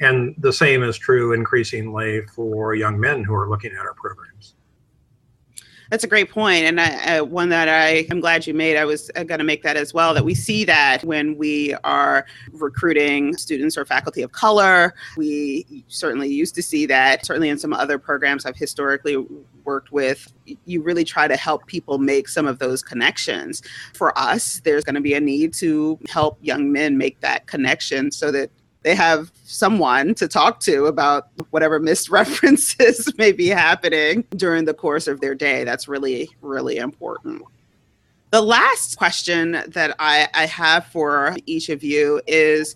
And 0.00 0.34
the 0.38 0.52
same 0.52 0.82
is 0.82 0.96
true 0.96 1.32
increasingly 1.32 2.22
for 2.34 2.74
young 2.74 2.98
men 2.98 3.24
who 3.24 3.34
are 3.34 3.48
looking 3.48 3.72
at 3.72 3.78
our 3.78 3.94
programs. 3.94 4.54
That's 5.94 6.02
a 6.02 6.08
great 6.08 6.28
point, 6.28 6.64
and 6.64 6.80
I, 6.80 7.18
uh, 7.18 7.24
one 7.24 7.50
that 7.50 7.68
I 7.68 8.04
am 8.10 8.18
glad 8.18 8.48
you 8.48 8.52
made. 8.52 8.76
I 8.76 8.84
was 8.84 9.12
going 9.14 9.38
to 9.38 9.44
make 9.44 9.62
that 9.62 9.76
as 9.76 9.94
well. 9.94 10.12
That 10.12 10.24
we 10.24 10.34
see 10.34 10.64
that 10.64 11.04
when 11.04 11.38
we 11.38 11.72
are 11.84 12.26
recruiting 12.50 13.36
students 13.36 13.78
or 13.78 13.84
faculty 13.84 14.20
of 14.22 14.32
color, 14.32 14.92
we 15.16 15.84
certainly 15.86 16.28
used 16.28 16.56
to 16.56 16.64
see 16.64 16.84
that. 16.86 17.24
Certainly 17.24 17.48
in 17.48 17.60
some 17.60 17.72
other 17.72 17.96
programs 17.96 18.44
I've 18.44 18.56
historically 18.56 19.24
worked 19.62 19.92
with, 19.92 20.32
you 20.64 20.82
really 20.82 21.04
try 21.04 21.28
to 21.28 21.36
help 21.36 21.64
people 21.68 21.98
make 21.98 22.26
some 22.26 22.48
of 22.48 22.58
those 22.58 22.82
connections. 22.82 23.62
For 23.94 24.18
us, 24.18 24.60
there's 24.64 24.82
going 24.82 24.96
to 24.96 25.00
be 25.00 25.14
a 25.14 25.20
need 25.20 25.54
to 25.54 25.96
help 26.08 26.38
young 26.40 26.72
men 26.72 26.98
make 26.98 27.20
that 27.20 27.46
connection 27.46 28.10
so 28.10 28.32
that 28.32 28.50
they 28.84 28.94
have 28.94 29.32
someone 29.44 30.14
to 30.14 30.28
talk 30.28 30.60
to 30.60 30.86
about 30.86 31.28
whatever 31.50 31.80
misreferences 31.80 33.16
may 33.18 33.32
be 33.32 33.48
happening 33.48 34.24
during 34.36 34.66
the 34.66 34.74
course 34.74 35.08
of 35.08 35.20
their 35.20 35.34
day. 35.34 35.64
That's 35.64 35.88
really, 35.88 36.30
really 36.42 36.76
important. 36.76 37.42
The 38.30 38.42
last 38.42 38.98
question 38.98 39.62
that 39.68 39.96
I, 39.98 40.28
I 40.34 40.46
have 40.46 40.86
for 40.86 41.34
each 41.46 41.70
of 41.70 41.82
you 41.82 42.20
is 42.26 42.74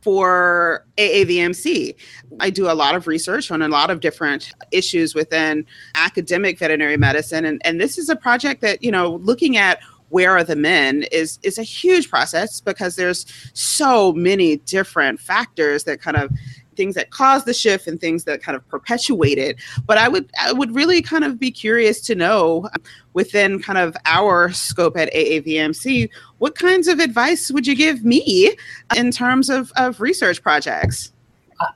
for 0.00 0.86
AAVMC. 0.96 1.94
I 2.40 2.48
do 2.48 2.70
a 2.70 2.72
lot 2.72 2.94
of 2.94 3.06
research 3.06 3.50
on 3.50 3.60
a 3.60 3.68
lot 3.68 3.90
of 3.90 4.00
different 4.00 4.54
issues 4.70 5.14
within 5.14 5.66
academic 5.94 6.58
veterinary 6.58 6.96
medicine. 6.96 7.44
And, 7.44 7.60
and 7.66 7.78
this 7.78 7.98
is 7.98 8.08
a 8.08 8.16
project 8.16 8.62
that, 8.62 8.82
you 8.82 8.90
know, 8.90 9.16
looking 9.16 9.58
at 9.58 9.80
where 10.10 10.36
are 10.36 10.44
the 10.44 10.56
men 10.56 11.04
is 11.12 11.38
is 11.42 11.58
a 11.58 11.62
huge 11.62 12.08
process 12.08 12.60
because 12.60 12.96
there's 12.96 13.26
so 13.54 14.12
many 14.12 14.56
different 14.58 15.20
factors 15.20 15.84
that 15.84 16.00
kind 16.00 16.16
of 16.16 16.30
things 16.76 16.94
that 16.94 17.10
cause 17.10 17.44
the 17.44 17.52
shift 17.52 17.88
and 17.88 18.00
things 18.00 18.22
that 18.22 18.40
kind 18.40 18.54
of 18.54 18.66
perpetuate 18.68 19.36
it 19.36 19.56
but 19.86 19.98
i 19.98 20.08
would 20.08 20.30
i 20.40 20.52
would 20.52 20.72
really 20.74 21.02
kind 21.02 21.24
of 21.24 21.38
be 21.38 21.50
curious 21.50 22.00
to 22.00 22.14
know 22.14 22.68
um, 22.74 22.82
within 23.14 23.60
kind 23.60 23.78
of 23.78 23.96
our 24.04 24.50
scope 24.52 24.96
at 24.96 25.12
aavmc 25.12 26.08
what 26.38 26.54
kinds 26.54 26.86
of 26.86 27.00
advice 27.00 27.50
would 27.50 27.66
you 27.66 27.74
give 27.74 28.04
me 28.04 28.54
in 28.96 29.10
terms 29.10 29.50
of, 29.50 29.72
of 29.76 30.00
research 30.00 30.40
projects? 30.40 31.12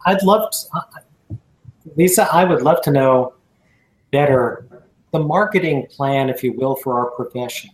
I'd 0.06 0.22
love 0.22 0.48
to 0.52 1.38
lisa 1.96 2.32
i 2.32 2.44
would 2.44 2.62
love 2.62 2.80
to 2.82 2.92
know 2.92 3.34
better 4.12 4.66
the 5.12 5.18
marketing 5.18 5.84
plan 5.90 6.30
if 6.30 6.44
you 6.44 6.52
will 6.52 6.76
for 6.76 6.98
our 6.98 7.10
profession 7.10 7.70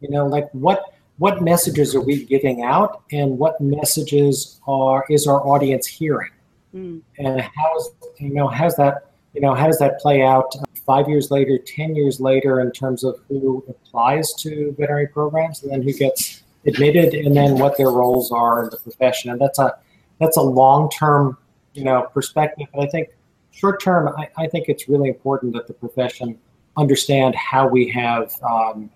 you 0.00 0.10
know, 0.10 0.26
like 0.26 0.48
what 0.52 0.94
what 1.18 1.42
messages 1.42 1.94
are 1.94 2.00
we 2.00 2.24
giving 2.24 2.62
out, 2.62 3.02
and 3.12 3.38
what 3.38 3.60
messages 3.60 4.60
are 4.66 5.04
is 5.08 5.26
our 5.26 5.46
audience 5.46 5.86
hearing, 5.86 6.30
mm. 6.74 7.00
and 7.18 7.40
how's 7.40 7.90
you 8.18 8.34
know 8.34 8.48
how's 8.48 8.76
that 8.76 9.10
you 9.32 9.40
know 9.40 9.54
how 9.54 9.66
does 9.66 9.78
that 9.78 9.98
play 10.00 10.22
out 10.22 10.54
five 10.86 11.08
years 11.08 11.30
later, 11.30 11.58
ten 11.58 11.94
years 11.94 12.20
later 12.20 12.60
in 12.60 12.70
terms 12.70 13.04
of 13.04 13.18
who 13.28 13.64
applies 13.68 14.34
to 14.34 14.74
veterinary 14.78 15.06
programs, 15.06 15.62
and 15.62 15.72
then 15.72 15.82
who 15.82 15.92
gets 15.92 16.42
admitted, 16.66 17.14
and 17.14 17.36
then 17.36 17.58
what 17.58 17.76
their 17.76 17.90
roles 17.90 18.32
are 18.32 18.64
in 18.64 18.70
the 18.70 18.76
profession, 18.78 19.30
and 19.30 19.40
that's 19.40 19.58
a 19.58 19.76
that's 20.18 20.36
a 20.36 20.42
long 20.42 20.90
term 20.90 21.36
you 21.74 21.84
know, 21.84 22.08
perspective. 22.14 22.66
But 22.72 22.84
I 22.84 22.86
think 22.86 23.10
short 23.50 23.82
term, 23.82 24.08
I, 24.16 24.28
I 24.38 24.46
think 24.46 24.68
it's 24.68 24.88
really 24.88 25.08
important 25.08 25.52
that 25.54 25.66
the 25.66 25.74
profession 25.74 26.38
understand 26.76 27.34
how 27.34 27.68
we 27.68 27.88
have 27.90 28.32
um, 28.42 28.90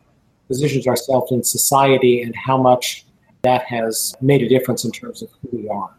positioned 0.49 0.87
ourselves 0.87 1.31
in 1.31 1.45
society 1.45 2.23
and 2.23 2.35
how 2.35 2.61
much 2.61 3.05
that 3.43 3.63
has 3.65 4.15
made 4.21 4.43
a 4.43 4.49
difference 4.49 4.85
in 4.85 4.91
terms 4.91 5.23
of 5.23 5.31
who 5.41 5.59
we 5.59 5.69
are. 5.69 5.95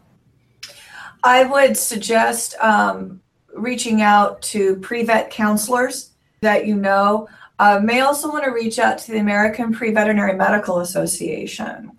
I 1.24 1.44
would 1.44 1.76
suggest 1.76 2.54
um, 2.60 3.20
reaching 3.54 4.02
out 4.02 4.42
to 4.42 4.76
pre-vet 4.76 5.30
counselors 5.30 6.10
that 6.40 6.66
you 6.66 6.76
know. 6.76 7.28
Uh, 7.58 7.78
may 7.78 8.00
also 8.00 8.28
want 8.28 8.42
to 8.42 8.50
reach 8.50 8.78
out 8.78 8.96
to 8.96 9.12
the 9.12 9.18
American 9.18 9.70
Pre-Veterinary 9.70 10.34
Medical 10.34 10.80
Association. 10.80 11.92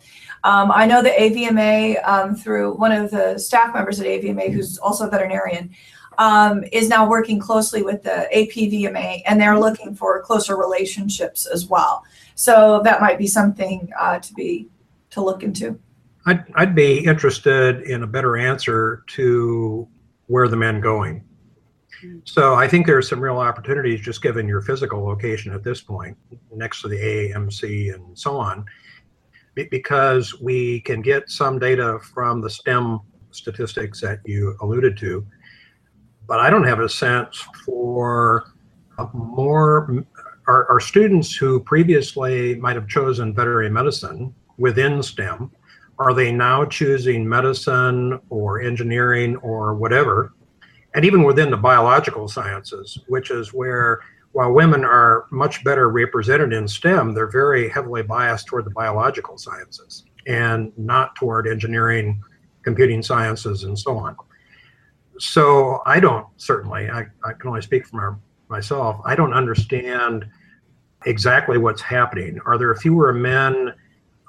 Um, 0.44 0.72
I 0.72 0.88
know 0.88 1.04
the 1.04 1.10
AVMA 1.10 2.08
um, 2.08 2.36
through 2.36 2.74
one 2.74 2.92
of 2.92 3.12
the 3.12 3.38
staff 3.38 3.74
members 3.74 4.00
at 4.00 4.08
AVMA, 4.08 4.52
who's 4.52 4.80
also 4.80 5.06
a 5.06 5.10
veterinarian, 5.10 5.70
um, 6.18 6.64
is 6.72 6.90
now 6.90 7.08
working 7.08 7.40
closely 7.40 7.84
with 7.84 8.02
the 8.02 8.28
APVMA, 8.34 9.22
and 9.28 9.40
they're 9.40 9.60
looking 9.60 9.94
for 9.94 10.20
closer 10.22 10.58
relationships 10.58 11.46
as 11.46 11.68
well. 11.68 12.04
So 12.36 12.82
that 12.84 13.02
might 13.02 13.18
be 13.18 13.28
something 13.28 13.90
uh, 14.00 14.20
to 14.20 14.34
be 14.34 14.68
to 15.12 15.22
look 15.22 15.44
into. 15.44 15.80
I'd, 16.26 16.46
I'd 16.56 16.76
be 16.76 17.00
interested 17.06 17.82
in 17.82 18.04
a 18.04 18.08
better 18.08 18.38
answer 18.38 19.04
to 19.08 19.88
where 20.28 20.48
the 20.48 20.56
men 20.56 20.80
going. 20.80 21.24
So 22.24 22.56
I 22.56 22.68
think 22.68 22.88
there's 22.88 23.08
some 23.08 23.20
real 23.20 23.38
opportunities 23.38 24.02
just 24.02 24.24
given 24.24 24.48
your 24.48 24.62
physical 24.62 25.04
location 25.04 25.54
at 25.54 25.64
this 25.64 25.82
point, 25.82 26.18
next 26.52 26.82
to 26.82 26.88
the 26.88 26.98
AAMC 26.98 27.94
and 27.94 28.18
so 28.18 28.38
on, 28.38 28.66
because 29.56 30.40
we 30.40 30.80
can 30.82 31.02
get 31.02 31.30
some 31.30 31.60
data 31.60 32.00
from 32.14 32.42
the 32.42 32.50
STEM 32.50 33.02
statistics 33.32 34.02
that 34.02 34.20
you 34.26 34.56
alluded 34.62 34.98
to, 34.98 35.26
but 36.28 36.40
I 36.40 36.50
don't 36.50 36.66
have 36.66 36.80
a 36.80 36.90
sense 36.90 37.38
for 37.66 38.46
more 39.14 40.06
our, 40.48 40.70
our 40.70 40.80
students 40.80 41.36
who 41.36 41.60
previously 41.60 42.56
might 42.56 42.76
have 42.76 42.88
chosen 42.88 43.34
veterinary 43.34 43.70
medicine 43.70 44.34
within 44.58 45.02
STEM, 45.02 45.52
are 46.00 46.14
they 46.14 46.32
now 46.32 46.66
choosing 46.66 47.28
medicine 47.28 48.20
or 48.30 48.62
engineering 48.62 49.36
or 49.38 49.76
whatever? 49.76 50.34
And 50.94 51.06
even 51.06 51.24
within 51.24 51.52
the 51.52 51.58
biological 51.58 52.28
sciences, 52.28 53.00
which 53.08 53.32
is 53.32 53.54
where, 53.54 54.00
while 54.34 54.52
women 54.52 54.84
are 54.84 55.26
much 55.32 55.64
better 55.64 55.90
represented 55.90 56.54
in 56.54 56.68
STEM, 56.68 57.14
they're 57.14 57.30
very 57.30 57.70
heavily 57.70 58.02
biased 58.02 58.48
toward 58.48 58.66
the 58.66 58.72
biological 58.72 59.38
sciences 59.38 60.06
and 60.28 60.72
not 60.78 61.16
toward 61.16 61.48
engineering, 61.48 62.22
computing 62.64 63.02
sciences, 63.02 63.64
and 63.64 63.78
so 63.78 63.98
on. 63.98 64.16
So 65.20 65.82
I 65.86 66.00
don't 66.00 66.28
certainly, 66.38 66.90
I, 66.90 67.06
I 67.24 67.34
can 67.34 67.50
only 67.50 67.62
speak 67.62 67.86
from 67.86 68.00
my, 68.00 68.14
myself, 68.52 69.02
I 69.06 69.16
don't 69.16 69.34
understand 69.34 70.26
exactly 71.06 71.58
what's 71.58 71.82
happening. 71.82 72.40
Are 72.46 72.58
there 72.58 72.76
fewer 72.76 73.12
men 73.14 73.74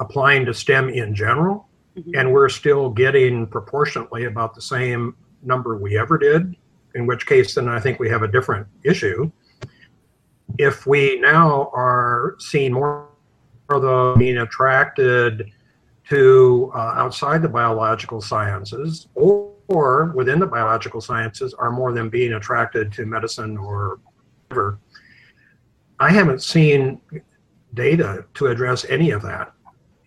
applying 0.00 0.46
to 0.46 0.54
STEM 0.54 0.88
in 0.88 1.14
general? 1.14 1.68
Mm-hmm. 1.96 2.12
And 2.16 2.32
we're 2.32 2.48
still 2.48 2.88
getting 2.88 3.46
proportionately 3.46 4.24
about 4.24 4.54
the 4.54 4.62
same 4.62 5.14
number 5.42 5.76
we 5.76 5.98
ever 5.98 6.16
did, 6.16 6.56
in 6.94 7.06
which 7.06 7.26
case, 7.26 7.54
then 7.56 7.68
I 7.68 7.80
think 7.80 7.98
we 7.98 8.08
have 8.08 8.22
a 8.22 8.28
different 8.28 8.66
issue. 8.84 9.30
If 10.58 10.86
we 10.86 11.18
now 11.20 11.70
are 11.74 12.36
seeing 12.38 12.72
more 12.72 13.08
of 13.68 13.82
them 13.82 14.18
being 14.18 14.38
attracted 14.38 15.50
to 16.08 16.70
uh, 16.74 16.78
outside 16.96 17.42
the 17.42 17.48
biological 17.48 18.20
sciences 18.20 19.08
or, 19.14 19.52
or 19.68 20.12
within 20.14 20.38
the 20.38 20.46
biological 20.46 21.00
sciences, 21.00 21.54
are 21.54 21.70
more 21.70 21.92
than 21.92 22.08
being 22.08 22.34
attracted 22.34 22.92
to 22.92 23.06
medicine 23.06 23.56
or 23.56 24.00
whatever, 24.52 24.78
I 25.98 26.10
haven't 26.10 26.42
seen 26.42 27.00
data 27.74 28.24
to 28.34 28.48
address 28.48 28.84
any 28.86 29.10
of 29.10 29.22
that. 29.22 29.52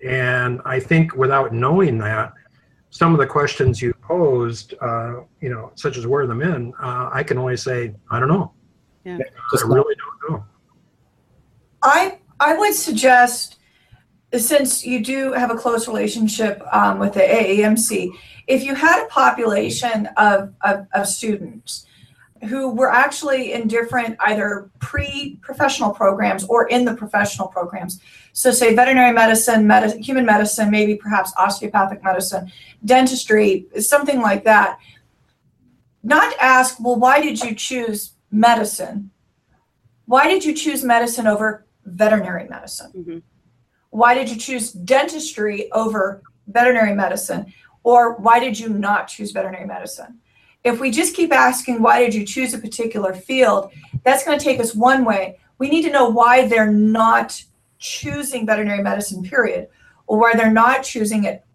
And 0.05 0.61
I 0.65 0.79
think 0.79 1.15
without 1.15 1.53
knowing 1.53 1.97
that, 1.99 2.33
some 2.91 3.11
of 3.11 3.19
the 3.19 3.27
questions 3.27 3.81
you 3.81 3.93
posed, 3.95 4.73
uh, 4.81 5.21
you 5.41 5.49
know, 5.49 5.71
such 5.75 5.97
as 5.97 6.07
where 6.07 6.23
are 6.23 6.27
the 6.27 6.35
men, 6.35 6.71
uh, 6.81 7.09
I 7.11 7.23
can 7.23 7.37
only 7.37 7.57
say, 7.57 7.93
I 8.09 8.19
don't 8.19 8.29
know. 8.29 8.53
Yeah. 9.03 9.17
I 9.17 9.67
really 9.67 9.95
don't 9.95 10.31
know. 10.31 10.45
I 11.81 12.19
I 12.39 12.55
would 12.55 12.73
suggest, 12.73 13.57
since 14.31 14.85
you 14.85 15.03
do 15.03 15.33
have 15.33 15.51
a 15.51 15.55
close 15.55 15.89
relationship 15.89 16.61
um, 16.71 16.99
with 16.99 17.13
the 17.13 17.19
AAMC, 17.19 18.11
if 18.47 18.63
you 18.63 18.75
had 18.75 19.03
a 19.03 19.07
population 19.07 20.07
of, 20.15 20.53
of, 20.61 20.87
of 20.93 21.07
students 21.07 21.85
who 22.43 22.69
were 22.69 22.91
actually 22.91 23.53
in 23.53 23.67
different 23.67 24.17
either 24.19 24.69
pre-professional 24.79 25.91
programs 25.91 26.43
or 26.45 26.67
in 26.67 26.83
the 26.83 26.93
professional 26.93 27.47
programs. 27.47 28.01
So 28.33 28.51
say 28.51 28.75
veterinary 28.75 29.13
medicine, 29.13 29.65
med- 29.65 29.97
human 30.03 30.25
medicine, 30.25 30.69
maybe 30.69 30.95
perhaps 30.95 31.31
osteopathic 31.37 32.03
medicine, 32.03 32.51
dentistry, 32.83 33.67
something 33.79 34.21
like 34.21 34.43
that. 34.43 34.79
Not 36.03 36.35
ask, 36.39 36.77
well, 36.79 36.97
why 36.97 37.21
did 37.21 37.41
you 37.41 37.55
choose 37.55 38.13
medicine? 38.31 39.11
Why 40.05 40.27
did 40.27 40.43
you 40.43 40.53
choose 40.53 40.83
medicine 40.83 41.27
over 41.27 41.65
veterinary 41.85 42.47
medicine? 42.47 42.91
Mm-hmm. 42.95 43.17
Why 43.91 44.13
did 44.13 44.29
you 44.29 44.35
choose 44.35 44.71
dentistry 44.71 45.71
over 45.71 46.21
veterinary 46.47 46.93
medicine? 46.93 47.53
Or 47.83 48.15
why 48.17 48.39
did 48.39 48.59
you 48.59 48.69
not 48.69 49.07
choose 49.07 49.31
veterinary 49.31 49.65
medicine? 49.65 50.19
If 50.65 50.79
we 50.79 50.89
just 50.89 51.15
keep 51.15 51.31
asking, 51.31 51.81
why 51.81 51.99
did 51.99 52.15
you 52.15 52.25
choose 52.25 52.55
a 52.55 52.57
particular 52.57 53.13
field? 53.13 53.71
That's 54.03 54.25
going 54.25 54.37
to 54.37 54.43
take 54.43 54.59
us 54.59 54.73
one 54.73 55.05
way. 55.05 55.37
We 55.59 55.69
need 55.69 55.83
to 55.83 55.91
know 55.91 56.09
why 56.09 56.47
they're 56.47 56.71
not 56.71 57.41
choosing 57.77 58.47
veterinary 58.47 58.81
medicine, 58.81 59.23
period, 59.23 59.69
or 60.07 60.19
why 60.19 60.33
they're 60.33 60.51
not 60.51 60.83
choosing 60.83 61.25
it 61.25 61.45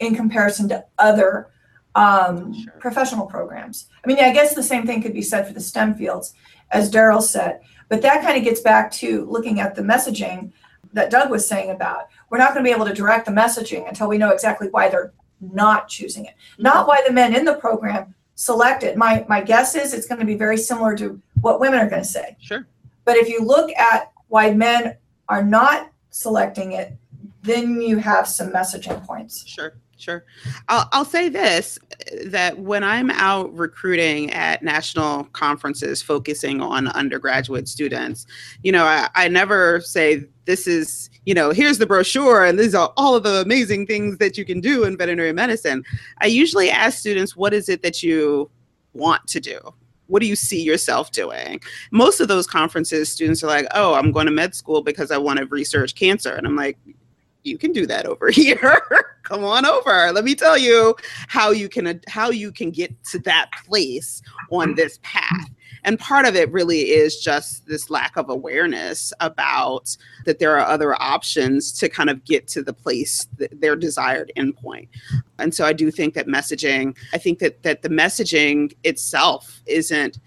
in 0.00 0.16
comparison 0.16 0.68
to 0.70 0.84
other 0.98 1.50
um, 1.94 2.52
sure. 2.52 2.72
professional 2.80 3.26
programs. 3.26 3.86
I 4.04 4.08
mean, 4.08 4.18
I 4.18 4.32
guess 4.32 4.54
the 4.54 4.64
same 4.64 4.84
thing 4.84 5.00
could 5.00 5.14
be 5.14 5.22
said 5.22 5.46
for 5.46 5.52
the 5.52 5.60
STEM 5.60 5.94
fields, 5.94 6.34
as 6.72 6.90
Daryl 6.90 7.22
said. 7.22 7.60
But 7.88 8.02
that 8.02 8.22
kind 8.22 8.36
of 8.36 8.42
gets 8.42 8.60
back 8.60 8.90
to 8.94 9.26
looking 9.26 9.60
at 9.60 9.76
the 9.76 9.82
messaging 9.82 10.50
that 10.92 11.10
Doug 11.10 11.30
was 11.30 11.46
saying 11.46 11.70
about. 11.70 12.08
We're 12.30 12.38
not 12.38 12.52
going 12.52 12.64
to 12.64 12.68
be 12.68 12.74
able 12.74 12.86
to 12.86 12.94
direct 12.94 13.26
the 13.26 13.32
messaging 13.32 13.88
until 13.88 14.08
we 14.08 14.18
know 14.18 14.30
exactly 14.30 14.68
why 14.70 14.88
they're 14.88 15.12
not 15.52 15.88
choosing 15.88 16.24
it, 16.26 16.34
not 16.58 16.76
mm-hmm. 16.76 16.88
why 16.88 17.02
the 17.06 17.12
men 17.12 17.34
in 17.34 17.44
the 17.44 17.54
program 17.54 18.14
select 18.34 18.82
it. 18.82 18.96
My 18.96 19.24
my 19.28 19.40
guess 19.40 19.74
is 19.74 19.92
it's 19.92 20.06
going 20.06 20.20
to 20.20 20.26
be 20.26 20.34
very 20.34 20.56
similar 20.56 20.96
to 20.96 21.20
what 21.40 21.60
women 21.60 21.80
are 21.80 21.88
going 21.88 22.02
to 22.02 22.08
say. 22.08 22.36
Sure. 22.40 22.66
But 23.04 23.16
if 23.16 23.28
you 23.28 23.44
look 23.44 23.70
at 23.72 24.12
why 24.28 24.52
men 24.52 24.96
are 25.28 25.42
not 25.42 25.90
selecting 26.10 26.72
it, 26.72 26.94
then 27.42 27.80
you 27.80 27.98
have 27.98 28.28
some 28.28 28.50
messaging 28.50 29.04
points. 29.04 29.46
Sure. 29.46 29.74
Sure. 30.02 30.24
I'll, 30.68 30.88
I'll 30.90 31.04
say 31.04 31.28
this 31.28 31.78
that 32.24 32.58
when 32.58 32.82
I'm 32.82 33.08
out 33.12 33.56
recruiting 33.56 34.32
at 34.32 34.60
national 34.60 35.24
conferences 35.26 36.02
focusing 36.02 36.60
on 36.60 36.88
undergraduate 36.88 37.68
students, 37.68 38.26
you 38.64 38.72
know, 38.72 38.84
I, 38.84 39.08
I 39.14 39.28
never 39.28 39.80
say 39.80 40.24
this 40.44 40.66
is, 40.66 41.08
you 41.24 41.34
know, 41.34 41.50
here's 41.50 41.78
the 41.78 41.86
brochure 41.86 42.44
and 42.44 42.58
these 42.58 42.74
are 42.74 42.92
all 42.96 43.14
of 43.14 43.22
the 43.22 43.40
amazing 43.40 43.86
things 43.86 44.18
that 44.18 44.36
you 44.36 44.44
can 44.44 44.60
do 44.60 44.84
in 44.84 44.96
veterinary 44.96 45.32
medicine. 45.32 45.84
I 46.20 46.26
usually 46.26 46.70
ask 46.70 46.98
students, 46.98 47.36
what 47.36 47.54
is 47.54 47.68
it 47.68 47.82
that 47.82 48.02
you 48.02 48.50
want 48.92 49.26
to 49.28 49.40
do? 49.40 49.58
What 50.08 50.20
do 50.20 50.26
you 50.26 50.36
see 50.36 50.60
yourself 50.60 51.12
doing? 51.12 51.60
Most 51.90 52.20
of 52.20 52.28
those 52.28 52.46
conferences, 52.46 53.10
students 53.10 53.42
are 53.42 53.46
like, 53.46 53.66
oh, 53.72 53.94
I'm 53.94 54.12
going 54.12 54.26
to 54.26 54.32
med 54.32 54.54
school 54.54 54.82
because 54.82 55.10
I 55.10 55.16
want 55.16 55.38
to 55.38 55.46
research 55.46 55.94
cancer. 55.94 56.34
And 56.34 56.46
I'm 56.46 56.56
like, 56.56 56.76
you 57.44 57.58
can 57.58 57.72
do 57.72 57.86
that 57.86 58.06
over 58.06 58.30
here 58.30 58.80
come 59.22 59.44
on 59.44 59.64
over 59.64 60.12
let 60.12 60.24
me 60.24 60.34
tell 60.34 60.58
you 60.58 60.94
how 61.28 61.50
you 61.50 61.68
can 61.68 62.00
how 62.06 62.30
you 62.30 62.52
can 62.52 62.70
get 62.70 62.92
to 63.04 63.18
that 63.20 63.50
place 63.66 64.22
on 64.50 64.74
this 64.74 64.98
path 65.02 65.50
and 65.84 65.98
part 65.98 66.26
of 66.26 66.36
it 66.36 66.50
really 66.52 66.90
is 66.90 67.16
just 67.18 67.66
this 67.66 67.90
lack 67.90 68.16
of 68.16 68.28
awareness 68.28 69.12
about 69.20 69.96
that 70.24 70.38
there 70.38 70.58
are 70.58 70.66
other 70.66 71.00
options 71.00 71.72
to 71.72 71.88
kind 71.88 72.10
of 72.10 72.24
get 72.24 72.46
to 72.48 72.62
the 72.62 72.72
place 72.72 73.26
their 73.52 73.76
desired 73.76 74.30
endpoint. 74.36 74.88
And 75.38 75.54
so 75.54 75.64
i 75.64 75.72
do 75.72 75.90
think 75.90 76.14
that 76.14 76.26
messaging 76.26 76.96
i 77.12 77.18
think 77.18 77.38
that 77.40 77.62
that 77.62 77.82
the 77.82 77.88
messaging 77.88 78.72
itself 78.84 79.60
isn't 79.66 80.18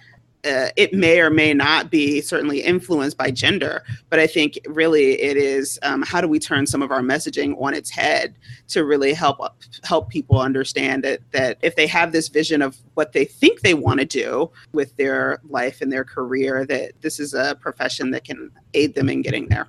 uh, 0.45 0.69
it 0.75 0.93
may 0.93 1.19
or 1.19 1.29
may 1.29 1.53
not 1.53 1.89
be 1.89 2.21
certainly 2.21 2.61
influenced 2.61 3.17
by 3.17 3.31
gender, 3.31 3.83
but 4.09 4.19
I 4.19 4.27
think 4.27 4.59
really 4.67 5.21
it 5.21 5.37
is 5.37 5.79
um, 5.83 6.01
how 6.03 6.21
do 6.21 6.27
we 6.27 6.39
turn 6.39 6.67
some 6.67 6.81
of 6.81 6.91
our 6.91 7.01
messaging 7.01 7.59
on 7.61 7.73
its 7.73 7.89
head 7.89 8.35
to 8.69 8.85
really 8.85 9.13
help 9.13 9.39
help 9.83 10.09
people 10.09 10.39
understand 10.39 11.03
that 11.03 11.19
that 11.31 11.57
if 11.61 11.75
they 11.75 11.87
have 11.87 12.11
this 12.11 12.27
vision 12.27 12.61
of 12.61 12.77
what 12.93 13.13
they 13.13 13.25
think 13.25 13.61
they 13.61 13.73
want 13.73 13.99
to 13.99 14.05
do 14.05 14.51
with 14.71 14.95
their 14.97 15.39
life 15.49 15.81
and 15.81 15.91
their 15.91 16.05
career, 16.05 16.65
that 16.65 16.91
this 17.01 17.19
is 17.19 17.33
a 17.33 17.55
profession 17.55 18.11
that 18.11 18.23
can 18.23 18.51
aid 18.73 18.95
them 18.95 19.09
in 19.09 19.21
getting 19.21 19.47
there. 19.47 19.67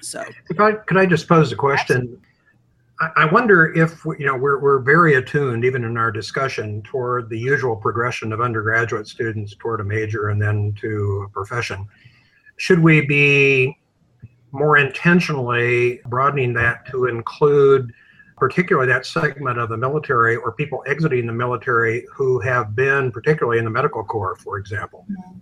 So, 0.00 0.24
if 0.50 0.58
I 0.58 0.72
could, 0.72 0.96
I 0.96 1.06
just 1.06 1.28
pose 1.28 1.52
a 1.52 1.56
question. 1.56 2.20
I 3.16 3.24
wonder 3.24 3.72
if 3.74 4.04
you 4.04 4.26
know 4.26 4.36
we're 4.36 4.60
we're 4.60 4.78
very 4.78 5.14
attuned, 5.14 5.64
even 5.64 5.84
in 5.84 5.96
our 5.96 6.12
discussion, 6.12 6.82
toward 6.82 7.28
the 7.28 7.38
usual 7.38 7.74
progression 7.74 8.32
of 8.32 8.40
undergraduate 8.40 9.08
students 9.08 9.54
toward 9.58 9.80
a 9.80 9.84
major 9.84 10.28
and 10.28 10.40
then 10.40 10.74
to 10.80 11.26
a 11.26 11.28
profession. 11.30 11.86
Should 12.56 12.78
we 12.80 13.04
be 13.04 13.76
more 14.52 14.76
intentionally 14.76 16.00
broadening 16.06 16.52
that 16.52 16.86
to 16.86 17.06
include 17.06 17.92
particularly 18.36 18.88
that 18.88 19.06
segment 19.06 19.58
of 19.58 19.68
the 19.68 19.76
military 19.76 20.36
or 20.36 20.52
people 20.52 20.82
exiting 20.86 21.26
the 21.26 21.32
military 21.32 22.06
who 22.12 22.38
have 22.40 22.76
been 22.76 23.10
particularly 23.10 23.58
in 23.58 23.64
the 23.64 23.70
medical 23.70 24.04
corps 24.04 24.36
for 24.36 24.58
example 24.58 25.06
mm-hmm. 25.10 25.38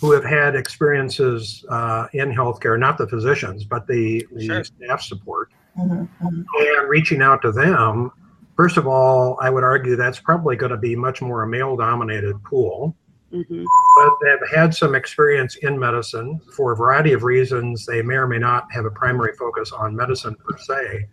who 0.00 0.12
have 0.12 0.24
had 0.24 0.54
experiences 0.54 1.64
uh, 1.70 2.06
in 2.12 2.30
healthcare 2.30 2.78
not 2.78 2.98
the 2.98 3.08
physicians 3.08 3.64
but 3.64 3.86
the, 3.86 4.24
the 4.32 4.46
sure. 4.46 4.64
staff 4.64 5.02
support 5.02 5.50
mm-hmm. 5.78 6.04
and 6.20 6.88
reaching 6.88 7.22
out 7.22 7.42
to 7.42 7.52
them 7.52 8.10
first 8.56 8.76
of 8.76 8.86
all 8.86 9.38
i 9.40 9.50
would 9.50 9.64
argue 9.64 9.96
that's 9.96 10.20
probably 10.20 10.56
going 10.56 10.70
to 10.70 10.78
be 10.78 10.96
much 10.96 11.20
more 11.22 11.42
a 11.42 11.48
male 11.48 11.76
dominated 11.76 12.42
pool 12.44 12.96
Mm-hmm. 13.32 13.64
But 13.96 14.12
they've 14.22 14.48
had 14.56 14.74
some 14.74 14.94
experience 14.94 15.56
in 15.56 15.78
medicine 15.78 16.40
for 16.54 16.72
a 16.72 16.76
variety 16.76 17.12
of 17.12 17.22
reasons. 17.22 17.84
They 17.84 18.02
may 18.02 18.14
or 18.14 18.26
may 18.26 18.38
not 18.38 18.70
have 18.72 18.84
a 18.84 18.90
primary 18.90 19.34
focus 19.36 19.72
on 19.72 19.96
medicine 19.96 20.36
per 20.36 20.56
se. 20.58 21.06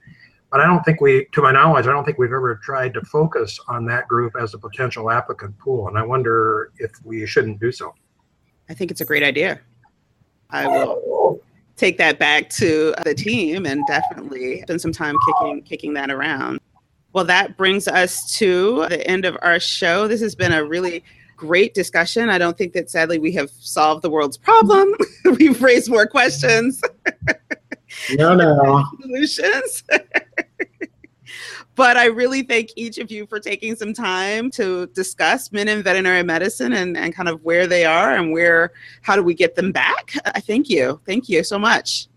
But 0.51 0.59
I 0.59 0.65
don't 0.67 0.83
think 0.83 1.01
we, 1.01 1.25
to 1.31 1.41
my 1.41 1.51
knowledge, 1.51 1.87
I 1.87 1.91
don't 1.91 2.05
think 2.05 2.19
we've 2.19 2.31
ever 2.31 2.59
tried 2.63 2.93
to 2.93 3.01
focus 3.01 3.59
on 3.67 3.85
that 3.87 4.07
group 4.07 4.33
as 4.39 4.53
a 4.53 4.59
potential 4.59 5.09
applicant 5.09 5.57
pool. 5.57 5.87
And 5.87 5.97
I 5.97 6.03
wonder 6.03 6.71
if 6.77 6.91
we 7.03 7.25
shouldn't 7.25 7.59
do 7.59 7.71
so. 7.71 7.95
I 8.69 8.75
think 8.75 8.91
it's 8.91 9.01
a 9.01 9.05
great 9.05 9.23
idea. 9.23 9.59
I 10.51 10.67
will 10.67 11.41
take 11.75 11.97
that 11.97 12.19
back 12.19 12.49
to 12.51 12.93
the 13.03 13.13
team 13.13 13.65
and 13.65 13.85
definitely 13.87 14.61
spend 14.61 14.81
some 14.81 14.91
time 14.91 15.15
kicking 15.25 15.63
kicking 15.63 15.93
that 15.93 16.11
around. 16.11 16.59
Well, 17.13 17.25
that 17.25 17.57
brings 17.57 17.87
us 17.87 18.35
to 18.37 18.87
the 18.89 19.05
end 19.07 19.25
of 19.25 19.37
our 19.41 19.59
show. 19.59 20.07
This 20.07 20.21
has 20.21 20.35
been 20.35 20.51
a 20.51 20.63
really 20.63 21.03
great 21.37 21.73
discussion. 21.73 22.29
I 22.29 22.37
don't 22.37 22.57
think 22.57 22.73
that 22.73 22.89
sadly 22.89 23.19
we 23.19 23.31
have 23.33 23.51
solved 23.51 24.01
the 24.01 24.09
world's 24.09 24.37
problem. 24.37 24.93
We've 25.25 25.61
raised 25.61 25.89
more 25.89 26.07
questions. 26.07 26.81
no, 28.15 28.33
no. 28.33 28.85
Solutions. 29.01 29.83
but 31.75 31.97
I 31.97 32.05
really 32.05 32.43
thank 32.43 32.71
each 32.75 32.97
of 32.97 33.11
you 33.11 33.25
for 33.25 33.39
taking 33.39 33.75
some 33.75 33.93
time 33.93 34.51
to 34.51 34.87
discuss 34.87 35.51
men 35.51 35.67
in 35.67 35.81
veterinary 35.83 36.23
medicine 36.23 36.73
and, 36.73 36.95
and 36.95 37.13
kind 37.13 37.29
of 37.29 37.43
where 37.43 37.67
they 37.67 37.85
are 37.85 38.15
and 38.15 38.31
where, 38.31 38.71
how 39.01 39.15
do 39.15 39.23
we 39.23 39.33
get 39.33 39.55
them 39.55 39.71
back? 39.71 40.13
I 40.25 40.39
thank 40.39 40.69
you. 40.69 40.99
Thank 41.05 41.29
you 41.29 41.43
so 41.43 41.57
much. 41.57 42.07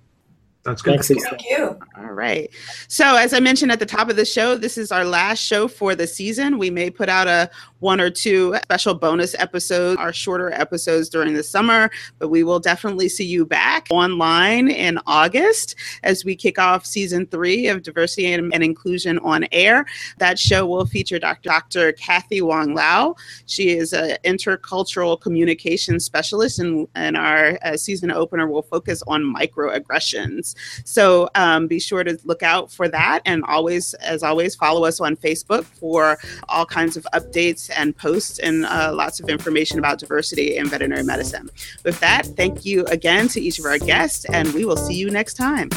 That's 0.66 0.82
good. 0.82 1.00
Thanks, 1.00 1.24
Thank 1.24 1.44
you. 1.48 1.78
All 1.96 2.10
right. 2.10 2.50
So, 2.88 3.14
as 3.14 3.32
I 3.32 3.38
mentioned 3.38 3.70
at 3.70 3.78
the 3.78 3.86
top 3.86 4.10
of 4.10 4.16
the 4.16 4.24
show, 4.24 4.56
this 4.56 4.76
is 4.76 4.90
our 4.90 5.04
last 5.04 5.38
show 5.38 5.68
for 5.68 5.94
the 5.94 6.08
season. 6.08 6.58
We 6.58 6.70
may 6.70 6.90
put 6.90 7.08
out 7.08 7.28
a 7.28 7.48
one 7.78 8.00
or 8.00 8.10
two 8.10 8.56
special 8.64 8.94
bonus 8.94 9.36
episodes, 9.38 9.96
our 10.00 10.12
shorter 10.12 10.50
episodes 10.50 11.08
during 11.08 11.34
the 11.34 11.42
summer, 11.44 11.88
but 12.18 12.30
we 12.30 12.42
will 12.42 12.58
definitely 12.58 13.08
see 13.08 13.24
you 13.24 13.46
back 13.46 13.86
online 13.90 14.68
in 14.68 14.98
August 15.06 15.76
as 16.02 16.24
we 16.24 16.34
kick 16.34 16.58
off 16.58 16.84
season 16.84 17.26
three 17.26 17.68
of 17.68 17.82
Diversity 17.82 18.32
and, 18.32 18.52
and 18.52 18.64
Inclusion 18.64 19.20
on 19.20 19.46
Air. 19.52 19.86
That 20.18 20.36
show 20.36 20.66
will 20.66 20.86
feature 20.86 21.20
Dr. 21.20 21.48
Dr. 21.48 21.92
Kathy 21.92 22.42
Wong 22.42 22.74
Lau. 22.74 23.14
She 23.46 23.70
is 23.70 23.92
an 23.92 24.16
intercultural 24.24 25.20
communication 25.20 26.00
specialist, 26.00 26.58
and, 26.58 26.88
and 26.96 27.16
our 27.16 27.56
uh, 27.62 27.76
season 27.76 28.10
opener 28.10 28.48
will 28.48 28.62
focus 28.62 29.00
on 29.06 29.22
microaggressions. 29.22 30.55
So 30.84 31.28
um, 31.34 31.66
be 31.66 31.78
sure 31.78 32.04
to 32.04 32.18
look 32.24 32.42
out 32.42 32.70
for 32.70 32.88
that. 32.88 33.20
And 33.24 33.44
always, 33.44 33.94
as 33.94 34.22
always, 34.22 34.54
follow 34.54 34.84
us 34.84 35.00
on 35.00 35.16
Facebook 35.16 35.64
for 35.64 36.18
all 36.48 36.66
kinds 36.66 36.96
of 36.96 37.06
updates 37.14 37.70
and 37.76 37.96
posts 37.96 38.38
and 38.38 38.66
uh, 38.66 38.92
lots 38.94 39.20
of 39.20 39.28
information 39.28 39.78
about 39.78 39.98
diversity 39.98 40.56
in 40.56 40.68
veterinary 40.68 41.02
medicine. 41.02 41.50
With 41.84 41.98
that, 42.00 42.26
thank 42.26 42.64
you 42.64 42.84
again 42.86 43.28
to 43.28 43.40
each 43.40 43.58
of 43.58 43.64
our 43.64 43.78
guests, 43.78 44.24
and 44.26 44.52
we 44.52 44.64
will 44.64 44.76
see 44.76 44.94
you 44.94 45.10
next 45.10 45.34
time. 45.34 45.70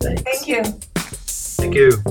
Thanks. 0.00 0.22
Thank 0.22 0.48
you. 0.48 0.62
Thank 1.58 1.74
you. 1.74 2.02